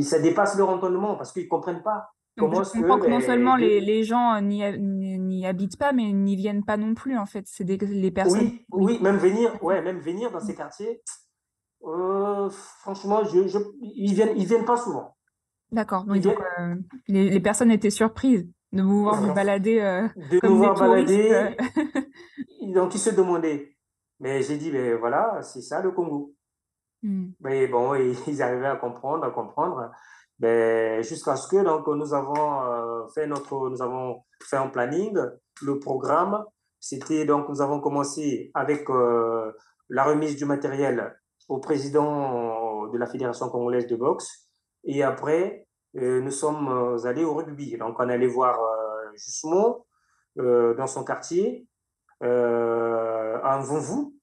ça 0.02 0.20
dépasse 0.20 0.58
leur 0.58 0.70
entendement 0.70 1.16
parce 1.16 1.32
qu'ils 1.32 1.44
ne 1.44 1.50
comprennent 1.50 1.84
pas. 1.84 2.10
Comment 2.38 2.64
je 2.64 2.72
comprends 2.72 3.00
que, 3.00 3.08
non 3.08 3.20
seulement 3.20 3.56
les, 3.58 3.82
les 3.82 4.04
gens 4.04 4.40
n'y 4.42 5.46
habitent 5.46 5.78
pas, 5.78 5.92
mais 5.92 6.12
n'y 6.12 6.36
viennent 6.36 6.64
pas 6.64 6.78
non 6.78 6.96
plus, 6.96 7.18
en 7.18 7.26
fait. 7.26 7.46
C'est 7.48 7.66
les 7.66 8.12
personnes. 8.12 8.40
Oui, 8.40 8.66
oui, 8.72 9.00
même 9.02 9.18
venir, 9.18 9.62
ouais, 9.64 9.82
même 9.82 10.00
venir 10.00 10.32
dans 10.32 10.40
ces 10.40 10.56
quartiers, 10.56 11.02
euh, 11.86 12.50
franchement, 12.50 13.24
je, 13.26 13.40
ils 13.82 14.12
ne 14.12 14.16
viennent, 14.16 14.38
ils 14.38 14.46
viennent 14.46 14.66
pas 14.66 14.78
souvent. 14.78 15.16
D'accord. 15.72 16.06
Donc, 16.06 16.26
euh, 16.26 16.76
les, 17.08 17.30
les, 17.30 17.40
personnes 17.40 17.72
étaient 17.72 17.90
surprises 17.90 18.48
de 18.72 18.82
vous 18.84 19.04
voir 19.04 19.34
balader 19.34 19.80
euh, 19.80 20.08
de 20.32 20.40
comme 20.40 20.52
nous 20.52 20.58
voir 20.58 20.76
balader. 20.76 21.56
Donc, 22.74 22.94
ils 22.96 23.00
se 23.00 23.10
demandaient. 23.12 23.76
Mais 24.20 24.42
j'ai 24.42 24.58
dit, 24.58 24.72
mais 24.72 24.94
voilà, 24.96 25.42
c'est 25.42 25.62
ça 25.62 25.82
le 25.82 25.92
Congo. 25.92 26.34
Hmm. 27.02 27.30
Mais 27.40 27.68
bon, 27.68 27.96
ils 28.28 28.42
arrivaient 28.42 28.68
à 28.68 28.76
comprendre, 28.76 29.26
à 29.26 29.32
comprendre. 29.32 29.92
Mais 30.40 31.04
jusqu'à 31.04 31.36
ce 31.36 31.48
que 31.48 31.64
donc, 31.64 31.88
nous 31.88 32.14
avons 32.14 32.64
euh, 32.64 33.08
fait 33.14 33.28
notre, 33.28 33.70
nous 33.70 33.82
avons 33.82 34.24
fait 34.44 34.58
un 34.58 34.68
planning, 34.68 35.18
le 35.62 35.80
programme. 35.80 36.44
C'était 36.80 37.26
donc, 37.26 37.50
nous 37.50 37.62
avons 37.62 37.82
commencé 37.82 38.52
avec 38.54 38.90
euh, 38.90 39.52
la 39.90 40.04
remise 40.04 40.36
du 40.36 40.46
matériel 40.46 41.16
au 41.50 41.60
président 41.60 42.88
de 42.88 42.98
la 42.98 43.08
Fédération 43.08 43.50
congolaise 43.50 43.88
de 43.88 43.96
boxe. 43.96 44.50
Et 44.84 45.04
après, 45.04 45.68
nous 45.94 46.32
sommes 46.32 46.68
euh, 46.70 47.06
allés 47.06 47.24
au 47.24 47.34
rugby. 47.34 47.78
Donc, 47.78 48.00
on 48.00 48.10
est 48.10 48.14
allé 48.14 48.28
voir 48.28 48.60
euh, 48.60 49.12
Justement 49.16 49.86
euh, 50.38 50.74
dans 50.76 50.88
son 50.88 51.04
quartier, 51.04 51.68
à 52.22 53.58
Vonvou. 53.62 54.16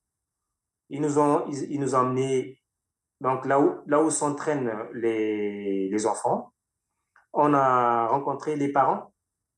Ils 0.88 1.00
nous 1.02 1.18
ont, 1.18 1.44
ils, 1.48 1.80
nous 1.80 1.94
ont 1.94 1.98
emmenés 1.98 2.62
donc 3.20 3.44
là 3.44 3.60
où, 3.60 3.80
là 3.86 4.00
où 4.00 4.10
s'entraînent 4.10 4.72
les, 4.94 5.88
les 5.88 6.06
enfants. 6.06 6.52
On 7.32 7.52
a 7.52 8.06
rencontré 8.06 8.54
les 8.56 8.70
parents 8.70 9.12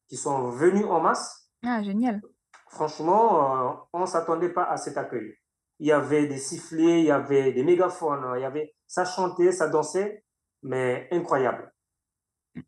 qui 0.09 0.17
sont 0.17 0.49
venus 0.49 0.87
en 0.87 1.01
masse. 1.01 1.51
Ah, 1.65 1.83
génial. 1.83 2.23
Franchement, 2.71 3.87
on 3.93 4.01
ne 4.01 4.07
s'attendait 4.07 4.53
pas 4.53 4.65
à 4.65 4.77
cet 4.79 4.97
accueil. 4.97 5.35
Il 5.79 5.87
y 5.87 5.93
avait 5.93 6.27
des 6.27 6.39
sifflets, 6.39 7.01
il 7.01 7.07
y 7.07 7.11
avait 7.11 7.53
des 7.53 7.63
mégaphones, 7.63 8.33
il 8.37 8.41
y 8.41 8.45
avait, 8.45 8.75
ça 8.87 9.05
chantait, 9.05 9.53
ça 9.53 9.69
dansait, 9.69 10.25
mais 10.63 11.07
incroyable 11.13 11.73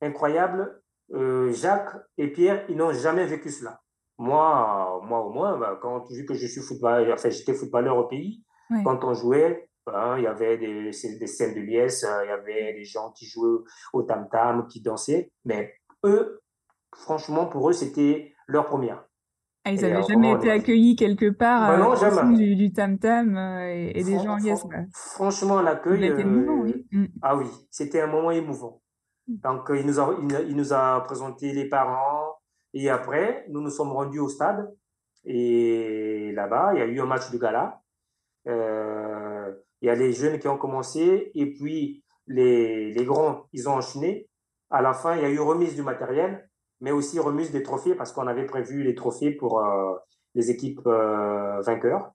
incroyable. 0.01 0.83
Euh, 1.13 1.53
Jacques 1.53 1.97
et 2.19 2.29
Pierre, 2.29 2.65
ils 2.69 2.77
n'ont 2.77 2.93
jamais 2.93 3.27
vécu 3.27 3.51
cela. 3.51 3.81
Moi, 4.19 5.01
moi 5.05 5.25
au 5.25 5.31
moins, 5.31 5.59
bah, 5.59 5.79
quand 5.81 6.05
vu 6.11 6.25
que 6.27 6.35
je 6.35 6.47
suis 6.47 6.61
footballeur, 6.61 7.15
enfin 7.15 7.31
j'étais 7.31 7.55
footballeur 7.55 7.97
au 7.97 8.05
pays, 8.05 8.45
quand 8.85 9.03
on 9.03 9.15
jouait, 9.15 9.69
hein, 9.87 10.15
il 10.19 10.25
y 10.25 10.27
avait 10.27 10.57
des, 10.59 10.91
des 10.91 11.27
scènes 11.27 11.55
de 11.55 11.61
liesse, 11.61 12.05
euh, 12.05 12.25
il 12.25 12.29
y 12.29 12.33
avait 12.33 12.75
des 12.75 12.85
gens 12.85 13.11
qui 13.13 13.27
jouaient 13.27 13.63
au 13.93 14.03
tam-tam, 14.03 14.69
qui 14.69 14.81
dansaient, 14.81 15.33
mais 15.45 15.75
eux, 16.05 16.41
franchement, 16.95 17.47
pour 17.47 17.69
eux, 17.71 17.73
c'était 17.73 18.33
leur 18.47 18.67
première. 18.67 19.05
Ah, 19.65 19.73
ils 19.73 19.81
n'avaient 19.81 20.03
jamais 20.03 20.33
été 20.33 20.51
accueillis 20.51 20.97
quelque 20.97 21.31
part 21.31 21.69
bah 21.69 22.23
non, 22.23 22.33
du, 22.35 22.57
du 22.57 22.73
tam-tam 22.73 23.37
et, 23.37 23.93
des 23.93 24.19
gens 24.19 24.35
en 24.35 24.37
liesse. 24.37 24.65
Franchement, 24.95 25.61
l'accueil. 25.61 26.05
émouvant, 26.05 26.63
oui. 26.63 26.87
Mm. 26.93 27.07
Ah 27.21 27.37
oui, 27.37 27.47
c'était 27.71 28.01
un 28.01 28.07
moment 28.07 28.31
émouvant. 28.31 28.81
Donc, 29.31 29.71
il 29.73 29.87
nous, 29.87 30.01
a, 30.01 30.17
il, 30.49 30.57
nous 30.57 30.73
a 30.73 31.01
présenté 31.05 31.53
les 31.53 31.69
parents. 31.69 32.35
Et 32.75 32.91
après, 32.91 33.47
nous 33.49 33.61
nous 33.61 33.71
sommes 33.71 33.93
rendus 33.93 34.19
au 34.19 34.29
stade. 34.29 34.75
Et 35.25 36.33
là-bas, 36.35 36.73
il 36.75 36.81
y 36.81 36.83
a 36.83 36.87
eu 36.87 37.01
un 37.01 37.07
match 37.07 37.31
de 37.31 37.39
gala. 37.39 37.81
Euh, 38.49 39.55
il 39.81 39.87
y 39.87 39.91
a 39.91 39.95
les 39.95 40.13
jeunes 40.13 40.41
qui 40.41 40.49
ont 40.49 40.59
commencé. 40.59 41.31
Et 41.37 41.53
puis, 41.53 42.03
les, 42.27 42.93
les 42.93 43.05
grands, 43.05 43.47
ils 43.53 43.69
ont 43.69 43.75
enchaîné. 43.75 44.29
À 44.69 44.83
la 44.83 44.95
fin, 44.95 45.15
il 45.15 45.23
y 45.23 45.25
a 45.25 45.31
eu 45.31 45.39
remise 45.39 45.77
du 45.77 45.83
matériel, 45.83 46.49
mais 46.81 46.91
aussi 46.91 47.21
remise 47.21 47.53
des 47.53 47.63
trophées 47.63 47.95
parce 47.95 48.13
qu'on 48.13 48.27
avait 48.27 48.47
prévu 48.47 48.83
les 48.83 48.97
trophées 48.97 49.31
pour 49.31 49.61
euh, 49.61 49.95
les 50.35 50.51
équipes 50.51 50.87
euh, 50.87 51.61
vainqueurs. 51.61 52.11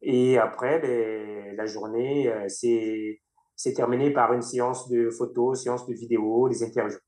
Et 0.00 0.38
après, 0.38 0.78
ben, 0.78 1.54
la 1.54 1.66
journée, 1.66 2.32
c'est 2.48 3.20
c'est 3.56 3.72
terminé 3.72 4.10
par 4.10 4.32
une 4.32 4.42
séance 4.42 4.88
de 4.88 5.10
photos, 5.10 5.62
séance 5.62 5.86
de 5.86 5.94
vidéos, 5.94 6.48
des 6.48 6.62
interviews. 6.62 6.98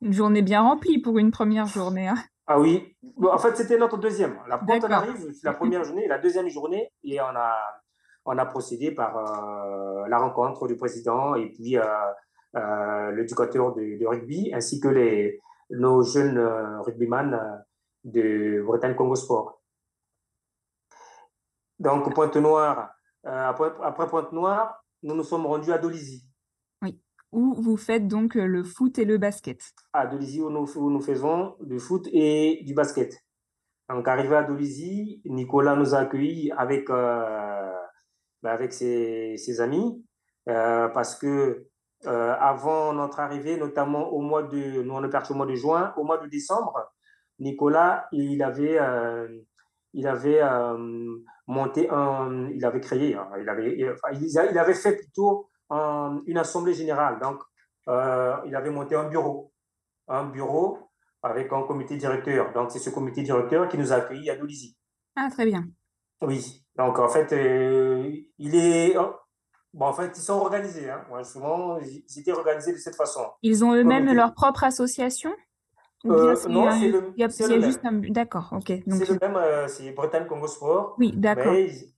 Une 0.00 0.12
journée 0.12 0.42
bien 0.42 0.62
remplie 0.62 1.00
pour 1.00 1.18
une 1.18 1.30
première 1.30 1.66
journée. 1.66 2.08
Hein. 2.08 2.16
Ah 2.46 2.60
oui, 2.60 2.96
en 3.22 3.38
fait 3.38 3.56
c'était 3.56 3.78
notre 3.78 3.98
deuxième. 3.98 4.38
La, 4.48 4.58
quand 4.58 4.84
on 4.84 4.90
arrive, 4.90 5.32
la 5.42 5.54
première 5.54 5.84
journée, 5.84 6.06
la 6.06 6.18
deuxième 6.18 6.48
journée, 6.48 6.92
et 7.02 7.20
on 7.20 7.24
a, 7.24 7.56
on 8.24 8.38
a 8.38 8.46
procédé 8.46 8.92
par 8.92 9.16
euh, 9.16 10.06
la 10.08 10.18
rencontre 10.18 10.68
du 10.68 10.76
président 10.76 11.34
et 11.34 11.48
puis 11.50 11.76
euh, 11.76 13.12
l'éducateur 13.12 13.74
de, 13.74 13.98
de, 13.98 14.06
rugby, 14.06 14.52
ainsi 14.54 14.78
que 14.80 14.88
les, 14.88 15.40
nos 15.70 16.02
jeunes 16.02 16.38
rugbyman 16.84 17.64
de 18.04 18.62
Bretagne 18.64 18.94
Congo 18.94 19.16
Sport. 19.16 19.60
Donc, 21.78 22.14
Pointe-Noire, 22.14 22.90
après, 23.24 23.72
après 23.82 24.06
Pointe-Noire, 24.06 24.85
nous 25.02 25.14
nous 25.14 25.24
sommes 25.24 25.46
rendus 25.46 25.72
à 25.72 25.78
Dolisie 25.78 26.26
où 27.32 27.54
vous 27.54 27.76
faites 27.76 28.08
donc 28.08 28.36
euh, 28.36 28.46
le 28.46 28.64
foot 28.64 28.98
et 28.98 29.04
le 29.04 29.18
basket. 29.18 29.60
À 29.92 30.06
Dolisie, 30.06 30.40
où 30.40 30.50
nous, 30.50 31.00
faisons 31.00 31.56
du 31.60 31.78
foot 31.78 32.08
et 32.12 32.62
du 32.64 32.74
basket. 32.74 33.14
Donc, 33.88 34.08
arrivé 34.08 34.34
à 34.34 34.42
Dolisie, 34.42 35.20
Nicolas 35.26 35.76
nous 35.76 35.94
a 35.94 35.98
accueillis 35.98 36.50
avec, 36.52 36.88
euh, 36.90 37.72
ben, 38.42 38.50
avec 38.50 38.72
ses, 38.72 39.36
ses 39.36 39.60
amis 39.60 40.02
euh, 40.48 40.88
parce 40.88 41.14
que 41.14 41.66
avant 42.04 42.92
notre 42.92 43.18
arrivée, 43.18 43.56
notamment 43.56 44.10
au 44.10 44.20
mois 44.20 44.44
de, 44.44 44.82
nous 44.82 44.94
on 44.94 45.02
est 45.02 45.08
parti 45.08 45.32
au 45.32 45.34
mois 45.34 45.46
de 45.46 45.56
juin, 45.56 45.92
au 45.96 46.04
mois 46.04 46.18
de 46.18 46.28
décembre, 46.28 46.92
Nicolas, 47.40 48.06
il 48.12 48.44
avait, 48.44 48.78
il 49.92 50.06
avait 50.06 50.40
monté 51.46 51.88
un, 51.90 52.48
il 52.54 52.64
avait 52.64 52.80
créé, 52.80 53.14
hein, 53.14 53.28
il 53.40 53.48
avait, 53.48 53.78
il 53.78 54.58
avait 54.58 54.74
fait 54.74 54.96
plutôt 54.96 55.48
une 55.70 56.38
assemblée 56.38 56.74
générale. 56.74 57.18
Donc, 57.20 57.40
euh, 57.88 58.36
il 58.46 58.54
avait 58.54 58.70
monté 58.70 58.94
un 58.94 59.08
bureau, 59.08 59.52
un 60.08 60.24
bureau 60.24 60.78
avec 61.22 61.52
un 61.52 61.62
comité 61.62 61.96
directeur. 61.96 62.52
Donc, 62.52 62.70
c'est 62.70 62.78
ce 62.78 62.90
comité 62.90 63.22
directeur 63.22 63.68
qui 63.68 63.78
nous 63.78 63.92
a 63.92 63.96
accueillis 63.96 64.30
à 64.30 64.36
Dolisie. 64.36 64.76
Ah, 65.16 65.28
très 65.30 65.46
bien. 65.46 65.66
Oui. 66.20 66.64
Donc, 66.76 66.98
en 66.98 67.08
fait, 67.08 67.32
euh, 67.32 68.10
il 68.38 68.54
est. 68.54 68.96
Bon, 69.72 69.86
en 69.86 69.92
fait, 69.92 70.12
ils 70.16 70.22
sont 70.22 70.34
organisés. 70.34 70.90
Hein. 70.90 71.24
souvent, 71.24 71.78
ils 71.78 72.18
étaient 72.18 72.32
organisés 72.32 72.72
de 72.72 72.78
cette 72.78 72.96
façon. 72.96 73.26
Ils 73.42 73.64
ont 73.64 73.74
eux-mêmes 73.74 74.12
leur 74.12 74.34
propre 74.34 74.64
association? 74.64 75.30
Euh, 76.10 76.34
non, 76.48 76.70
c'est 76.70 76.88
le, 76.88 77.12
il 77.16 77.20
y 77.20 77.24
a, 77.24 77.28
juste 77.60 77.80
un... 77.84 78.00
D'accord, 78.10 78.50
ok. 78.52 78.66
C'est 78.66 79.08
le 79.08 79.18
même, 79.20 79.36
euh, 79.36 79.68
c'est 79.68 79.90
Bretagne 79.92 80.26
Congo 80.26 80.46
Sport. 80.46 80.94
Oui, 80.98 81.12
d'accord. 81.16 81.54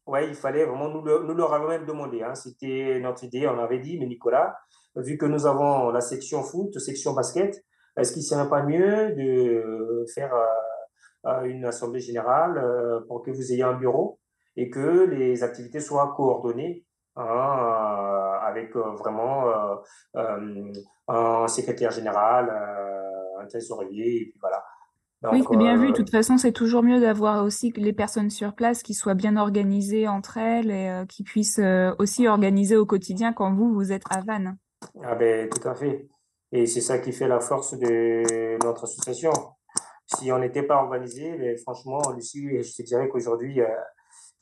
Ouais, 0.06 0.28
il 0.28 0.34
fallait 0.34 0.64
vraiment, 0.64 0.88
nous, 0.88 1.02
le, 1.02 1.24
nous 1.24 1.34
leur 1.34 1.52
avons 1.52 1.68
même 1.68 1.84
demandé, 1.84 2.22
hein, 2.22 2.34
c'était 2.34 2.98
notre 3.00 3.24
idée, 3.24 3.46
on 3.46 3.58
avait 3.58 3.78
dit, 3.78 3.98
mais 3.98 4.06
Nicolas, 4.06 4.56
vu 4.96 5.18
que 5.18 5.26
nous 5.26 5.46
avons 5.46 5.90
la 5.90 6.00
section 6.00 6.42
foot, 6.42 6.78
section 6.78 7.12
basket, 7.12 7.62
est-ce 7.96 8.12
qu'il 8.12 8.22
ne 8.22 8.26
serait 8.26 8.48
pas 8.48 8.62
mieux 8.62 9.14
de 9.14 10.04
faire 10.14 10.32
euh, 11.26 11.42
une 11.42 11.64
assemblée 11.64 12.00
générale 12.00 12.62
pour 13.08 13.22
que 13.22 13.30
vous 13.30 13.52
ayez 13.52 13.62
un 13.64 13.74
bureau 13.74 14.18
et 14.56 14.70
que 14.70 15.04
les 15.06 15.42
activités 15.42 15.80
soient 15.80 16.14
coordonnées 16.16 16.84
hein, 17.16 18.38
avec 18.42 18.74
vraiment 18.74 19.44
un 21.08 21.48
secrétaire 21.48 21.90
général 21.90 22.50
un 23.40 23.46
trésorier, 23.46 24.22
et 24.22 24.24
puis 24.26 24.38
voilà. 24.40 24.64
oui, 25.32 25.44
c'est 25.48 25.56
bien 25.56 25.76
vu. 25.76 25.88
De 25.88 25.96
toute 25.96 26.10
façon, 26.10 26.38
c'est 26.38 26.52
toujours 26.52 26.82
mieux 26.82 27.00
d'avoir 27.00 27.44
aussi 27.44 27.72
les 27.76 27.92
personnes 27.92 28.30
sur 28.30 28.54
place 28.54 28.82
qui 28.82 28.94
soient 28.94 29.14
bien 29.14 29.36
organisées 29.36 30.08
entre 30.08 30.36
elles 30.36 30.70
et 30.70 30.88
euh, 30.88 31.06
qui 31.06 31.22
puissent 31.22 31.60
euh, 31.60 31.94
aussi 31.98 32.28
organiser 32.28 32.76
au 32.76 32.86
quotidien 32.86 33.32
quand 33.32 33.54
vous, 33.54 33.72
vous 33.72 33.92
êtes 33.92 34.04
à 34.10 34.20
Vannes. 34.20 34.56
Ah 35.02 35.14
ben, 35.14 35.48
tout 35.48 35.66
à 35.68 35.74
fait. 35.74 36.08
Et 36.52 36.66
c'est 36.66 36.80
ça 36.80 36.98
qui 36.98 37.12
fait 37.12 37.28
la 37.28 37.40
force 37.40 37.78
de 37.78 38.64
notre 38.64 38.84
association. 38.84 39.32
Si 40.06 40.32
on 40.32 40.38
n'était 40.38 40.62
pas 40.62 40.76
organisé, 40.76 41.36
ben, 41.36 41.56
franchement, 41.58 42.00
Lucie, 42.14 42.62
je 42.62 42.76
te 42.76 42.82
dirais 42.82 43.08
qu'aujourd'hui, 43.08 43.60
euh, 43.60 43.66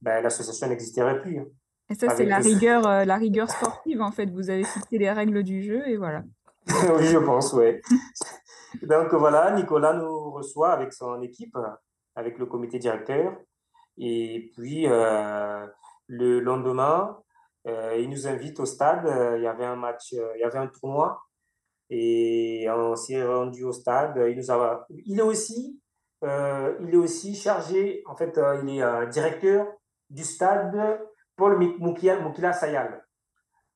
ben, 0.01 0.23
l'association 0.23 0.69
n'existerait 0.69 1.21
plus. 1.21 1.39
Hein. 1.39 1.47
Et 1.89 1.95
ça, 1.95 2.15
c'est 2.17 2.25
la 2.25 2.39
rigueur, 2.39 2.83
la 2.83 3.17
rigueur 3.17 3.49
sportive, 3.49 4.03
en 4.03 4.11
fait. 4.11 4.27
Vous 4.27 4.51
avez 4.51 4.65
fixé 4.65 4.99
les 4.99 5.11
règles 5.11 5.45
du 5.45 5.63
jeu 5.63 5.87
et 5.89 5.97
voilà. 5.97 6.25
oui, 6.99 7.07
je 7.07 7.19
pense, 7.19 7.53
oui. 7.53 7.81
Donc 8.83 9.15
voilà, 9.15 9.53
Nicolas 9.53 9.93
nous 9.95 10.31
reçoit 10.31 10.73
avec 10.73 10.93
son 10.93 11.23
équipe, 11.23 11.57
avec 12.15 12.39
le 12.39 12.47
comité 12.47 12.79
directeur. 12.79 13.37
Et 13.99 14.51
puis 14.55 14.87
euh, 14.87 15.67
le 16.07 16.41
lendemain, 16.41 17.19
euh, 17.67 17.97
il 17.99 18.11
nous 18.11 18.27
invite 18.27 18.61
au 18.61 18.67
stade. 18.67 19.07
Il 19.37 19.43
y 19.43 19.47
avait 19.47 19.65
un 19.65 19.77
match, 19.77 20.13
il 20.13 20.41
y 20.41 20.45
avait 20.45 20.59
un 20.59 20.69
tournoi. 20.69 21.23
Et 21.89 22.67
on 22.71 22.97
s'est 22.97 23.25
rendu 23.25 23.65
au 23.65 23.73
stade. 23.73 24.21
Il, 24.29 24.37
nous 24.37 24.51
a, 24.51 24.87
il, 24.91 25.19
est 25.19 25.23
aussi, 25.23 25.81
euh, 26.25 26.77
il 26.81 26.95
est 26.95 26.97
aussi 26.97 27.35
chargé, 27.35 28.03
en 28.07 28.17
fait, 28.17 28.39
il 28.63 28.81
est 28.81 29.07
directeur 29.09 29.67
du 30.11 30.25
stade 30.25 31.01
Paul 31.37 31.59
Moukila 31.79 32.53
Sayal. 32.53 33.05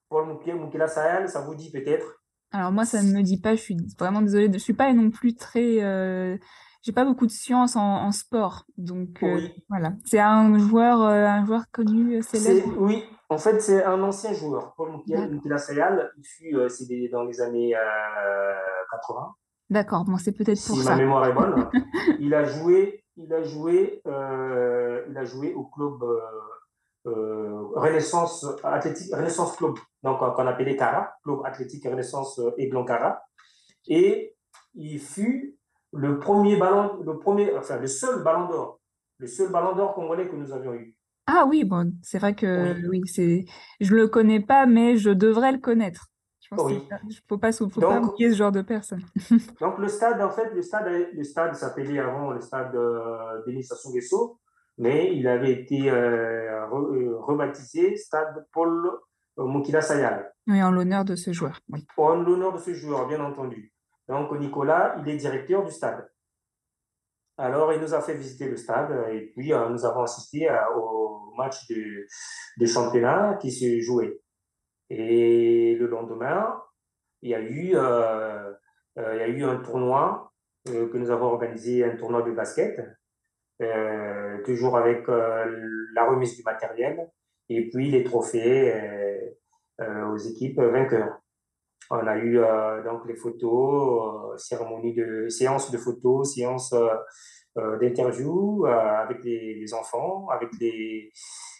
Paul 0.08 0.26
Moukila 0.26 0.88
Sayal, 0.88 1.28
ça 1.28 1.42
vous 1.42 1.54
dit 1.54 1.70
peut-être? 1.70 2.19
Alors 2.52 2.72
moi, 2.72 2.84
ça 2.84 3.02
ne 3.02 3.12
me 3.12 3.22
dit 3.22 3.40
pas, 3.40 3.54
je 3.54 3.60
suis 3.60 3.76
vraiment 3.98 4.22
désolée, 4.22 4.46
je 4.46 4.52
ne 4.52 4.58
suis 4.58 4.74
pas 4.74 4.92
non 4.92 5.10
plus 5.10 5.34
très... 5.36 5.82
Euh, 5.82 6.36
j'ai 6.82 6.92
pas 6.92 7.04
beaucoup 7.04 7.26
de 7.26 7.30
science 7.30 7.76
en, 7.76 8.10
sport, 8.10 8.64
donc 8.78 9.22
euh, 9.22 9.38
voilà. 9.68 9.92
C'est 10.06 10.18
un 10.18 10.58
joueur, 10.58 11.02
euh, 11.02 11.26
un 11.26 11.44
joueur 11.44 11.64
connu, 11.70 12.22
célèbre? 12.22 12.74
Oui, 12.78 13.04
en 13.28 13.36
fait, 13.36 13.60
c'est 13.60 13.84
un 13.84 14.02
ancien 14.02 14.32
joueur. 14.32 14.72
Paul 14.76 14.92
Moukila 14.92 15.58
Sayal, 15.58 16.10
il 16.16 16.24
fut 16.24 16.56
c'est 16.70 17.08
dans 17.12 17.24
les 17.24 17.42
années 17.42 17.74
80. 18.92 19.34
D'accord, 19.68 20.04
bon, 20.06 20.16
c'est 20.16 20.32
peut-être 20.32 20.66
pour 20.66 20.76
ça. 20.76 20.82
Si 20.82 20.88
ma 20.88 20.96
mémoire 20.96 21.26
est 21.26 21.34
bonne, 21.34 21.68
il 22.18 22.32
a 22.32 22.44
joué, 22.44 23.04
il 23.18 23.30
a 23.30 23.42
joué, 23.42 24.00
il 24.06 25.16
a 25.18 25.24
joué 25.24 25.52
au 25.52 25.64
club 25.64 26.02
Renaissance 27.04 28.46
Athlétique, 28.62 29.14
Renaissance 29.14 29.56
Club, 29.56 29.74
donc 30.02 30.18
qu'on 30.18 30.46
appelait 30.46 30.76
CARA, 30.76 31.14
Club 31.22 31.40
Athlétique 31.44 31.84
Renaissance 31.84 32.38
euh, 32.38 32.52
Aiglon 32.58 32.84
Cara. 32.84 33.22
Et 33.88 34.34
il 34.74 34.98
fut 34.98 35.56
le 35.92 36.18
premier 36.18 36.56
ballon, 36.56 37.02
le 37.02 37.18
premier, 37.18 37.56
enfin 37.56 37.78
le 37.78 37.86
seul 37.86 38.22
ballon 38.22 38.48
d'or, 38.48 38.80
le 39.18 39.26
seul 39.26 39.50
ballon 39.50 39.74
d'or 39.74 39.94
congolais 39.94 40.28
que 40.28 40.36
nous 40.36 40.52
avions 40.52 40.74
eu. 40.74 40.94
Ah 41.26 41.44
oui, 41.46 41.64
bon, 41.64 41.92
c'est 42.02 42.18
vrai 42.18 42.34
que 42.34 42.86
oui, 42.88 43.02
c'est, 43.06 43.44
je 43.80 43.94
le 43.94 44.08
connais 44.08 44.40
pas, 44.40 44.66
mais 44.66 44.96
je 44.96 45.10
devrais 45.10 45.52
le 45.52 45.58
connaître. 45.58 46.06
Je 46.40 46.56
pense 46.56 46.72
oui. 46.72 46.88
faut 47.28 47.38
pas, 47.38 47.52
faut 47.52 47.68
pas 47.68 48.00
oublier 48.00 48.30
ce 48.30 48.36
genre 48.36 48.50
de 48.50 48.62
personne. 48.62 49.02
donc 49.60 49.78
le 49.78 49.86
stade, 49.86 50.20
en 50.20 50.30
fait, 50.30 50.52
le 50.52 50.62
stade, 50.62 50.88
le 51.12 51.22
stade 51.22 51.54
s'appelait 51.54 52.00
avant 52.00 52.32
le 52.32 52.40
stade 52.40 52.74
euh, 52.74 53.42
Denis 53.46 53.62
Sassou 53.62 53.90
Nguesso 53.90 54.39
mais 54.80 55.14
il 55.14 55.28
avait 55.28 55.52
été 55.52 55.90
euh, 55.90 56.66
euh, 56.72 57.18
rebaptisé 57.20 57.96
Stade 57.96 58.46
Paul 58.50 58.90
Mukila 59.36 59.82
Sayal. 59.82 60.32
Oui, 60.46 60.62
en 60.62 60.70
l'honneur 60.70 61.04
de 61.04 61.16
ce 61.16 61.32
joueur. 61.34 61.60
Oui. 61.68 61.86
En 61.98 62.16
l'honneur 62.16 62.54
de 62.54 62.58
ce 62.58 62.72
joueur, 62.72 63.06
bien 63.06 63.20
entendu. 63.20 63.74
Donc 64.08 64.32
Nicolas, 64.32 64.96
il 64.98 65.08
est 65.10 65.16
directeur 65.18 65.64
du 65.64 65.70
stade. 65.70 66.10
Alors, 67.36 67.74
il 67.74 67.80
nous 67.80 67.92
a 67.92 68.00
fait 68.00 68.14
visiter 68.14 68.48
le 68.48 68.56
stade 68.56 69.08
et 69.12 69.32
puis 69.36 69.52
euh, 69.52 69.68
nous 69.68 69.84
avons 69.84 70.02
assisté 70.02 70.48
au 70.74 71.34
match 71.36 71.68
de, 71.68 72.06
de, 72.56 72.66
championnat 72.66 73.34
qui 73.34 73.52
se 73.52 73.80
jouait. 73.80 74.18
Et 74.88 75.76
le 75.78 75.88
lendemain, 75.88 76.58
il 77.20 77.30
y 77.30 77.34
a 77.34 77.40
eu, 77.40 77.72
il 77.72 77.76
y 78.96 78.96
a 78.96 79.28
eu 79.28 79.44
un 79.44 79.56
tournoi 79.56 80.32
que 80.64 80.96
nous 80.96 81.10
avons 81.10 81.26
organisé, 81.26 81.84
un 81.84 81.96
tournoi 81.96 82.22
de 82.22 82.32
basket 82.32 82.80
euh, 83.60 84.42
toujours 84.42 84.78
avec 84.78 85.06
euh, 85.08 85.86
la 85.94 86.06
remise 86.06 86.34
du 86.34 86.42
matériel 86.42 87.10
et 87.50 87.68
puis 87.68 87.90
les 87.90 88.04
trophées 88.04 88.72
euh, 89.80 90.06
aux 90.06 90.16
équipes 90.16 90.60
vainqueurs. 90.60 91.20
On 91.90 92.06
a 92.06 92.16
eu 92.18 92.40
donc 92.84 93.04
les 93.06 93.16
photos, 93.16 94.40
cérémonie 94.40 94.94
de 94.94 95.28
séance 95.28 95.72
de 95.72 95.76
photos, 95.76 96.34
séance 96.34 96.72
d'interview 97.56 98.64
avec 98.66 99.24
les, 99.24 99.74
enfants, 99.74 100.28
avec 100.28 100.50
les, 100.60 101.10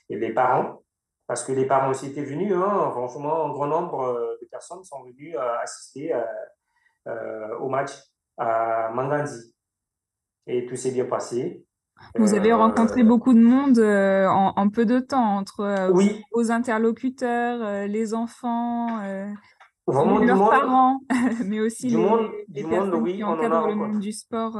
les 0.08 0.32
parents, 0.32 0.84
parce 1.26 1.42
que 1.42 1.50
les 1.50 1.66
parents 1.66 1.90
aussi 1.90 2.06
étaient 2.06 2.22
venus. 2.22 2.52
Hein, 2.54 2.90
franchement, 2.92 3.46
un 3.46 3.52
grand 3.52 3.66
nombre 3.66 4.38
de 4.40 4.46
personnes 4.46 4.84
sont 4.84 5.02
venues 5.02 5.36
assister 5.36 6.14
au 7.58 7.68
match 7.68 7.90
à 8.36 8.90
Manganzi. 8.94 9.52
Et 10.46 10.64
tout 10.64 10.76
s'est 10.76 10.92
bien 10.92 11.06
passé. 11.06 11.66
Vous 12.18 12.34
avez 12.34 12.52
rencontré 12.52 13.02
euh, 13.02 13.04
beaucoup 13.04 13.34
de 13.34 13.40
monde 13.40 13.78
euh, 13.78 14.26
en, 14.28 14.68
peu 14.68 14.84
de 14.84 14.98
temps, 15.00 15.36
entre 15.36 15.60
euh, 15.60 15.90
oui. 15.92 16.22
vos 16.32 16.50
interlocuteurs, 16.50 17.86
les 17.86 18.14
enfants, 18.14 19.00
leurs 19.86 20.50
parents, 20.50 21.00
mais 21.46 21.60
aussi 21.60 21.88
du 21.88 21.96
les, 21.96 22.02
monde, 22.02 22.30
les 22.48 22.62
du 22.62 22.68
personnes 22.68 22.90
monde, 22.90 23.02
oui, 23.02 23.16
qui 23.16 23.24
en 23.24 23.32
encadrent 23.32 23.66
le 23.66 23.74
rencontré. 23.74 23.92
monde 23.92 24.00
du 24.00 24.12
sport 24.12 24.58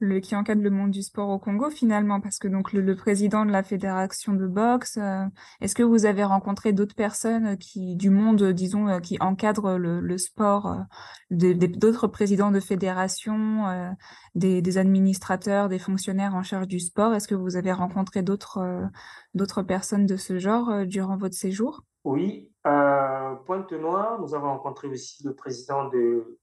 le, 0.00 0.18
qui 0.20 0.34
encadre 0.34 0.62
le 0.62 0.70
monde 0.70 0.90
du 0.90 1.02
sport 1.02 1.28
au 1.28 1.38
Congo 1.38 1.70
finalement, 1.70 2.20
parce 2.20 2.38
que 2.38 2.48
donc 2.48 2.72
le, 2.72 2.96
président 2.96 3.46
de 3.46 3.52
la 3.52 3.62
fédération 3.62 4.32
de 4.34 4.46
boxe, 4.46 4.98
euh, 4.98 5.24
est-ce 5.60 5.74
que 5.74 5.82
vous 5.82 6.06
avez 6.06 6.24
rencontré 6.24 6.72
d'autres 6.72 6.94
personnes 6.94 7.56
qui 7.58 7.94
du 7.94 8.10
monde, 8.10 8.42
disons, 8.52 8.88
euh, 8.88 8.98
qui 8.98 9.16
encadrent 9.20 9.76
le, 9.78 10.18
sport, 10.18 10.66
euh, 10.66 11.54
d'autres 11.54 12.08
présidents 12.08 12.50
de 12.50 12.60
fédération, 12.60 13.68
euh, 13.68 13.90
des, 14.34 14.78
administrateurs, 14.78 15.68
des 15.68 15.78
fonctionnaires 15.78 16.34
en 16.34 16.42
charge 16.42 16.66
du 16.66 16.80
sport? 16.80 17.14
Est-ce 17.14 17.28
que 17.28 17.34
vous 17.36 17.56
avez 17.56 17.72
rencontré 17.72 18.22
d'autres 18.22 18.88
d'autres 19.34 19.62
personnes 19.62 20.06
de 20.06 20.16
ce 20.16 20.38
genre 20.38 20.86
durant 20.86 21.16
votre 21.16 21.36
séjour? 21.36 21.84
Oui, 22.04 22.50
euh, 22.66 23.34
Pointe-Noire, 23.46 24.20
nous 24.20 24.34
avons 24.34 24.48
rencontré 24.48 24.88
aussi 24.88 25.22
le 25.24 25.34
président 25.34 25.88
de, 25.88 26.38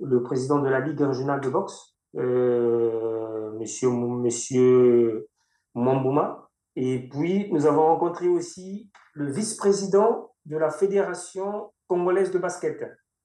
le 0.00 0.22
président 0.22 0.58
de 0.58 0.68
la 0.68 0.80
Ligue 0.80 1.00
régionale 1.00 1.40
de 1.40 1.48
boxe, 1.48 1.95
euh, 2.16 3.50
monsieur, 3.58 3.90
monsieur 3.90 5.26
Mambouma. 5.74 6.48
Et 6.76 7.08
puis, 7.08 7.50
nous 7.52 7.66
avons 7.66 7.86
rencontré 7.86 8.28
aussi 8.28 8.90
le 9.14 9.30
vice-président 9.30 10.30
de 10.44 10.56
la 10.56 10.70
Fédération 10.70 11.72
congolaise 11.88 12.30
de 12.30 12.38
basket. 12.38 12.84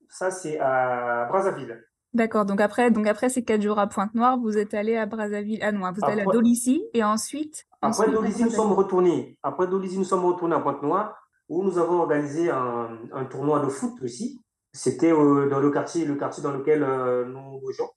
Ça, 0.10 0.32
c'est 0.32 0.60
à 0.60 1.26
Brazzaville. 1.30 1.84
D'accord, 2.14 2.46
donc 2.46 2.60
après, 2.60 2.92
donc 2.92 3.08
après 3.08 3.30
ces 3.30 3.44
quatre 3.44 3.62
jours 3.62 3.80
à 3.80 3.88
Pointe-Noire, 3.88 4.38
vous 4.38 4.58
êtes 4.58 4.74
allé 4.74 4.98
à 4.98 5.06
Brazzaville, 5.06 5.60
ah 5.62 5.72
non, 5.72 5.90
vous 5.92 6.00
êtes 6.00 6.12
allé 6.12 6.22
à 6.22 6.26
Dolisie 6.26 6.84
et 6.94 7.04
ensuite 7.06 7.66
Après 7.82 8.12
Dolisie, 8.12 8.44
nous 8.44 8.50
sommes 8.50 8.74
retournés. 8.74 9.38
Après 9.44 9.68
Dolisie, 9.68 9.98
nous 9.98 10.04
sommes 10.04 10.26
retournés 10.26 10.56
à 10.56 10.60
Pointe-Noire 10.60 11.16
où 11.48 11.64
nous 11.64 11.78
avons 11.78 12.00
organisé 12.00 12.50
un, 12.50 12.98
un 13.14 13.26
tournoi 13.26 13.60
de 13.62 13.70
foot 13.70 13.94
aussi. 14.04 14.42
C'était 14.74 15.12
euh, 15.12 15.50
dans 15.50 15.60
le 15.60 15.70
quartier, 15.70 16.06
le 16.06 16.16
quartier 16.16 16.42
dans 16.42 16.52
lequel 16.52 16.84
euh, 16.84 17.26
nous 17.26 17.60
logeons. 17.62 17.90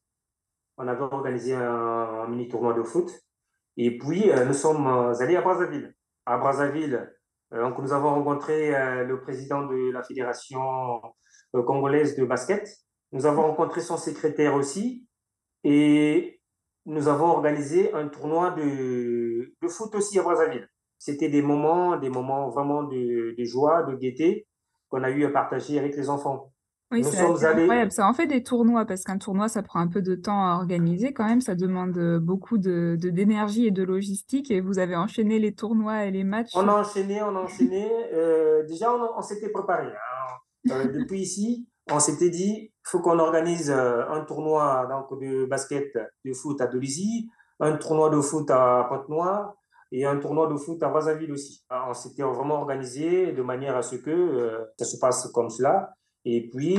On 0.76 0.88
avait 0.88 1.02
organisé 1.02 1.54
un, 1.54 2.26
mini 2.28 2.48
tournoi 2.48 2.74
de 2.74 2.82
foot. 2.82 3.12
Et 3.76 3.98
puis, 3.98 4.30
euh, 4.30 4.44
nous 4.44 4.54
sommes 4.54 4.86
allés 5.20 5.36
à 5.36 5.42
Brazzaville. 5.42 5.94
À 6.26 6.38
Brazzaville, 6.38 7.12
donc 7.50 7.78
nous 7.78 7.92
avons 7.92 8.14
rencontré 8.14 8.70
le 9.04 9.20
président 9.20 9.66
de 9.66 9.92
la 9.92 10.02
fédération 10.02 11.02
congolaise 11.52 12.16
de 12.16 12.24
basket 12.24 12.66
nous 13.14 13.26
avons 13.26 13.42
rencontré 13.42 13.80
son 13.80 13.96
secrétaire 13.96 14.54
aussi 14.54 15.06
et 15.62 16.40
nous 16.84 17.06
avons 17.06 17.26
organisé 17.26 17.92
un 17.94 18.08
tournoi 18.08 18.50
de, 18.50 19.54
foot 19.68 19.94
aussi 19.94 20.18
à 20.18 20.24
Brazzaville. 20.24 20.68
C'était 20.98 21.28
des 21.28 21.40
moments, 21.40 21.96
des 21.96 22.10
moments 22.10 22.50
vraiment 22.50 22.82
de 22.82 23.34
joie, 23.44 23.84
de 23.84 23.94
gaieté 23.94 24.48
qu'on 24.88 25.04
a 25.04 25.10
eu 25.10 25.24
à 25.24 25.30
partager 25.30 25.78
avec 25.78 25.94
les 25.96 26.10
enfants. 26.10 26.52
Oui, 26.94 27.04
incroyable. 27.04 27.92
Ça 27.92 28.08
en 28.08 28.12
fait 28.12 28.26
des 28.26 28.42
tournois 28.42 28.84
parce 28.84 29.02
qu'un 29.04 29.18
tournoi, 29.18 29.48
ça 29.48 29.62
prend 29.62 29.80
un 29.80 29.88
peu 29.88 30.02
de 30.02 30.14
temps 30.14 30.46
à 30.46 30.56
organiser 30.56 31.12
quand 31.12 31.26
même. 31.26 31.40
Ça 31.40 31.54
demande 31.54 32.18
beaucoup 32.18 32.58
de 32.58 32.96
d'énergie 32.96 33.66
et 33.66 33.70
de 33.70 33.82
logistique. 33.82 34.50
Et 34.50 34.60
vous 34.60 34.78
avez 34.78 34.96
enchaîné 34.96 35.38
les 35.38 35.54
tournois 35.54 36.04
et 36.04 36.10
les 36.10 36.24
matchs. 36.24 36.52
On 36.54 36.68
a 36.68 36.72
enchaîné, 36.72 37.22
on 37.22 37.36
a 37.36 37.40
enchaîné. 37.40 37.90
Euh, 38.12 38.64
déjà, 38.66 38.92
on, 38.92 39.22
s'était 39.22 39.50
préparé. 39.50 39.86
Hein. 39.86 40.70
Euh, 40.70 40.84
depuis 40.86 41.20
ici, 41.20 41.68
on 41.90 42.00
s'était 42.00 42.30
dit, 42.30 42.72
il 42.72 42.88
faut 42.88 43.00
qu'on 43.00 43.18
organise 43.18 43.70
euh, 43.70 44.08
un 44.08 44.24
tournoi 44.24 44.86
donc, 44.88 45.20
de 45.20 45.44
basket, 45.44 45.92
de 46.24 46.32
foot 46.32 46.60
à 46.60 46.66
Dolisie, 46.66 47.28
un 47.60 47.76
tournoi 47.76 48.10
de 48.10 48.20
foot 48.20 48.50
à 48.50 48.86
Pointe-Noire 48.88 49.54
et 49.92 50.04
un 50.06 50.16
tournoi 50.18 50.48
de 50.48 50.56
foot 50.56 50.82
à 50.82 50.88
Brazzaville 50.88 51.32
aussi. 51.32 51.64
On 51.70 51.92
s'était 51.92 52.22
vraiment 52.22 52.56
organisé 52.56 53.32
de 53.32 53.42
manière 53.42 53.76
à 53.76 53.82
ce 53.82 53.96
que 53.96 54.10
euh, 54.10 54.64
ça 54.78 54.84
se 54.84 54.98
passe 54.98 55.30
comme 55.32 55.50
cela. 55.50 55.94
Et 56.24 56.48
puis, 56.48 56.78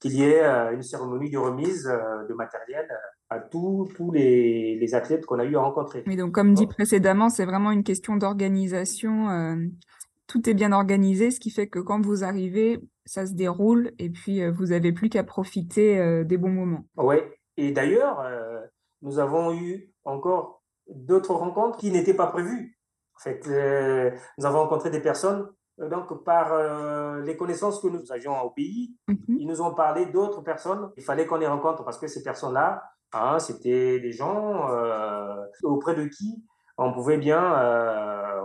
qu'il 0.00 0.12
y 0.12 0.22
ait 0.22 0.44
euh, 0.44 0.74
une 0.74 0.82
cérémonie 0.82 1.30
de 1.30 1.38
remise 1.38 1.84
de 1.84 2.34
matériel 2.34 2.86
à 3.30 3.40
tous, 3.40 3.88
tous 3.94 4.12
les, 4.12 4.76
les 4.78 4.94
athlètes 4.94 5.26
qu'on 5.26 5.38
a 5.38 5.44
eu 5.44 5.56
à 5.56 5.60
rencontrer. 5.60 6.02
Mais 6.06 6.16
donc, 6.16 6.32
comme 6.32 6.54
dit 6.54 6.66
précédemment, 6.66 7.28
c'est 7.28 7.44
vraiment 7.44 7.70
une 7.70 7.84
question 7.84 8.16
d'organisation. 8.16 9.68
tout 10.26 10.48
est 10.48 10.54
bien 10.54 10.72
organisé, 10.72 11.30
ce 11.30 11.40
qui 11.40 11.50
fait 11.50 11.68
que 11.68 11.78
quand 11.78 12.04
vous 12.04 12.24
arrivez, 12.24 12.80
ça 13.06 13.24
se 13.24 13.32
déroule 13.32 13.92
et 13.98 14.10
puis 14.10 14.42
euh, 14.42 14.50
vous 14.50 14.66
n'avez 14.66 14.92
plus 14.92 15.08
qu'à 15.08 15.24
profiter 15.24 15.98
euh, 15.98 16.24
des 16.24 16.36
bons 16.36 16.50
moments. 16.50 16.84
Oui, 16.96 17.16
et 17.56 17.70
d'ailleurs, 17.70 18.20
euh, 18.20 18.60
nous 19.02 19.18
avons 19.18 19.54
eu 19.54 19.92
encore 20.04 20.62
d'autres 20.88 21.34
rencontres 21.34 21.78
qui 21.78 21.90
n'étaient 21.90 22.14
pas 22.14 22.26
prévues. 22.26 22.76
En 23.14 23.18
fait, 23.18 23.46
nous 24.36 24.44
avons 24.44 24.58
rencontré 24.58 24.90
des 24.90 25.00
personnes, 25.00 25.48
donc 25.78 26.24
par 26.24 27.20
les 27.22 27.36
connaissances 27.36 27.80
que 27.80 27.88
nous 27.88 28.10
avions 28.10 28.40
au 28.42 28.50
pays, 28.50 28.94
mhm. 29.08 29.18
ils 29.28 29.46
nous 29.46 29.60
ont 29.60 29.74
parlé 29.74 30.06
d'autres 30.06 30.42
personnes. 30.42 30.90
Il 30.96 31.02
fallait 31.02 31.26
qu'on 31.26 31.36
les 31.36 31.46
rencontre 31.46 31.84
parce 31.84 31.98
que 31.98 32.06
ces 32.06 32.22
personnes-là, 32.22 32.82
hein, 33.12 33.38
c'était 33.38 34.00
des 34.00 34.12
gens 34.12 34.68
auprès 35.62 35.94
de 35.94 36.06
qui 36.06 36.42
on 36.78 36.92
pouvait 36.92 37.18
bien 37.18 37.40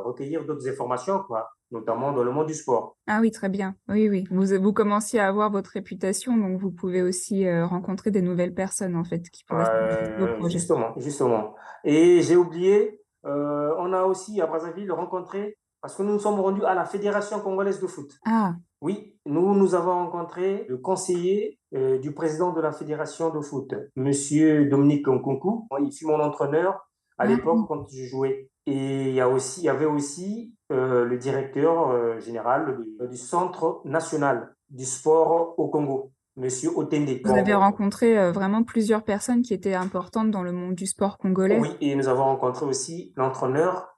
recueillir 0.04 0.46
d'autres 0.46 0.68
informations, 0.68 1.24
quoi 1.24 1.50
notamment 1.72 2.12
dans 2.12 2.24
le 2.24 2.32
monde 2.32 2.48
du 2.48 2.54
sport. 2.54 2.98
Ah 3.08 3.20
oui, 3.22 3.32
très 3.32 3.50
bien. 3.50 3.76
Oui, 3.88 4.10
oui. 4.10 4.26
Vous, 4.30 4.46
vous 4.62 4.74
commenciez 4.74 5.20
à 5.20 5.28
avoir 5.28 5.50
votre 5.50 5.72
réputation, 5.72 6.38
donc 6.38 6.60
vous 6.60 6.72
pouvez 6.72 7.02
aussi 7.02 7.48
euh, 7.48 7.66
rencontrer 7.66 8.12
des 8.12 8.22
nouvelles 8.22 8.54
personnes, 8.54 8.96
en 8.96 9.04
fait, 9.04 9.30
qui 9.30 9.44
pourraient 9.46 9.66
euh, 9.70 10.50
Justement, 10.50 10.94
justement. 10.98 11.56
Et 11.84 12.22
j'ai 12.22 12.36
oublié, 12.36 13.02
euh, 13.26 13.74
on 13.78 13.94
a 13.94 14.04
aussi 14.04 14.42
à 14.42 14.48
Brazzaville 14.48 14.92
rencontré, 14.92 15.58
parce 15.82 15.96
que 15.96 16.04
nous 16.04 16.14
nous 16.14 16.20
sommes 16.20 16.40
rendus 16.40 16.64
à 16.64 16.74
la 16.74 16.86
Fédération 16.86 17.40
congolaise 17.40 17.80
de 17.80 17.88
foot. 17.88 18.12
Ah. 18.26 18.54
Oui, 18.82 19.16
nous, 19.26 19.54
nous 19.56 19.76
avons 19.76 19.94
rencontré 19.94 20.66
le 20.68 20.78
conseiller 20.78 21.60
du 21.72 22.12
président 22.14 22.52
de 22.52 22.60
la 22.60 22.72
Fédération 22.72 23.30
de 23.30 23.40
foot, 23.40 23.74
Monsieur 23.96 24.66
Dominique 24.66 25.08
Nkunku. 25.08 25.68
Il 25.80 25.92
fut 25.92 26.06
mon 26.06 26.20
entraîneur 26.20 26.88
à 27.22 27.24
ah 27.24 27.28
l'époque 27.28 27.68
quand 27.68 27.86
je 27.90 28.04
jouais. 28.06 28.50
Et 28.68 29.10
il 29.10 29.14
y, 29.14 29.22
a 29.22 29.28
aussi, 29.28 29.62
il 29.62 29.66
y 29.66 29.70
avait 29.70 29.86
aussi 29.86 30.54
euh, 30.72 31.06
le 31.06 31.18
directeur 31.18 31.90
euh, 31.90 32.20
général 32.20 32.78
du, 33.10 33.18
Centre 33.18 33.82
national 33.86 34.56
du 34.70 34.86
sport 34.86 35.56
au 35.58 35.68
Congo, 35.68 36.12
Monsieur 36.38 36.70
Otende. 36.76 37.22
Vous 37.26 37.32
avez 37.32 37.56
rencontré 37.56 38.18
euh, 38.18 38.32
vraiment 38.32 38.64
plusieurs 38.64 39.04
personnes 39.04 39.42
qui 39.42 39.54
étaient 39.54 39.74
importantes 39.74 40.30
dans 40.30 40.44
le 40.44 40.52
monde 40.52 40.76
du 40.76 40.86
sport 40.86 41.18
congolais. 41.18 41.60
Oui, 41.60 41.70
et 41.82 41.96
nous 41.96 42.08
avons 42.08 42.24
rencontré 42.24 42.66
aussi 42.66 43.14
l'entraîneur, 43.18 43.91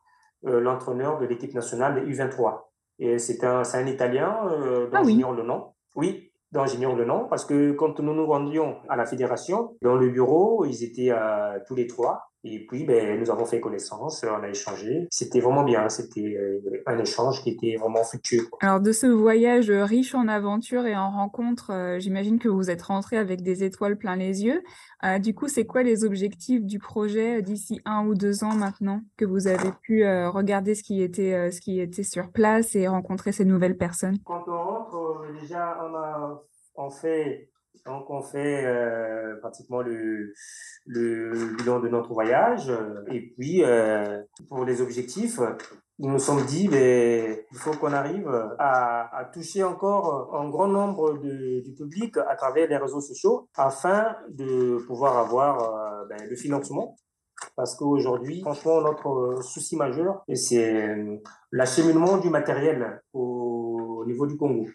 l'entraîneur 0.44 1.20
de 1.20 1.26
l'équipe 1.26 1.54
nationale 1.54 1.96
de 1.96 2.12
U23. 2.12 2.64
Et 3.00 3.18
c'est 3.18 3.44
un, 3.44 3.62
un 3.62 3.86
Italien 3.88 4.40
dont 4.44 4.90
ah 4.92 5.04
j'ignore 5.04 5.34
le 5.34 5.44
nom. 5.44 5.74
Oui, 5.96 6.33
dont 6.54 6.66
j'ignore 6.66 6.96
le 6.96 7.06
nom, 7.06 7.26
parce 7.30 7.46
que 7.46 7.72
quand 7.72 8.00
nous 8.00 8.14
nous 8.14 8.28
rendions 8.28 8.78
à 8.88 8.96
la 8.96 9.06
fédération, 9.06 9.76
dans 9.82 9.96
le 9.96 10.10
bureau, 10.10 10.66
ils 10.66 10.84
étaient 10.84 11.12
tous 11.68 11.76
les 11.76 11.88
trois. 11.88 12.30
Et 12.46 12.66
puis, 12.68 12.84
ben, 12.84 13.18
nous 13.20 13.32
avons 13.32 13.46
fait 13.46 13.62
connaissance, 13.62 14.26
on 14.30 14.44
a 14.44 14.50
échangé. 14.50 15.08
C'était 15.10 15.40
vraiment 15.40 15.64
bien, 15.64 15.88
c'était 15.88 16.36
euh, 16.38 16.84
un 16.86 17.00
échange 17.00 17.42
qui 17.42 17.52
était 17.52 17.78
vraiment 17.78 18.04
fructueux. 18.04 18.50
Alors, 18.60 18.82
de 18.82 18.92
ce 18.92 19.08
voyage 19.08 19.72
riche 19.72 20.14
en 20.14 20.28
aventures 20.28 20.86
et 20.86 20.96
en 20.96 21.10
rencontres, 21.10 21.72
euh, 21.72 22.00
j'imagine 22.00 22.40
que 22.40 22.50
vous 22.50 22.70
êtes 22.70 22.82
rentré 22.82 23.16
avec 23.16 23.44
des 23.44 23.64
étoiles 23.64 23.98
plein 23.98 24.18
les 24.18 24.44
yeux. 24.44 24.62
Euh, 25.06 25.20
du 25.20 25.34
coup, 25.34 25.48
c'est 25.48 25.66
quoi 25.66 25.84
les 25.84 26.04
objectifs 26.04 26.66
du 26.66 26.80
projet 26.80 27.42
d'ici 27.42 27.80
un 27.86 28.06
ou 28.06 28.14
deux 28.14 28.44
ans 28.44 28.56
maintenant 28.56 29.02
que 29.16 29.24
vous 29.24 29.48
avez 29.48 29.72
pu 29.82 30.06
regarder 30.06 30.76
ce 30.76 30.84
qui, 30.84 31.02
était, 31.02 31.52
ce 31.52 31.62
qui 31.62 31.80
était 31.80 32.04
sur 32.04 32.32
place 32.32 32.76
et 32.76 32.88
rencontrer 32.88 33.32
ces 33.32 33.46
nouvelles 33.46 33.78
personnes? 33.78 34.18
Quand 34.26 34.44
on 34.48 34.64
rentre, 34.64 34.96
déjà, 35.40 35.78
on 35.84 35.96
a 35.96 36.44
on 36.76 36.90
fait 36.90 37.50
donc, 37.86 38.10
on 38.10 38.22
fait 38.22 38.66
euh, 38.66 39.36
pratiquement 39.42 39.82
le, 39.82 40.34
le, 40.86 41.56
bilan 41.58 41.80
de 41.82 41.90
notre 41.90 42.14
voyage. 42.14 42.72
Et 43.12 43.34
puis, 43.34 43.64
euh, 43.64 44.22
pour 44.48 44.64
les 44.64 44.82
objectifs, 44.82 45.40
nous 46.00 46.10
nous 46.10 46.20
sommes 46.20 46.46
dit, 46.46 46.70
ben, 46.70 47.38
il 47.52 47.58
faut 47.58 47.72
qu'on 47.72 47.92
arrive 47.92 48.30
à, 48.58 49.30
toucher 49.34 49.64
encore 49.64 50.34
un 50.36 50.50
grand 50.50 50.68
nombre 50.68 51.18
du 51.18 51.74
public 51.76 52.18
à 52.18 52.36
travers 52.36 52.70
les 52.70 52.78
réseaux 52.78 53.02
sociaux 53.02 53.50
afin 53.56 54.16
de 54.30 54.78
pouvoir 54.88 55.18
avoir 55.18 55.62
euh, 55.62 56.06
ben, 56.08 56.30
le 56.30 56.36
financement. 56.36 56.96
Parce 57.58 57.76
qu'aujourd'hui, 57.76 58.42
franchement, 58.42 58.82
notre 58.82 59.42
souci 59.42 59.76
majeur, 59.76 60.24
c'est 60.34 60.96
l'acheminement 61.52 62.18
du 62.18 62.30
matériel 62.30 63.02
au 63.12 64.04
niveau 64.08 64.26
du 64.26 64.38
Congo. 64.38 64.68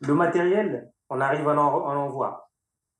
Le 0.00 0.14
matériel, 0.14 0.90
on 1.08 1.20
arrive 1.20 1.48
à 1.48 1.60
en, 1.60 2.08
voir. 2.08 2.50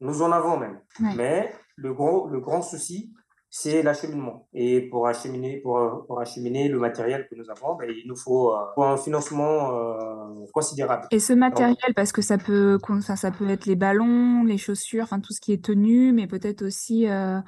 Nous 0.00 0.22
en 0.22 0.32
avons 0.32 0.56
même. 0.56 0.80
Mais 1.16 1.52
le, 1.76 1.92
gros, 1.92 2.28
le 2.28 2.40
grand 2.40 2.62
souci, 2.62 3.12
c'est 3.50 3.82
l'acheminement. 3.82 4.48
Et 4.54 4.88
pour 4.88 5.08
acheminer, 5.08 5.58
pour, 5.58 6.04
pour, 6.06 6.20
acheminer 6.20 6.68
le 6.68 6.78
matériel 6.78 7.26
que 7.28 7.34
nous 7.34 7.50
avons, 7.50 7.74
ben, 7.74 7.90
il 7.90 8.06
nous 8.06 8.16
faut, 8.16 8.54
euh, 8.54 8.82
un 8.82 8.96
financement 8.96 9.74
euh, 9.74 10.46
considérable. 10.54 11.08
Et 11.10 11.18
ce 11.18 11.32
matériel, 11.32 11.76
parce 11.96 12.12
que 12.12 12.22
ça 12.22 12.38
peut, 12.38 12.78
ça, 13.02 13.16
ça 13.16 13.30
peut 13.30 13.50
être 13.50 13.66
les 13.66 13.76
ballons, 13.76 14.44
les 14.44 14.56
chaussures, 14.56 15.04
enfin 15.04 15.20
tout 15.20 15.32
ce 15.32 15.40
qui 15.40 15.52
est 15.52 15.64
tenu, 15.64 16.12
mais 16.12 16.28
peut-être 16.28 16.62
aussi 16.62 17.08
euh, 17.08 17.40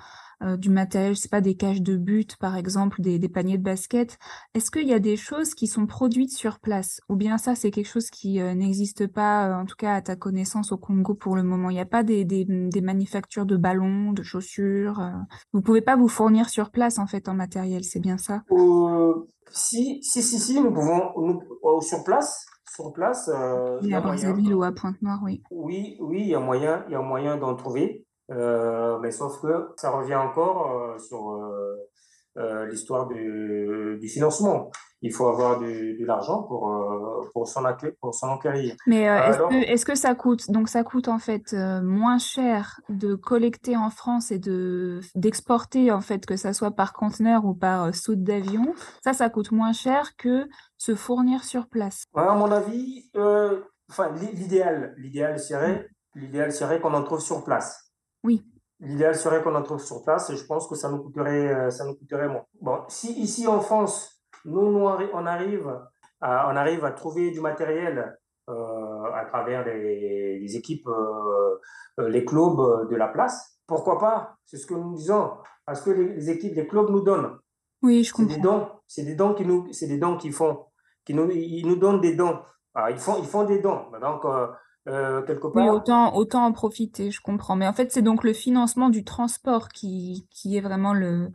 euh, 0.42 0.56
du 0.56 0.70
matériel, 0.70 1.16
c'est 1.16 1.30
pas 1.30 1.40
des 1.40 1.54
cages 1.54 1.82
de 1.82 1.96
but, 1.96 2.36
par 2.36 2.56
exemple, 2.56 3.00
des, 3.00 3.28
paniers 3.28 3.58
de 3.58 3.62
basket. 3.62 4.18
Est-ce 4.54 4.70
qu'il 4.70 4.88
y 4.88 4.92
a 4.92 4.98
des 4.98 5.16
choses 5.16 5.54
qui 5.54 5.66
sont 5.66 5.86
produites 5.86 6.32
sur 6.32 6.58
place? 6.58 7.00
Ou 7.08 7.16
bien 7.16 7.38
ça, 7.38 7.54
c'est 7.54 7.70
quelque 7.70 7.88
chose 7.88 8.10
qui 8.10 8.40
euh, 8.40 8.54
n'existe 8.54 9.06
pas, 9.06 9.48
euh, 9.48 9.54
en 9.54 9.64
tout 9.64 9.76
cas 9.76 9.94
à 9.94 10.02
ta 10.02 10.16
connaissance, 10.16 10.72
au 10.72 10.78
Congo 10.78 11.14
pour 11.14 11.36
le 11.36 11.42
moment? 11.42 11.70
Il 11.70 11.74
n'y 11.74 11.80
a 11.80 11.86
pas 11.86 12.02
des, 12.02 12.24
des, 12.24 12.80
manufactures 12.80 13.46
de 13.46 13.56
ballons, 13.56 14.12
de 14.12 14.22
chaussures 14.22 15.00
Vous 15.52 15.62
pouvez 15.62 15.80
pas 15.80 15.96
vous 15.96 16.08
fournir 16.08 16.48
sur 16.48 16.70
place, 16.70 16.98
en 16.98 17.06
fait, 17.06 17.28
en 17.28 17.34
matériel, 17.34 17.84
c'est 17.84 18.00
bien 18.00 18.18
ça? 18.18 18.42
Si, 19.50 20.02
si, 20.02 20.22
si, 20.22 20.38
si, 20.40 20.60
nous 20.60 20.72
pouvons, 20.72 21.80
sur 21.80 22.02
place, 22.02 22.46
sur 22.74 22.92
place. 22.92 23.30
il 23.82 23.90
y 23.90 23.94
a 23.94 23.98
à 23.98 24.00
Brazzaville 24.00 24.54
ou 24.54 24.64
à 24.64 24.72
Pointe-Noire, 24.72 25.20
oui. 25.22 25.42
Oui, 25.50 25.96
oui, 26.00 26.22
il 26.22 26.28
y 26.28 26.34
a 26.34 26.40
moyen, 26.40 26.84
il 26.88 26.92
y 26.92 26.96
a 26.96 27.02
moyen 27.02 27.36
d'en 27.36 27.54
trouver. 27.54 28.04
Euh, 28.30 28.98
mais 29.00 29.10
sauf 29.10 29.40
que 29.40 29.70
ça 29.76 29.90
revient 29.90 30.14
encore 30.14 30.70
euh, 30.70 30.98
sur, 30.98 31.32
euh, 32.36 32.66
l'histoire 32.66 33.08
du 33.08 34.08
financement 34.08 34.70
il 35.04 35.12
faut 35.12 35.26
avoir 35.26 35.58
de, 35.58 36.06
l'argent 36.06 36.44
pour, 36.44 36.72
pour 37.34 37.48
s'en 37.48 37.64
acquérir. 37.64 38.76
Mais 38.86 39.02
est-ce 39.02 39.38
que, 39.38 39.54
est 39.54 39.84
que, 39.84 39.94
ça 39.96 40.14
coûte 40.14 40.48
Donc 40.48 40.68
ça 40.68 40.84
coûte 40.84 41.08
en 41.08 41.18
fait 41.18 41.52
moins 41.82 42.18
cher 42.18 42.80
de 42.88 43.16
collecter 43.16 43.76
en 43.76 43.90
France 43.90 44.30
et 44.30 44.38
de 44.38 45.00
d'exporter 45.16 45.90
en 45.90 46.00
fait 46.00 46.24
que 46.24 46.36
ça 46.36 46.52
soit 46.52 46.70
par 46.70 46.92
conteneur 46.92 47.44
ou 47.44 47.52
par 47.52 47.92
saute 47.92 48.22
d'avion? 48.22 48.74
Ça, 49.02 49.12
ça 49.12 49.28
coûte 49.28 49.50
moins 49.50 49.72
cher 49.72 50.14
que 50.16 50.48
se 50.78 50.94
fournir 50.94 51.42
sur 51.42 51.66
place. 51.66 52.04
à 52.14 52.34
mon 52.36 52.52
avis, 52.52 53.10
enfin 53.90 54.12
l'idéal, 54.12 54.94
l'idéal 54.98 55.40
serait, 55.40 55.88
l'idéal 56.14 56.52
serait 56.52 56.80
qu'on 56.80 56.94
en 56.94 57.02
trouve 57.02 57.20
sur 57.20 57.42
place. 57.42 57.91
Oui. 58.24 58.44
L'idéal 58.80 59.14
serait 59.14 59.42
qu'on 59.42 59.54
en 59.54 59.62
trouve 59.62 59.80
sur 59.80 60.02
place 60.02 60.30
et 60.30 60.36
je 60.36 60.44
pense 60.44 60.66
que 60.66 60.74
ça 60.74 60.90
nous 60.90 61.02
coûterait, 61.02 61.70
ça 61.70 61.84
nous 61.84 61.94
coûterait 61.94 62.28
moins. 62.28 62.44
Bon, 62.60 62.80
si 62.88 63.12
ici 63.12 63.46
en 63.46 63.60
France 63.60 64.22
nous, 64.44 64.60
on 64.60 65.26
arrive 65.26 65.72
à, 66.20 66.50
on 66.50 66.56
arrive 66.56 66.84
à 66.84 66.92
trouver 66.92 67.30
du 67.30 67.40
matériel 67.40 68.18
euh, 68.48 69.04
à 69.14 69.24
travers 69.26 69.64
les, 69.64 70.56
équipes, 70.56 70.88
euh, 70.88 71.58
euh, 72.00 72.08
les 72.08 72.24
clubs 72.24 72.88
de 72.90 72.96
la 72.96 73.08
place. 73.08 73.58
Pourquoi 73.66 73.98
pas? 73.98 74.36
C'est 74.44 74.56
ce 74.56 74.66
que 74.66 74.74
nous 74.74 74.94
disons. 74.94 75.32
Parce 75.64 75.80
que 75.80 75.90
les, 75.90 76.30
équipes, 76.30 76.54
les 76.56 76.66
clubs 76.66 76.90
nous 76.90 77.02
donnent. 77.02 77.38
Oui, 77.82 78.02
je 78.02 78.12
comprends. 78.12 78.28
C'est 78.28 78.36
des 78.36 78.42
dons, 78.42 78.68
c'est 78.86 79.04
des 79.04 79.14
dons 79.14 79.34
qui 79.34 79.46
nous, 79.46 79.72
c'est 79.72 79.86
des 79.86 79.98
dons 79.98 80.16
qu'ils 80.16 80.32
font, 80.32 80.66
qui 81.04 81.14
nous, 81.14 81.30
ils 81.30 81.66
nous 81.66 81.76
donnent 81.76 82.00
des 82.00 82.14
dons. 82.14 82.40
Ah, 82.74 82.90
ils 82.90 82.98
font, 82.98 83.16
ils 83.18 83.26
font 83.26 83.44
des 83.44 83.60
dons. 83.60 83.86
Donc 84.00 84.24
quelque 84.86 85.46
part. 85.46 85.62
Oui, 85.62 85.68
autant, 85.68 86.14
autant 86.16 86.44
en 86.44 86.52
profiter, 86.52 87.10
je 87.10 87.20
comprends. 87.20 87.56
Mais 87.56 87.66
en 87.66 87.72
fait, 87.72 87.92
c'est 87.92 88.02
donc 88.02 88.24
le 88.24 88.32
financement 88.32 88.90
du 88.90 89.04
transport 89.04 89.68
qui, 89.68 90.26
qui 90.30 90.56
est 90.56 90.60
vraiment 90.60 90.92
le, 90.92 91.30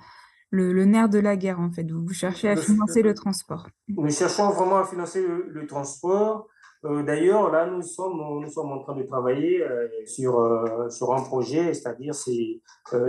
le, 0.51 0.85
nerf 0.85 1.09
de 1.09 1.19
la 1.19 1.35
guerre, 1.35 1.59
en 1.59 1.71
fait. 1.71 1.89
Vous 1.89 2.13
cherchez 2.13 2.49
à 2.49 2.55
financer 2.55 3.01
le 3.01 3.13
transport. 3.13 3.67
Nous 3.87 4.09
cherchons 4.09 4.49
vraiment 4.51 4.77
à 4.77 4.83
financer 4.85 5.25
le, 5.25 5.67
transport. 5.67 6.47
Euh, 6.85 7.03
d'ailleurs, 7.03 7.51
là, 7.51 7.65
nous 7.65 7.81
sommes, 7.81 8.17
nous 8.41 8.49
sommes 8.49 8.71
en 8.71 8.79
train 8.79 8.95
de 8.95 9.03
travailler 9.03 9.63
euh, 9.63 9.87
sur, 10.05 10.39
euh, 10.39 10.89
sur 10.89 11.13
un 11.13 11.23
projet, 11.23 11.73
c'est-à-dire 11.73 12.13
c'est 12.13 12.61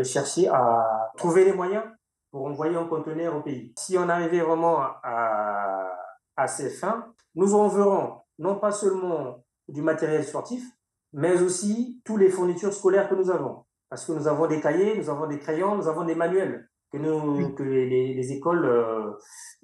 chercher 0.04 0.48
à 0.48 1.12
trouver 1.16 1.44
les 1.44 1.52
moyens 1.52 1.84
pour 2.30 2.46
envoyer 2.46 2.76
un 2.76 2.86
conteneur 2.86 3.36
au 3.36 3.42
pays. 3.42 3.72
Si 3.76 3.96
on 3.98 4.08
arrivait 4.08 4.40
vraiment 4.40 4.78
à, 5.02 5.90
à 6.36 6.46
ces 6.46 6.70
fins, 6.70 7.06
nous 7.34 7.54
enverrons 7.54 8.20
non 8.38 8.56
pas 8.56 8.70
seulement 8.70 9.44
du 9.68 9.82
matériel 9.82 10.24
sportif, 10.24 10.64
mais 11.12 11.40
aussi 11.42 12.00
tous 12.04 12.16
les 12.16 12.30
fournitures 12.30 12.72
scolaires 12.72 13.08
que 13.08 13.14
nous 13.14 13.30
avons. 13.30 13.64
Parce 13.88 14.04
que 14.04 14.12
nous 14.12 14.28
avons 14.28 14.46
des 14.46 14.60
cahiers, 14.60 14.96
nous 14.96 15.08
avons 15.08 15.26
des 15.26 15.38
crayons, 15.38 15.76
nous 15.76 15.88
avons 15.88 16.04
des 16.04 16.14
manuels 16.14 16.68
que, 16.92 16.98
nous, 16.98 17.54
que 17.54 17.62
les, 17.62 18.14
les 18.14 18.32
écoles, 18.32 18.64
euh, 18.64 19.12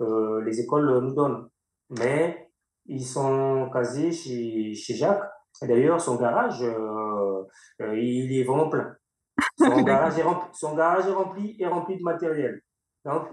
euh, 0.00 0.42
les 0.44 0.60
écoles 0.60 1.00
nous 1.00 1.14
donnent. 1.14 1.48
Mais 1.98 2.50
ils 2.86 3.04
sont 3.04 3.68
casés 3.72 4.12
chez, 4.12 4.74
chez 4.74 4.94
Jacques. 4.94 5.24
D'ailleurs, 5.62 6.00
son 6.00 6.16
garage, 6.16 6.62
euh, 6.62 7.44
il 7.96 8.36
est 8.38 8.44
vraiment 8.44 8.68
plein. 8.68 8.94
Son 9.58 9.82
garage, 9.82 10.18
est 10.18 10.22
rempli, 10.22 10.48
son 10.52 10.74
garage 10.74 11.06
est 11.06 11.12
rempli, 11.12 11.56
est 11.60 11.66
rempli 11.66 11.96
de 11.96 12.02
matériel. 12.02 12.60
Donc, 13.04 13.28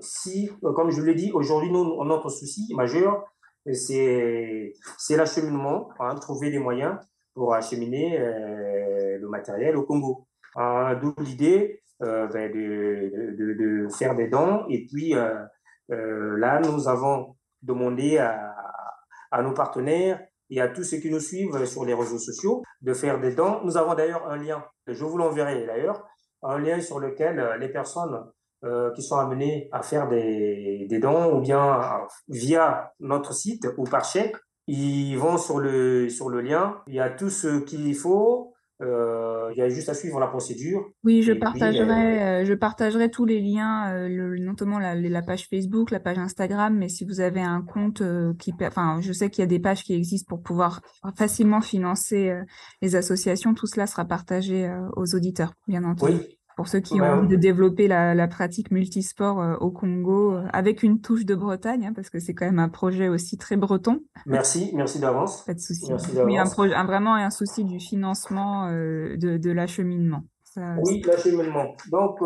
si, 0.00 0.50
comme 0.60 0.90
je 0.90 1.00
l'ai 1.02 1.14
dit, 1.14 1.30
aujourd'hui, 1.32 1.70
notre 1.70 2.28
souci 2.28 2.74
majeur, 2.74 3.24
c'est 3.72 4.72
l'acheminement, 5.10 5.90
hein, 5.98 6.14
trouver 6.16 6.50
des 6.50 6.58
moyens 6.58 6.96
pour 7.34 7.54
acheminer 7.54 8.18
le 8.18 9.28
matériel 9.28 9.76
au 9.76 9.84
Congo. 9.84 10.26
D'où 10.56 11.14
l'idée 11.18 11.80
euh, 12.02 12.26
ben, 12.28 12.50
de, 12.50 13.34
de, 13.36 13.88
faire 13.90 14.14
des 14.16 14.28
dons. 14.28 14.64
Et 14.70 14.86
puis 14.86 15.14
euh, 15.14 15.34
euh, 15.90 16.38
là, 16.38 16.58
nous 16.60 16.88
avons 16.88 17.36
demandé 17.60 18.16
à, 18.16 18.56
à 19.30 19.42
nos 19.42 19.52
partenaires 19.52 20.24
et 20.48 20.62
à 20.62 20.68
tous 20.68 20.82
ceux 20.82 20.96
qui 20.96 21.10
nous 21.10 21.20
suivent 21.20 21.66
sur 21.66 21.84
les 21.84 21.92
réseaux 21.92 22.18
sociaux 22.18 22.62
de 22.80 22.94
faire 22.94 23.20
des 23.20 23.34
dons. 23.34 23.60
Nous 23.64 23.76
avons 23.76 23.94
d'ailleurs 23.94 24.26
un 24.30 24.38
lien, 24.38 24.64
je 24.86 25.04
vous 25.04 25.18
l'enverrai 25.18 25.66
d'ailleurs, 25.66 26.08
un 26.42 26.58
lien 26.58 26.80
sur 26.80 27.00
lequel 27.00 27.58
les 27.60 27.68
personnes 27.68 28.24
euh, 28.62 28.92
qui 28.92 29.02
sont 29.02 29.16
amenées 29.16 29.70
à 29.72 29.82
faire 29.82 30.06
des, 30.06 30.86
des, 30.86 30.98
dons 30.98 31.34
ou 31.34 31.40
bien 31.40 31.80
via 32.28 32.92
notre 33.00 33.32
site 33.32 33.66
ou 33.78 33.84
par 33.84 34.04
chèque, 34.04 34.36
ils 34.66 35.16
vont 35.16 35.38
sur 35.38 35.58
le, 35.58 36.10
sur 36.10 36.28
le 36.28 36.42
lien. 36.42 36.76
Il 36.86 36.94
y 36.94 37.00
a 37.00 37.08
tout 37.08 37.30
ce 37.30 37.60
qu'il 37.60 37.94
faut 37.94 38.52
euh, 38.82 39.50
il 39.52 39.58
y 39.58 39.62
a 39.62 39.68
juste 39.70 39.88
à 39.88 39.94
suivre 39.94 40.20
la 40.20 40.26
procédure. 40.26 40.90
Oui, 41.04 41.22
je 41.22 41.32
partagerai, 41.32 42.22
euh, 42.22 42.44
je 42.44 42.52
partagerai 42.54 43.10
tous 43.10 43.26
les 43.26 43.40
liens, 43.40 44.08
le, 44.08 44.38
notamment 44.38 44.78
la, 44.78 44.94
la, 44.94 45.22
page 45.22 45.48
Facebook, 45.48 45.90
la 45.90 46.00
page 46.00 46.18
Instagram. 46.18 46.76
Mais 46.76 46.88
si 46.88 47.04
vous 47.04 47.20
avez 47.20 47.42
un 47.42 47.62
compte 47.62 48.02
qui, 48.38 48.54
enfin, 48.60 49.00
je 49.00 49.12
sais 49.12 49.28
qu'il 49.30 49.42
y 49.42 49.44
a 49.44 49.48
des 49.48 49.58
pages 49.58 49.84
qui 49.84 49.94
existent 49.94 50.28
pour 50.28 50.42
pouvoir 50.42 50.82
facilement 51.16 51.60
financer 51.60 52.34
les 52.80 52.96
associations. 52.96 53.54
Tout 53.54 53.66
cela 53.66 53.86
sera 53.86 54.04
partagé 54.04 54.70
aux 54.96 55.14
auditeurs, 55.14 55.52
bien 55.66 55.84
entendu. 55.84 56.12
Oui 56.12 56.39
pour 56.60 56.68
ceux 56.68 56.80
qui 56.80 57.00
ont 57.00 57.06
envie 57.06 57.28
de 57.28 57.36
développer 57.36 57.88
la, 57.88 58.28
pratique 58.28 58.70
multisport 58.70 59.40
euh, 59.40 59.56
au 59.60 59.70
Congo 59.70 60.34
euh, 60.34 60.44
avec 60.52 60.82
une 60.82 61.00
touche 61.00 61.24
de 61.24 61.34
Bretagne, 61.34 61.86
hein, 61.86 61.92
parce 61.94 62.10
que 62.10 62.20
c'est 62.20 62.34
quand 62.34 62.44
même 62.44 62.58
un 62.58 62.68
projet 62.68 63.08
aussi 63.08 63.38
très 63.38 63.56
breton. 63.56 64.02
Merci, 64.26 64.70
merci 64.74 64.98
d'avance. 65.00 65.42
Pas 65.46 65.54
de 65.54 65.58
souci. 65.58 65.90
oui, 66.22 66.36
un 66.36 66.44
projet, 66.44 66.74
un, 66.74 66.84
vraiment 66.84 67.14
un 67.14 67.30
souci 67.30 67.64
du 67.64 67.80
financement 67.80 68.66
euh, 68.66 69.16
de, 69.16 69.38
de 69.38 69.50
l'acheminement. 69.50 70.20
oui, 70.84 71.00
l'acheminement. 71.06 71.76
Donc, 71.90 72.18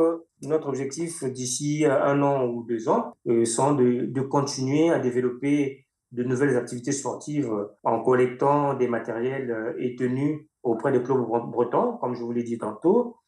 notre 0.43 0.67
objectif 0.67 1.23
d'ici 1.23 1.85
un 1.87 2.21
an 2.21 2.45
ou 2.45 2.65
deux 2.65 2.89
ans 2.89 3.13
sont 3.45 3.75
de, 3.75 4.07
de 4.07 4.21
continuer 4.21 4.91
à 4.91 4.99
développer 4.99 5.87
de 6.11 6.25
nouvelles 6.25 6.57
activités 6.57 6.91
sportives 6.91 7.53
en 7.85 8.03
collectant 8.03 8.75
des 8.75 8.89
matériels 8.89 9.77
et 9.79 9.95
tenues 9.95 10.49
auprès 10.65 10.91
des 10.91 11.05
clubs 11.05 11.25
bretons, 11.53 11.99
comme 11.99 12.17
je 12.17 12.23
vous 12.25 12.33
l'ai 12.33 12.43
dit 12.43 12.59
tantôt, 12.59 13.19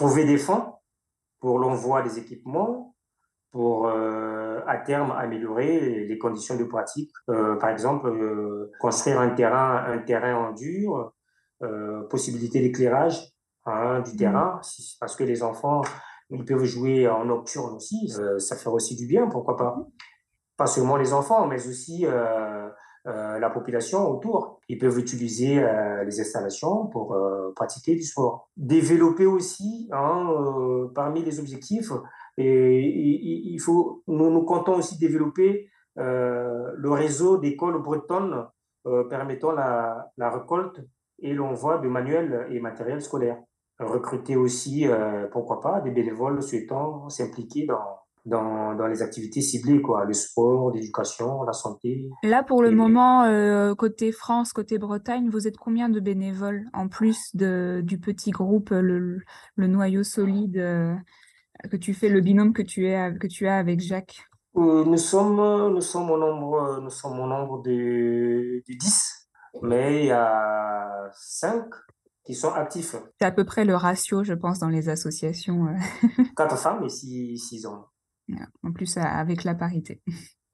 trouver 0.00 0.24
des 0.24 0.38
fonds 0.38 0.64
pour 1.40 1.58
l'envoi 1.58 2.00
des 2.00 2.18
équipements, 2.18 2.96
pour 3.50 3.86
euh, 3.86 4.60
à 4.66 4.78
terme 4.78 5.10
améliorer 5.10 6.06
les 6.06 6.18
conditions 6.18 6.56
de 6.56 6.64
pratique. 6.64 7.12
Euh, 7.28 7.56
par 7.56 7.68
exemple, 7.68 8.08
euh, 8.08 8.72
construire 8.80 9.20
un 9.20 9.28
terrain, 9.28 9.84
un 9.86 9.98
terrain 9.98 10.34
en 10.36 10.52
dur, 10.52 11.12
possibilité 12.08 12.60
d'éclairage 12.60 13.18
hein, 13.66 14.00
du 14.00 14.14
mmh. 14.14 14.16
terrain, 14.16 14.60
parce 14.98 15.14
que 15.14 15.24
les 15.24 15.42
enfants 15.42 15.82
ils 16.30 16.46
peuvent 16.46 16.64
jouer 16.64 17.06
en 17.06 17.26
nocturne 17.26 17.74
aussi, 17.74 18.10
ça 18.38 18.56
fait 18.56 18.70
aussi 18.70 18.96
du 18.96 19.06
bien, 19.06 19.26
pourquoi 19.26 19.58
pas. 19.58 19.76
Pas 20.56 20.66
seulement 20.66 20.96
les 20.96 21.12
enfants, 21.12 21.46
mais 21.46 21.68
aussi 21.68 22.06
la 23.04 23.50
population 23.50 24.08
autour. 24.08 24.60
Ils 24.68 24.78
peuvent 24.78 24.98
utiliser 24.98 25.62
euh, 25.62 26.04
les 26.04 26.20
installations 26.20 26.86
pour 26.86 27.14
euh, 27.14 27.52
pratiquer 27.56 27.94
du 27.94 28.02
sport. 28.02 28.48
Développer 28.56 29.26
aussi, 29.26 29.88
hein, 29.92 30.28
parmi 30.94 31.22
les 31.22 31.40
objectifs, 31.40 31.92
il 32.36 33.58
faut, 33.58 34.02
nous, 34.06 34.30
nous 34.30 34.44
comptons 34.44 34.76
aussi 34.76 34.98
développer 34.98 35.68
le 35.96 36.90
réseau 36.90 37.36
d'écoles 37.36 37.82
bretonnes 37.82 38.46
permettant 39.10 39.52
la, 39.52 40.10
la, 40.16 40.30
récolte 40.30 40.80
et 41.18 41.34
l'envoi 41.34 41.78
de 41.78 41.88
manuels 41.88 42.46
et 42.50 42.60
matériel 42.60 43.02
scolaire. 43.02 43.38
Recruter 43.78 44.36
aussi, 44.36 44.86
pourquoi 45.32 45.60
pas, 45.60 45.80
des 45.80 45.90
bénévoles 45.90 46.42
souhaitant 46.42 47.10
s'impliquer 47.10 47.66
dans, 47.66 48.00
dans, 48.26 48.74
dans, 48.74 48.86
les 48.86 49.02
activités 49.02 49.40
ciblées, 49.40 49.80
quoi, 49.80 50.04
le 50.04 50.12
sport, 50.12 50.70
l'éducation, 50.72 51.42
la 51.42 51.52
santé. 51.52 52.08
Là, 52.22 52.42
pour 52.42 52.62
le 52.62 52.70
moment, 52.70 53.24
euh, 53.24 53.74
côté 53.74 54.12
France, 54.12 54.52
côté 54.52 54.78
Bretagne, 54.78 55.28
vous 55.30 55.48
êtes 55.48 55.56
combien 55.56 55.88
de 55.88 56.00
bénévoles 56.00 56.66
en 56.72 56.88
plus 56.88 57.34
de, 57.34 57.80
du 57.84 57.98
petit 57.98 58.30
groupe, 58.30 58.70
le, 58.70 59.20
le 59.56 59.66
noyau 59.66 60.02
solide 60.02 60.58
euh, 60.58 60.94
que 61.70 61.76
tu 61.76 61.94
fais, 61.94 62.08
le 62.08 62.20
binôme 62.20 62.52
que 62.52 62.62
tu, 62.62 62.86
es, 62.88 63.14
que 63.18 63.26
tu 63.26 63.46
as 63.46 63.56
avec 63.56 63.80
Jacques? 63.80 64.26
Euh, 64.56 64.84
nous, 64.84 64.98
sommes, 64.98 65.72
nous, 65.72 65.80
sommes 65.80 66.10
au 66.10 66.18
nombre, 66.18 66.80
nous 66.82 66.90
sommes 66.90 67.20
au 67.20 67.26
nombre 67.26 67.62
de, 67.62 68.62
de 68.68 68.74
10, 68.74 69.28
mais 69.62 70.02
il 70.02 70.06
y 70.06 70.12
a 70.12 71.10
5 71.14 71.64
qui 72.24 72.34
sont 72.34 72.52
actifs. 72.52 72.96
C'est 73.20 73.26
à 73.26 73.32
peu 73.32 73.44
près 73.44 73.64
le 73.64 73.76
ratio, 73.76 74.24
je 74.24 74.34
pense, 74.34 74.58
dans 74.58 74.68
les 74.68 74.88
associations. 74.88 75.66
4 76.36 76.58
femmes 76.58 76.84
et 76.84 76.88
6 76.88 77.66
hommes. 77.66 77.84
En 78.62 78.72
plus, 78.72 78.96
avec 78.96 79.44
la 79.44 79.54
parité. 79.54 80.00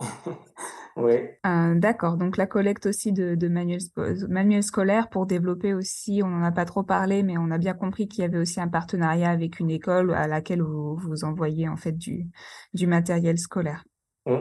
oui. 0.97 1.15
Euh, 1.47 1.75
d'accord. 1.75 2.17
Donc, 2.17 2.37
la 2.37 2.47
collecte 2.47 2.87
aussi 2.87 3.13
de, 3.13 3.35
de 3.35 3.49
manuels, 3.49 4.63
scolaires 4.63 5.09
pour 5.09 5.27
développer 5.27 5.75
aussi, 5.75 6.21
on 6.25 6.29
n'en 6.29 6.43
a 6.43 6.53
pas 6.53 6.65
trop 6.65 6.83
parlé, 6.83 7.23
mais 7.23 7.39
on 7.39 7.51
a 7.51 7.59
bien 7.59 7.75
compris 7.75 8.09
qu'il 8.09 8.23
y 8.23 8.25
avait 8.25 8.39
aussi 8.39 8.61
un 8.61 8.69
partenariat 8.69 9.31
avec 9.31 9.61
une 9.61 9.71
école 9.71 10.15
à 10.15 10.27
laquelle 10.27 10.63
vous, 10.63 10.97
vous 10.97 11.25
envoyez 11.25 11.69
en 11.69 11.77
fait 11.77 11.93
du, 11.93 12.29
du 12.75 12.87
matériel 12.87 13.39
scolaire. 13.39 13.85
Mmh. 14.27 14.41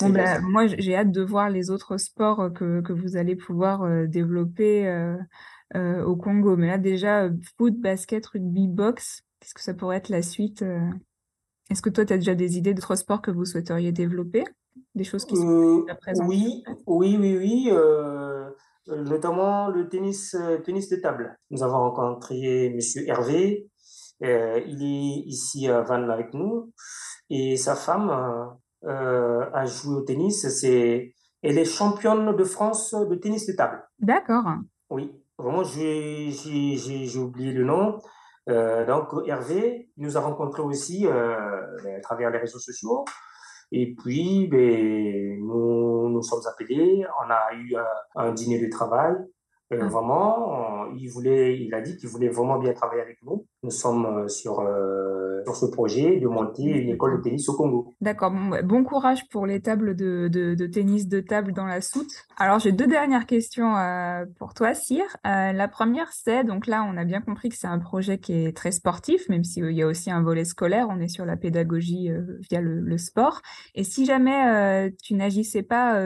Bon, 0.00 0.10
ben, 0.10 0.40
moi, 0.42 0.66
j'ai 0.66 0.94
hâte 0.94 1.10
de 1.10 1.22
voir 1.22 1.48
les 1.48 1.70
autres 1.70 1.96
sports 1.96 2.52
que, 2.52 2.80
que 2.82 2.92
vous 2.92 3.16
allez 3.16 3.34
pouvoir 3.34 3.82
euh, 3.82 4.06
développer 4.06 4.86
euh, 4.86 6.04
au 6.04 6.16
Congo. 6.16 6.56
Mais 6.56 6.66
là, 6.68 6.78
déjà, 6.78 7.28
foot, 7.56 7.74
basket, 7.80 8.26
rugby, 8.26 8.68
boxe, 8.68 9.22
qu'est-ce 9.40 9.54
que 9.54 9.62
ça 9.62 9.74
pourrait 9.74 9.96
être 9.96 10.10
la 10.10 10.22
suite 10.22 10.62
Est-ce 11.70 11.82
que 11.82 11.90
toi, 11.90 12.04
tu 12.04 12.12
as 12.12 12.18
déjà 12.18 12.34
des 12.34 12.58
idées 12.58 12.74
d'autres 12.74 12.94
sports 12.96 13.22
que 13.22 13.30
vous 13.30 13.44
souhaiteriez 13.44 13.92
développer? 13.92 14.44
Des 14.94 15.04
choses 15.04 15.24
qui 15.24 15.36
sont 15.36 15.48
Euh, 15.48 15.80
déjà 15.82 15.94
présentes 15.96 16.28
oui, 16.28 16.62
oui, 16.86 17.16
oui, 17.18 17.36
oui, 17.38 17.68
euh, 17.70 18.50
notamment 18.88 19.68
le 19.68 19.88
tennis, 19.88 20.34
euh, 20.34 20.58
tennis 20.58 20.88
de 20.88 20.96
table. 20.96 21.38
Nous 21.50 21.62
avons 21.62 21.78
rencontré 21.78 22.70
Monsieur 22.74 23.08
Hervé, 23.08 23.68
euh, 24.22 24.60
il 24.66 24.82
est 24.82 25.22
ici 25.26 25.68
à 25.68 25.80
Vannes 25.82 26.10
avec 26.10 26.34
nous, 26.34 26.72
et 27.30 27.56
sa 27.56 27.74
femme 27.76 28.10
euh, 28.10 28.88
euh, 28.90 29.50
a 29.52 29.64
joué 29.66 29.96
au 29.96 30.02
tennis. 30.02 30.46
C'est, 30.48 31.14
elle 31.42 31.58
est 31.58 31.64
championne 31.64 32.34
de 32.36 32.44
France 32.44 32.92
de 32.94 33.14
tennis 33.14 33.46
de 33.46 33.52
table. 33.52 33.82
D'accord. 34.00 34.44
Oui, 34.90 35.12
vraiment, 35.38 35.64
j'ai 35.64 36.30
j'ai- 36.30 36.76
j'ai- 36.76 37.06
j'ai 37.06 37.18
oublié 37.18 37.52
le 37.52 37.64
nom. 37.64 37.98
Euh, 38.50 38.84
donc, 38.84 39.08
Hervé 39.26 39.88
nous 39.96 40.16
a 40.16 40.20
rencontrés 40.20 40.62
aussi 40.62 41.06
euh, 41.06 41.66
ben, 41.82 41.96
à 41.96 42.00
travers 42.00 42.30
les 42.30 42.38
réseaux 42.38 42.58
sociaux. 42.58 43.04
Et 43.72 43.94
puis, 43.94 44.46
ben, 44.48 45.38
nous 45.40 46.08
nous 46.10 46.22
sommes 46.22 46.46
appelés. 46.46 47.04
On 47.24 47.30
a 47.30 47.54
eu 47.54 47.74
un, 47.76 48.22
un 48.28 48.32
dîner 48.32 48.58
de 48.64 48.70
travail. 48.70 49.14
Euh, 49.72 49.78
Ah. 49.80 49.86
vraiment, 49.86 50.82
on- 50.83 50.83
il 50.96 51.08
voulait, 51.08 51.58
il 51.58 51.74
a 51.74 51.80
dit 51.80 51.96
qu'il 51.96 52.08
voulait 52.08 52.28
vraiment 52.28 52.58
bien 52.58 52.72
travailler 52.72 53.02
avec 53.02 53.18
nous. 53.22 53.46
Nous 53.62 53.70
sommes 53.70 54.04
euh, 54.04 54.28
sur, 54.28 54.60
euh, 54.60 55.42
sur 55.44 55.56
ce 55.56 55.66
projet 55.66 56.20
de 56.20 56.28
monter 56.28 56.64
une 56.64 56.90
école 56.90 57.16
de 57.18 57.22
tennis 57.22 57.48
au 57.48 57.54
Congo. 57.56 57.94
D'accord, 58.00 58.32
bon, 58.64 58.84
courage 58.84 59.28
pour 59.30 59.46
les 59.46 59.60
tables 59.60 59.96
de, 59.96 60.28
de- 60.28 60.66
tennis 60.66 61.08
de 61.08 61.20
table 61.20 61.52
dans 61.52 61.66
la 61.66 61.80
soute. 61.80 62.10
Alors, 62.36 62.58
j'ai 62.58 62.72
deux 62.72 62.86
dernières 62.86 63.26
questions 63.26 63.76
euh, 63.76 64.24
pour 64.38 64.54
toi, 64.54 64.74
Cyr. 64.74 65.04
La 65.24 65.68
première, 65.68 66.12
c'est, 66.12 66.44
donc 66.44 66.66
là, 66.66 66.86
on 66.90 66.96
a 66.96 67.04
bien 67.04 67.20
compris 67.20 67.48
que 67.48 67.56
c'est 67.56 67.66
un 67.66 67.78
projet 67.78 68.18
qui 68.18 68.32
est 68.32 68.56
très 68.56 68.72
sportif, 68.72 69.28
même 69.28 69.44
s'il 69.44 69.70
y 69.72 69.82
a 69.82 69.86
aussi 69.86 70.10
un 70.10 70.22
volet 70.22 70.44
scolaire, 70.44 70.88
on 70.90 71.00
est 71.00 71.08
sur 71.08 71.24
la 71.24 71.36
pédagogie 71.36 72.10
via 72.50 72.60
le, 72.60 72.80
le 72.80 72.98
sport. 72.98 73.40
Et 73.74 73.84
si 73.84 74.04
jamais 74.04 74.92
tu 75.02 75.14
n'agissais 75.14 75.62
pas 75.62 75.98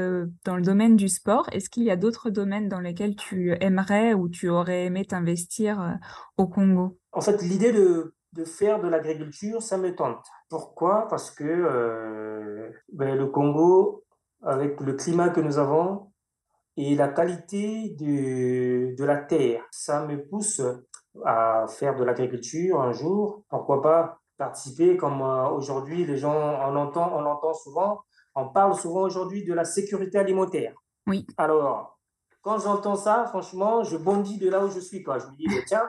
dans 0.44 0.56
le 0.56 0.62
domaine 0.62 0.96
du 0.96 1.08
sport, 1.08 1.48
est-ce 1.52 1.70
qu'il 1.70 1.84
y 1.84 1.90
a 1.90 1.96
d'autres 1.96 2.30
domaines 2.30 2.68
dans 2.68 2.80
lesquels 2.80 3.16
tu 3.16 3.54
aimerais 3.60 4.14
ou 4.14 4.28
tu 4.28 4.48
aurais 4.48 4.67
aimé 4.72 5.04
t'investir 5.04 5.80
euh, 5.80 5.92
au 6.36 6.46
Congo? 6.46 6.98
En 7.12 7.20
fait, 7.20 7.42
l'idée 7.42 7.72
de, 7.72 8.14
de 8.32 8.44
faire 8.44 8.80
de 8.80 8.88
l'agriculture, 8.88 9.62
ça 9.62 9.76
me 9.78 9.94
tente. 9.94 10.24
Pourquoi? 10.48 11.06
Parce 11.08 11.30
que 11.30 11.44
euh, 11.44 12.70
ben, 12.92 13.16
le 13.16 13.26
Congo, 13.26 14.04
avec 14.42 14.80
le 14.80 14.92
climat 14.94 15.30
que 15.30 15.40
nous 15.40 15.58
avons 15.58 16.12
et 16.76 16.94
la 16.94 17.08
qualité 17.08 17.96
de, 17.98 18.94
de 18.96 19.04
la 19.04 19.16
terre, 19.16 19.64
ça 19.70 20.06
me 20.06 20.24
pousse 20.24 20.62
à 21.24 21.66
faire 21.68 21.96
de 21.96 22.04
l'agriculture 22.04 22.80
un 22.80 22.92
jour. 22.92 23.42
Pourquoi 23.48 23.82
pas 23.82 24.20
participer? 24.36 24.96
Comme 24.96 25.20
euh, 25.20 25.48
aujourd'hui, 25.48 26.04
les 26.04 26.16
gens, 26.16 26.34
on 26.34 26.76
entend, 26.76 27.12
on 27.16 27.26
entend 27.26 27.52
souvent, 27.54 28.00
on 28.36 28.48
parle 28.50 28.74
souvent 28.74 29.02
aujourd'hui 29.02 29.44
de 29.44 29.52
la 29.52 29.64
sécurité 29.64 30.18
alimentaire. 30.18 30.74
Oui. 31.08 31.26
Alors, 31.36 31.97
quand 32.48 32.60
j'entends 32.60 32.96
ça, 32.96 33.26
franchement, 33.28 33.84
je 33.84 33.98
bondis 33.98 34.38
de 34.38 34.48
là 34.48 34.64
où 34.64 34.70
je 34.70 34.80
suis. 34.80 35.02
Quoi. 35.02 35.18
Je 35.18 35.26
me 35.26 35.36
dis, 35.36 35.46
tiens, 35.66 35.86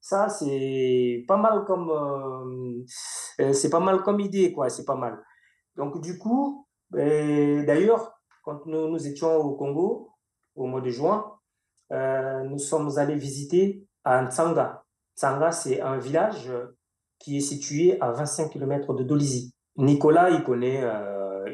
ça, 0.00 0.28
c'est 0.28 1.24
pas 1.28 1.36
mal 1.36 1.64
comme, 1.64 1.88
euh, 1.88 2.84
euh, 3.40 3.52
c'est 3.52 3.70
pas 3.70 3.78
mal 3.78 4.02
comme 4.02 4.18
idée, 4.18 4.52
quoi. 4.52 4.68
C'est 4.70 4.84
pas 4.84 4.96
mal. 4.96 5.22
Donc, 5.76 6.00
du 6.00 6.18
coup, 6.18 6.66
euh, 6.96 7.64
d'ailleurs, 7.64 8.20
quand 8.42 8.66
nous, 8.66 8.88
nous 8.88 9.06
étions 9.06 9.36
au 9.36 9.54
Congo, 9.54 10.10
au 10.56 10.66
mois 10.66 10.80
de 10.80 10.90
juin, 10.90 11.32
euh, 11.92 12.42
nous 12.42 12.58
sommes 12.58 12.98
allés 12.98 13.14
visiter 13.14 13.86
à 14.02 14.20
Ntsanga. 14.22 14.82
Ntsanga, 15.16 15.52
c'est 15.52 15.80
un 15.80 15.98
village 15.98 16.50
qui 17.20 17.36
est 17.36 17.40
situé 17.40 18.00
à 18.00 18.10
25 18.10 18.50
km 18.50 18.94
de 18.94 19.04
Dolisie. 19.04 19.54
Nicolas, 19.76 20.30
il 20.30 20.42
connaît, 20.42 20.82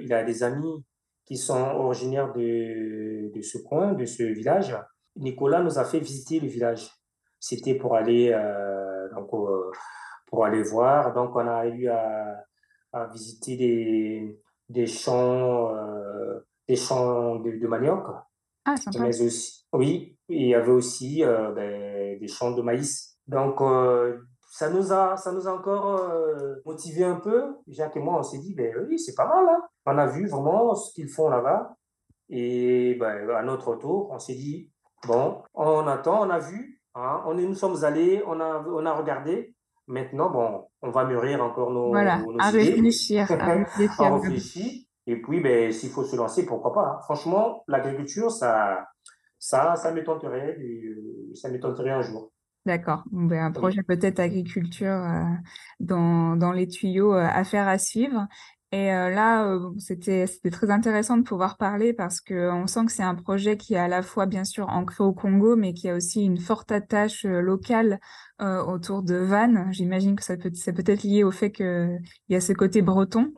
il 0.01 0.13
a 0.15 0.25
des 0.25 0.43
amis 0.43 0.83
qui 1.27 1.37
sont 1.37 1.73
originaires 1.75 2.33
de, 2.33 3.33
de 3.35 3.43
ce 3.43 3.59
coin, 3.59 3.93
de 3.93 4.05
ce 4.05 4.23
village. 4.23 4.77
Nicolas 5.17 5.63
nous 5.63 5.79
a 5.79 5.85
fait 5.85 5.99
visiter 5.99 6.41
le 6.41 6.47
village. 6.47 6.91
C'était 7.41 7.75
pour 7.75 7.97
aller, 7.97 8.33
euh, 8.33 9.09
donc, 9.15 9.33
euh, 9.35 9.71
pour 10.27 10.45
aller 10.45 10.63
voir. 10.63 11.13
Donc, 11.13 11.35
on 11.35 11.47
a 11.47 11.67
eu 11.67 11.89
à, 11.89 12.45
à 12.93 13.07
visiter 13.09 13.57
des, 13.57 14.41
des 14.69 14.87
champs, 14.87 15.75
euh, 15.75 16.41
des 16.69 16.77
champs 16.77 17.37
de, 17.37 17.51
de 17.51 17.67
manioc. 17.67 18.07
Ah, 18.65 18.77
sympa. 18.77 19.01
Mais 19.01 19.21
aussi, 19.21 19.67
oui, 19.73 20.17
il 20.29 20.49
y 20.49 20.55
avait 20.55 20.73
aussi 20.73 21.25
euh, 21.25 21.53
ben, 21.53 22.19
des 22.19 22.29
champs 22.29 22.53
de 22.53 22.63
maïs. 22.63 23.19
Donc, 23.27 23.61
ça 24.49 24.71
nous 24.71 24.93
a, 24.93 25.17
ça 25.17 25.33
nous 25.33 25.49
a 25.49 25.53
encore 25.53 26.13
motivé 26.65 27.05
un 27.05 27.17
peu. 27.17 27.57
Jacques 27.67 27.97
et 27.97 28.01
moi, 28.01 28.19
on 28.21 28.23
s'est 28.23 28.39
dit, 28.39 28.55
ben 28.55 28.73
oui, 28.89 28.99
c'est 28.99 29.15
pas 29.15 29.27
mal. 29.27 29.47
Hein. 29.49 29.63
On 29.87 29.99
a 29.99 30.07
vu 30.07 30.27
vraiment 30.29 30.75
ce 30.75 30.93
qu'ils 30.93 31.09
font 31.09 31.29
là-bas. 31.29 31.77
Et 32.29 32.97
ben, 32.99 33.31
à 33.31 33.43
notre 33.43 33.77
tour, 33.77 34.11
on 34.11 34.19
s'est 34.19 34.35
dit, 34.35 34.71
bon, 35.07 35.43
on 35.55 35.87
attend, 35.87 36.27
on 36.27 36.31
a 36.31 36.39
vu, 36.41 36.81
hein, 36.95 37.23
on 37.27 37.39
est, 37.39 37.43
nous 37.47 37.55
sommes 37.55 37.85
allés, 37.85 38.23
on 38.27 38.41
a, 38.41 38.65
on 38.67 38.85
a 38.85 38.93
regardé. 38.93 39.55
Maintenant, 39.87 40.31
bon, 40.31 40.65
on 40.83 40.91
va 40.91 41.05
mûrir 41.05 41.43
encore 41.45 41.71
nos, 41.71 41.91
Voilà, 41.91 42.19
nos 42.19 42.37
à 42.41 42.51
idées. 42.51 42.59
réfléchir, 42.73 43.31
à 43.31 43.37
réfléchir. 43.55 43.95
on 44.01 44.19
réfléchit. 44.19 44.89
Et 45.07 45.23
puis, 45.23 45.41
ben, 45.41 45.71
s'il 45.71 45.91
faut 45.91 46.03
se 46.03 46.17
lancer, 46.17 46.45
pourquoi 46.45 46.73
pas. 46.73 46.83
hein. 46.83 46.99
Franchement, 47.05 47.63
l'agriculture, 47.69 48.33
ça, 48.33 48.89
ça, 49.39 49.77
ça 49.77 49.93
me 49.93 50.03
tenterait, 50.03 50.57
euh, 50.59 51.31
ça 51.35 51.49
me 51.49 51.61
tenterait 51.61 51.91
un 51.91 52.03
jour. 52.03 52.33
D'accord. 52.65 53.05
Ben, 53.13 53.45
un 53.45 53.53
projet 53.53 53.85
peut-être 53.85 54.19
agriculture 54.19 54.91
euh, 54.91 55.23
dans, 55.79 56.35
dans 56.35 56.51
les 56.51 56.67
tuyaux 56.67 57.15
euh, 57.15 57.25
à 57.25 57.45
faire 57.45 57.69
à 57.69 57.79
suivre. 57.79 58.27
Et 58.77 58.93
euh, 58.93 59.09
là, 59.09 59.47
euh, 59.47 59.71
c'était, 59.79 60.27
très 60.51 60.71
intéressant 60.71 61.17
de 61.17 61.23
pouvoir 61.23 61.57
parler 61.57 61.95
parce 61.95 62.21
que 62.21 62.51
on 62.51 62.67
sent 62.67 62.85
que 62.85 62.93
c'est 62.93 63.03
un 63.03 63.15
projet 63.15 63.57
qui 63.57 63.73
est 63.73 63.79
à 63.79 63.89
la 63.89 64.03
fois 64.03 64.27
bien 64.27 64.45
sûr 64.45 64.69
ancré 64.69 65.03
au 65.03 65.15
Congo, 65.15 65.57
mais 65.57 65.73
qui 65.73 65.89
a 65.89 65.95
aussi 65.95 66.23
une 66.23 66.39
forte 66.39 66.71
attache 66.73 67.25
euh, 67.25 67.41
locale 67.41 67.99
autour 68.39 69.03
de 69.03 69.15
Vannes. 69.15 69.67
J'imagine 69.71 70.15
que 70.15 70.23
ça 70.23 70.37
peut, 70.37 70.51
c'est 70.53 70.75
peut-être 70.75 71.05
lié 71.05 71.25
au 71.25 71.31
fait 71.31 71.51
qu'il 71.51 71.99
y 72.29 72.37
a 72.37 72.41
ce 72.43 72.53
côté 72.53 72.83
breton. 72.83 73.33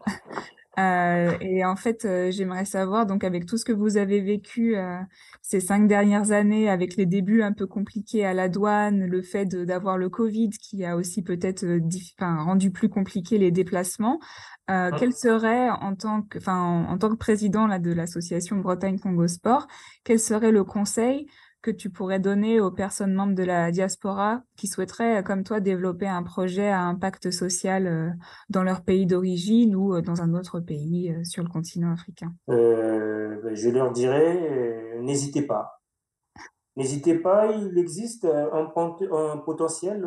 Euh, 0.78 1.36
et 1.40 1.64
en 1.64 1.74
fait, 1.74 2.04
euh, 2.04 2.30
j'aimerais 2.30 2.64
savoir, 2.64 3.04
donc 3.04 3.24
avec 3.24 3.46
tout 3.46 3.56
ce 3.56 3.64
que 3.64 3.72
vous 3.72 3.96
avez 3.96 4.20
vécu 4.20 4.76
euh, 4.76 4.98
ces 5.42 5.60
cinq 5.60 5.88
dernières 5.88 6.30
années, 6.30 6.70
avec 6.70 6.96
les 6.96 7.06
débuts 7.06 7.42
un 7.42 7.52
peu 7.52 7.66
compliqués 7.66 8.24
à 8.24 8.32
la 8.32 8.48
douane, 8.48 9.04
le 9.06 9.22
fait 9.22 9.46
d'avoir 9.46 9.98
le 9.98 10.08
Covid 10.08 10.50
qui 10.50 10.84
a 10.84 10.96
aussi 10.96 11.22
peut-être 11.22 11.66
enfin, 12.18 12.42
rendu 12.44 12.70
plus 12.70 12.88
compliqué 12.88 13.38
les 13.38 13.50
déplacements, 13.50 14.20
euh, 14.70 14.90
quel 14.96 15.12
serait 15.12 15.70
en 15.70 15.96
tant 15.96 16.22
que, 16.22 16.38
enfin, 16.38 16.58
en, 16.60 16.92
en 16.92 16.98
tant 16.98 17.08
que 17.10 17.16
président 17.16 17.66
là, 17.66 17.78
de 17.80 17.92
l'association 17.92 18.56
Bretagne 18.56 19.00
Congo 19.00 19.26
Sport, 19.26 19.66
quel 20.04 20.20
serait 20.20 20.52
le 20.52 20.62
conseil 20.62 21.26
que 21.62 21.70
tu 21.70 21.90
pourrais 21.90 22.20
donner 22.20 22.60
aux 22.60 22.70
personnes 22.70 23.14
membres 23.14 23.34
de 23.34 23.42
la 23.42 23.70
diaspora 23.70 24.42
qui 24.56 24.66
souhaiteraient, 24.66 25.18
euh, 25.18 25.22
comme 25.22 25.44
toi, 25.44 25.60
développer 25.60 26.06
un 26.06 26.22
projet 26.22 26.68
à 26.68 26.82
impact 26.82 27.30
social 27.30 27.86
euh, 27.86 28.10
dans 28.48 28.62
leur 28.62 28.82
pays 28.82 29.06
d'origine 29.06 29.74
ou 29.74 29.94
euh, 29.94 30.02
dans 30.02 30.22
un 30.22 30.34
autre 30.34 30.60
pays 30.60 31.14
sur 31.24 31.42
le 31.42 31.48
continent 31.48 31.92
africain? 31.92 32.32
Ben, 32.46 33.54
je 33.54 33.70
leur 33.70 33.92
dirais, 33.92 34.98
n'hésitez 35.00 35.42
pas. 35.42 35.80
N'hésitez 36.76 37.18
pas, 37.18 37.46
il 37.46 37.76
existe 37.76 38.24
un, 38.24 38.66
potentiel 39.44 40.06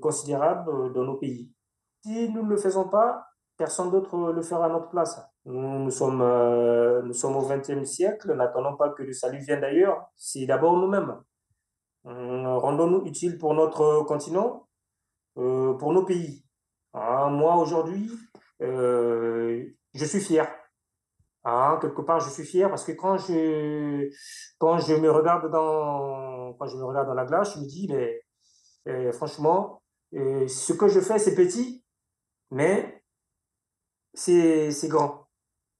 considérable 0.00 0.92
dans 0.92 1.04
nos 1.04 1.16
pays. 1.16 1.50
Si 2.04 2.28
nous 2.30 2.44
ne 2.44 2.50
le 2.50 2.56
faisons 2.56 2.88
pas, 2.88 3.26
personne 3.56 3.90
d'autre 3.90 4.32
le 4.32 4.42
fera 4.42 4.66
à 4.66 4.68
notre 4.68 4.88
place. 4.88 5.20
Nous, 5.46 5.92
sommes, 5.92 6.22
euh, 6.22 7.02
nous 7.02 7.12
sommes 7.12 7.36
au 7.36 7.46
XXe 7.46 7.84
siècle, 7.88 8.34
n'attendons 8.34 8.76
pas 8.76 8.90
que 8.90 9.04
le 9.04 9.12
salut 9.12 9.38
vienne 9.38 9.60
d'ailleurs, 9.60 10.10
c'est 10.16 10.44
d'abord 10.44 10.76
nous-mêmes. 10.76 11.22
Euh, 12.06 12.58
Rendons-nous 12.58 13.04
utiles 13.06 13.38
pour 13.38 13.54
notre 13.54 14.02
continent, 14.02 14.66
euh, 15.38 15.74
pour 15.74 15.92
nos 15.92 16.04
pays. 16.04 16.44
Ah, 16.92 17.28
moi, 17.30 17.56
aujourd'hui, 17.56 18.10
je 18.60 20.04
suis 20.04 20.20
fier. 20.20 20.48
Ah, 21.44 21.78
quelque 21.80 22.02
part, 22.02 22.18
je 22.18 22.30
suis 22.30 22.44
fier 22.44 22.68
parce 22.68 22.84
que 22.84 22.92
quand 22.92 23.16
je, 23.18 24.10
quand 24.58 24.78
je 24.78 24.94
me 24.94 25.10
regarde 25.12 25.48
dans, 25.52 26.54
quand 26.54 26.66
je 26.66 26.76
me 26.76 26.84
regarde 26.84 27.06
dans 27.06 27.14
la 27.14 27.24
glace, 27.24 27.54
je 27.54 27.60
me 27.60 27.66
dis, 27.66 27.88
mais, 27.88 29.12
franchement, 29.12 29.80
ce 30.12 30.72
que 30.72 30.88
je 30.88 30.98
fais, 30.98 31.20
c'est 31.20 31.36
petit, 31.36 31.84
mais 32.50 33.04
c'est 34.14 34.88
grand. 34.88 35.25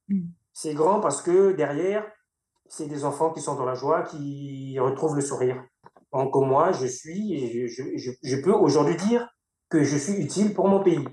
Mm. 0.08 0.28
C'est 0.52 0.74
grand 0.74 1.00
parce 1.00 1.22
que 1.22 1.52
derrière, 1.52 2.06
c'est 2.68 2.86
des 2.86 3.04
enfants 3.04 3.32
qui 3.32 3.40
sont 3.40 3.56
dans 3.56 3.64
la 3.64 3.74
joie, 3.74 4.02
qui 4.02 4.78
retrouvent 4.78 5.14
le 5.14 5.20
sourire. 5.20 5.62
Donc, 6.12 6.34
moi, 6.34 6.72
je 6.72 6.86
suis, 6.86 7.68
je, 7.68 8.36
peux 8.42 8.52
aujourd'hui 8.52 8.96
dire 8.96 9.28
que 9.68 9.82
je 9.82 9.96
suis 9.96 10.14
utile 10.14 10.54
pour 10.54 10.68
mon 10.68 10.82
pays. 10.82 11.04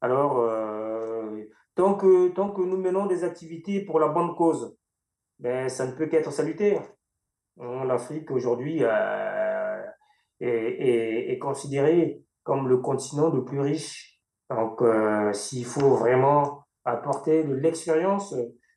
Alors, 0.00 0.38
euh, 0.40 1.40
tant 1.74 1.94
que, 1.94 2.28
tant 2.28 2.50
que 2.50 2.60
nous 2.60 2.76
menons 2.76 3.06
des 3.06 3.24
activités 3.24 3.84
pour 3.84 3.98
la 3.98 4.08
bonne 4.08 4.34
cause, 4.34 4.76
ben, 5.38 5.68
ça 5.68 5.86
ne 5.86 5.92
peut 5.92 6.06
qu'être 6.06 6.32
salutaire. 6.32 6.82
L'Afrique 7.56 8.30
aujourd'hui 8.30 8.80
euh, 8.82 9.82
est, 10.40 11.38
considérée 11.38 12.24
comme 12.42 12.68
le 12.68 12.78
continent 12.78 13.30
le 13.30 13.44
plus 13.44 13.60
riche 13.60 14.20
Donc, 14.50 14.82
s'il 15.32 15.64
faut 15.64 15.96
vraiment 15.96 16.61
apporter 16.84 17.44
de 17.44 17.54
l'expérience, 17.54 18.34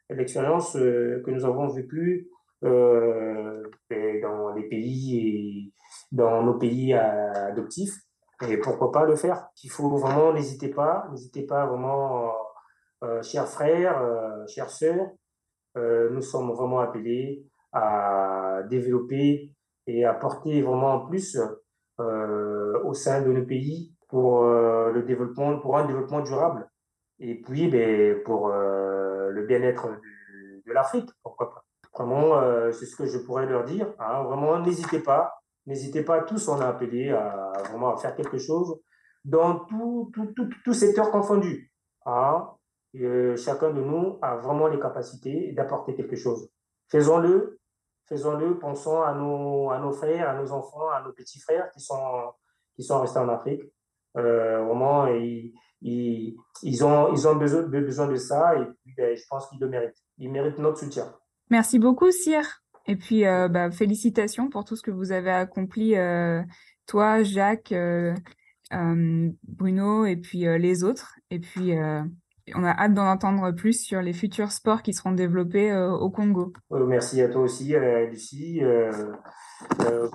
l'expérience 0.10 0.74
que 0.74 1.32
nous 1.32 1.46
avons 1.46 1.68
vécue 1.68 2.30
dans 2.62 4.54
les 4.56 4.64
pays 4.64 5.74
dans 6.12 6.44
nos 6.44 6.56
pays 6.56 6.94
adoptifs, 6.94 7.96
et 8.48 8.58
pourquoi 8.58 8.92
pas 8.92 9.06
le 9.06 9.16
faire? 9.16 9.48
Il 9.64 9.70
faut 9.70 9.90
vraiment, 9.98 10.34
n'hésitez 10.34 10.70
pas, 10.70 11.08
n'hésitez 11.12 11.44
pas 11.44 11.66
vraiment, 11.66 12.34
euh, 13.04 13.22
chers 13.22 13.48
frères, 13.48 14.02
euh, 14.02 14.46
chères 14.48 14.70
sœurs, 14.70 15.08
euh, 15.78 16.10
nous 16.10 16.22
sommes 16.22 16.52
vraiment 16.52 16.80
appelés 16.80 17.46
à 17.72 18.62
développer 18.70 19.52
et 19.88 20.06
à 20.06 20.14
porter 20.14 20.62
vraiment 20.62 21.06
plus 21.06 21.38
au 21.98 22.94
sein 22.94 23.22
de 23.22 23.32
nos 23.32 23.46
pays 23.46 23.94
pour 24.10 24.44
le 24.44 25.02
développement, 25.04 25.60
pour 25.60 25.78
un 25.78 25.86
développement 25.86 26.22
durable 26.22 26.70
et 27.20 27.42
puis 27.42 27.68
ben, 27.68 28.22
pour 28.24 28.50
le 28.50 29.46
bien-être 29.48 29.88
de, 30.66 30.74
l'Afrique, 30.74 31.10
pourquoi 31.24 31.50
pas. 31.50 31.66
Vraiment, 31.94 32.72
c'est 32.72 32.86
ce 32.86 32.96
que 32.96 33.06
je 33.06 33.18
pourrais 33.20 33.46
leur 33.46 33.64
dire. 33.64 33.94
Hein. 34.00 34.24
Vraiment, 34.24 34.60
n'hésitez 34.60 35.00
pas, 35.00 35.42
N'hésitez 35.66 36.04
pas, 36.04 36.22
tous 36.22 36.48
on 36.48 36.60
a 36.62 36.68
appelé 36.68 37.10
à 37.10 37.52
vraiment 37.70 37.98
faire 37.98 38.16
quelque 38.16 38.38
chose 38.38 38.80
dans 39.24 39.60
tout, 39.66 40.12
tout, 40.14 40.28
tout, 40.36 40.48
tout 40.64 40.74
secteur 40.74 41.10
confondu. 41.10 41.72
Hein. 42.06 42.48
Euh, 42.96 43.36
chacun 43.36 43.72
de 43.72 43.82
nous 43.82 44.20
a 44.22 44.36
vraiment 44.36 44.68
les 44.68 44.80
capacités 44.80 45.52
d'apporter 45.54 45.96
quelque 45.96 46.16
chose. 46.16 46.50
Faisons-le, 46.90 47.60
faisons-le, 48.08 48.60
pensons 48.60 49.02
à 49.02 49.14
nos, 49.16 49.72
à 49.72 49.80
nos 49.80 49.92
frères, 49.92 50.30
à 50.30 50.36
nos 50.36 50.52
enfants, 50.52 50.90
à 50.92 51.02
nos 51.02 51.12
petits 51.14 51.40
frères 51.40 51.72
qui 51.72 51.80
sont, 51.80 52.32
qui 52.76 52.84
sont 52.84 53.02
restés 53.02 53.20
en 53.20 53.30
Afrique. 53.30 53.64
Euh, 54.18 54.64
vraiment, 54.64 55.08
ils, 55.08 55.56
ils, 55.86 56.36
ils, 56.64 56.84
ont, 56.84 57.14
ils 57.14 57.28
ont 57.28 57.36
besoin, 57.36 57.62
besoin 57.62 58.08
de 58.08 58.16
ça 58.16 58.56
et 58.56 58.66
puis, 58.66 58.94
ben, 58.98 59.16
je 59.16 59.24
pense 59.30 59.48
qu'ils 59.48 59.60
le 59.60 59.70
méritent. 59.70 60.04
Ils 60.18 60.32
méritent 60.32 60.58
notre 60.58 60.80
soutien. 60.80 61.14
Merci 61.52 61.78
beaucoup, 61.78 62.10
Cyr. 62.12 62.42
Et 62.88 62.96
puis, 62.96 63.26
euh, 63.26 63.48
bah, 63.48 63.70
félicitations 63.70 64.50
pour 64.50 64.66
tout 64.66 64.76
ce 64.76 64.82
que 64.82 64.90
vous 64.90 65.12
avez 65.12 65.30
accompli, 65.30 65.96
euh, 65.96 66.42
toi, 66.88 67.22
Jacques, 67.22 67.72
euh, 67.72 68.16
Bruno 69.44 70.06
et 70.06 70.16
puis 70.16 70.40
les 70.40 70.84
autres. 70.84 71.16
Et 71.30 71.40
puis, 71.40 71.74
on 72.56 72.64
a 72.64 72.72
hâte 72.72 72.94
d'en 72.94 73.06
entendre 73.06 73.52
plus 73.52 73.80
sur 73.80 74.02
les 74.02 74.12
futurs 74.12 74.52
sports 74.52 74.82
qui 74.82 74.94
seront 74.94 75.14
développés 75.14 75.74
au 75.74 76.10
Congo. 76.10 76.52
merci 76.72 77.22
à 77.22 77.30
toi 77.30 77.44
aussi, 77.44 77.76
Lucie, 78.10 78.60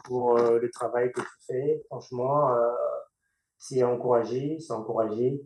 pour 0.04 0.36
le 0.36 0.70
travail 0.70 1.10
que 1.12 1.20
tu 1.20 1.26
fais. 1.46 1.80
Franchement, 1.86 2.50
c'est 3.56 3.82
encouragé, 3.82 4.58
c'est 4.58 4.74
encouragé. 4.74 5.40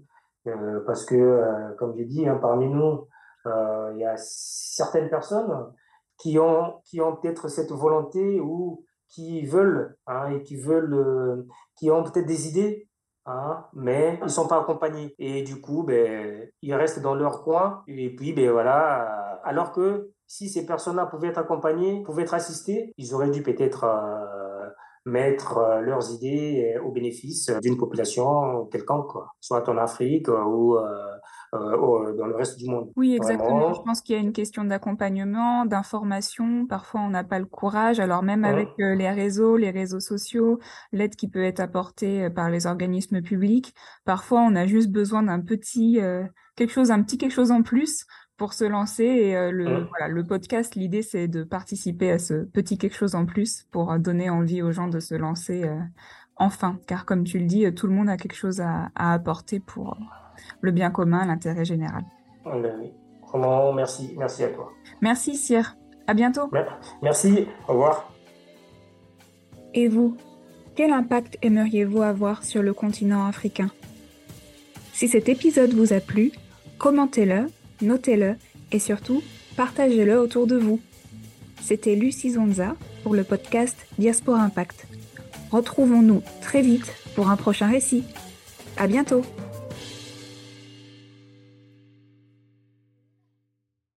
Parce 0.86 1.04
que, 1.04 1.74
comme 1.78 1.94
j'ai 1.96 2.04
dit, 2.04 2.28
hein, 2.28 2.38
parmi 2.40 2.68
nous, 2.68 3.06
il 3.46 3.98
y 3.98 4.04
a 4.04 4.14
certaines 4.16 5.08
personnes 5.08 5.72
qui 6.18 6.38
ont, 6.38 6.80
qui 6.84 7.00
ont 7.00 7.16
peut-être 7.16 7.48
cette 7.48 7.72
volonté 7.72 8.40
ou 8.40 8.84
qui 9.08 9.46
veulent, 9.46 9.96
hein, 10.06 10.30
et 10.30 10.42
qui 10.42 10.56
veulent, 10.56 10.94
euh, 10.94 11.46
qui 11.76 11.90
ont 11.90 12.02
peut-être 12.02 12.26
des 12.26 12.48
idées, 12.48 12.88
hein, 13.26 13.64
mais 13.72 14.18
ils 14.20 14.24
ne 14.24 14.28
sont 14.28 14.48
pas 14.48 14.60
accompagnés. 14.60 15.14
Et 15.18 15.42
du 15.42 15.60
coup, 15.60 15.84
ben, 15.84 16.48
ils 16.62 16.74
restent 16.74 17.00
dans 17.00 17.14
leur 17.14 17.42
coin. 17.42 17.82
Et 17.86 18.14
puis, 18.14 18.32
ben, 18.32 18.50
voilà, 18.50 19.40
alors 19.44 19.72
que 19.72 20.10
si 20.26 20.48
ces 20.48 20.66
personnes-là 20.66 21.06
pouvaient 21.06 21.28
être 21.28 21.38
accompagnées, 21.38 22.02
pouvaient 22.02 22.22
être 22.22 22.34
assistées, 22.34 22.92
ils 22.96 23.14
auraient 23.14 23.30
dû 23.30 23.42
peut-être 23.42 23.84
euh, 23.84 24.33
mettre 25.04 25.58
euh, 25.58 25.80
leurs 25.80 26.12
idées 26.12 26.78
au 26.84 26.90
bénéfice 26.90 27.50
d'une 27.62 27.76
population 27.76 28.66
quelconque, 28.66 29.08
quoi. 29.08 29.34
soit 29.40 29.68
en 29.68 29.76
Afrique 29.76 30.28
ou 30.28 30.78
euh, 31.54 32.12
dans 32.14 32.26
le 32.26 32.34
reste 32.34 32.58
du 32.58 32.68
monde. 32.68 32.90
Oui, 32.96 33.14
exactement. 33.14 33.74
Je 33.74 33.82
pense 33.82 34.00
qu'il 34.00 34.16
y 34.16 34.18
a 34.18 34.22
une 34.22 34.32
question 34.32 34.64
d'accompagnement, 34.64 35.66
d'information. 35.66 36.66
Parfois, 36.66 37.00
on 37.02 37.10
n'a 37.10 37.22
pas 37.22 37.38
le 37.38 37.44
courage. 37.44 38.00
Alors 38.00 38.22
même 38.22 38.44
avec 38.44 38.70
euh, 38.80 38.94
les 38.94 39.10
réseaux, 39.10 39.56
les 39.56 39.70
réseaux 39.70 40.00
sociaux, 40.00 40.58
l'aide 40.92 41.14
qui 41.14 41.28
peut 41.28 41.44
être 41.44 41.60
apportée 41.60 42.24
euh, 42.24 42.30
par 42.30 42.50
les 42.50 42.66
organismes 42.66 43.22
publics, 43.22 43.72
parfois 44.04 44.40
on 44.40 44.56
a 44.56 44.66
juste 44.66 44.90
besoin 44.90 45.22
d'un 45.22 45.40
petit 45.40 46.00
quelque 46.56 46.72
chose, 46.72 46.90
un 46.90 47.02
petit 47.02 47.18
quelque 47.18 47.32
chose 47.32 47.50
en 47.50 47.62
plus 47.62 48.06
pour 48.36 48.52
se 48.52 48.64
lancer. 48.64 49.04
Et 49.04 49.50
le, 49.50 49.84
voilà, 49.88 50.08
le 50.08 50.24
podcast, 50.24 50.74
l'idée, 50.74 51.02
c'est 51.02 51.28
de 51.28 51.44
participer 51.44 52.10
à 52.10 52.18
ce 52.18 52.44
petit 52.44 52.78
quelque 52.78 52.96
chose 52.96 53.14
en 53.14 53.26
plus 53.26 53.66
pour 53.70 53.98
donner 53.98 54.30
envie 54.30 54.62
aux 54.62 54.72
gens 54.72 54.88
de 54.88 55.00
se 55.00 55.14
lancer 55.14 55.68
enfin. 56.36 56.78
Car 56.86 57.04
comme 57.04 57.24
tu 57.24 57.38
le 57.38 57.46
dis, 57.46 57.72
tout 57.74 57.86
le 57.86 57.94
monde 57.94 58.08
a 58.08 58.16
quelque 58.16 58.36
chose 58.36 58.60
à, 58.60 58.90
à 58.94 59.12
apporter 59.12 59.60
pour 59.60 59.96
le 60.60 60.70
bien 60.72 60.90
commun, 60.90 61.26
l'intérêt 61.26 61.64
général. 61.64 62.04
Vraiment, 62.44 63.72
merci, 63.72 64.14
merci 64.16 64.44
à 64.44 64.48
toi. 64.48 64.70
Merci, 65.00 65.36
Cyr. 65.36 65.76
À 66.06 66.14
bientôt. 66.14 66.50
Merci, 67.02 67.46
au 67.66 67.72
revoir. 67.72 68.12
Et 69.72 69.88
vous, 69.88 70.16
quel 70.76 70.92
impact 70.92 71.38
aimeriez-vous 71.42 72.02
avoir 72.02 72.44
sur 72.44 72.62
le 72.62 72.74
continent 72.74 73.26
africain? 73.26 73.70
Si 74.92 75.08
cet 75.08 75.28
épisode 75.28 75.72
vous 75.72 75.92
a 75.92 76.00
plu, 76.00 76.30
commentez-le, 76.78 77.46
notez-le 77.82 78.36
et 78.72 78.78
surtout, 78.78 79.22
partagez-le 79.56 80.18
autour 80.18 80.46
de 80.46 80.56
vous. 80.56 80.80
C'était 81.62 81.94
Lucie 81.94 82.32
Zonza 82.32 82.76
pour 83.02 83.14
le 83.14 83.24
podcast 83.24 83.86
Diaspora 83.98 84.42
Impact. 84.42 84.86
Retrouvons-nous 85.50 86.22
très 86.40 86.62
vite 86.62 86.92
pour 87.14 87.30
un 87.30 87.36
prochain 87.36 87.68
récit. 87.68 88.04
À 88.76 88.86
bientôt! 88.86 89.22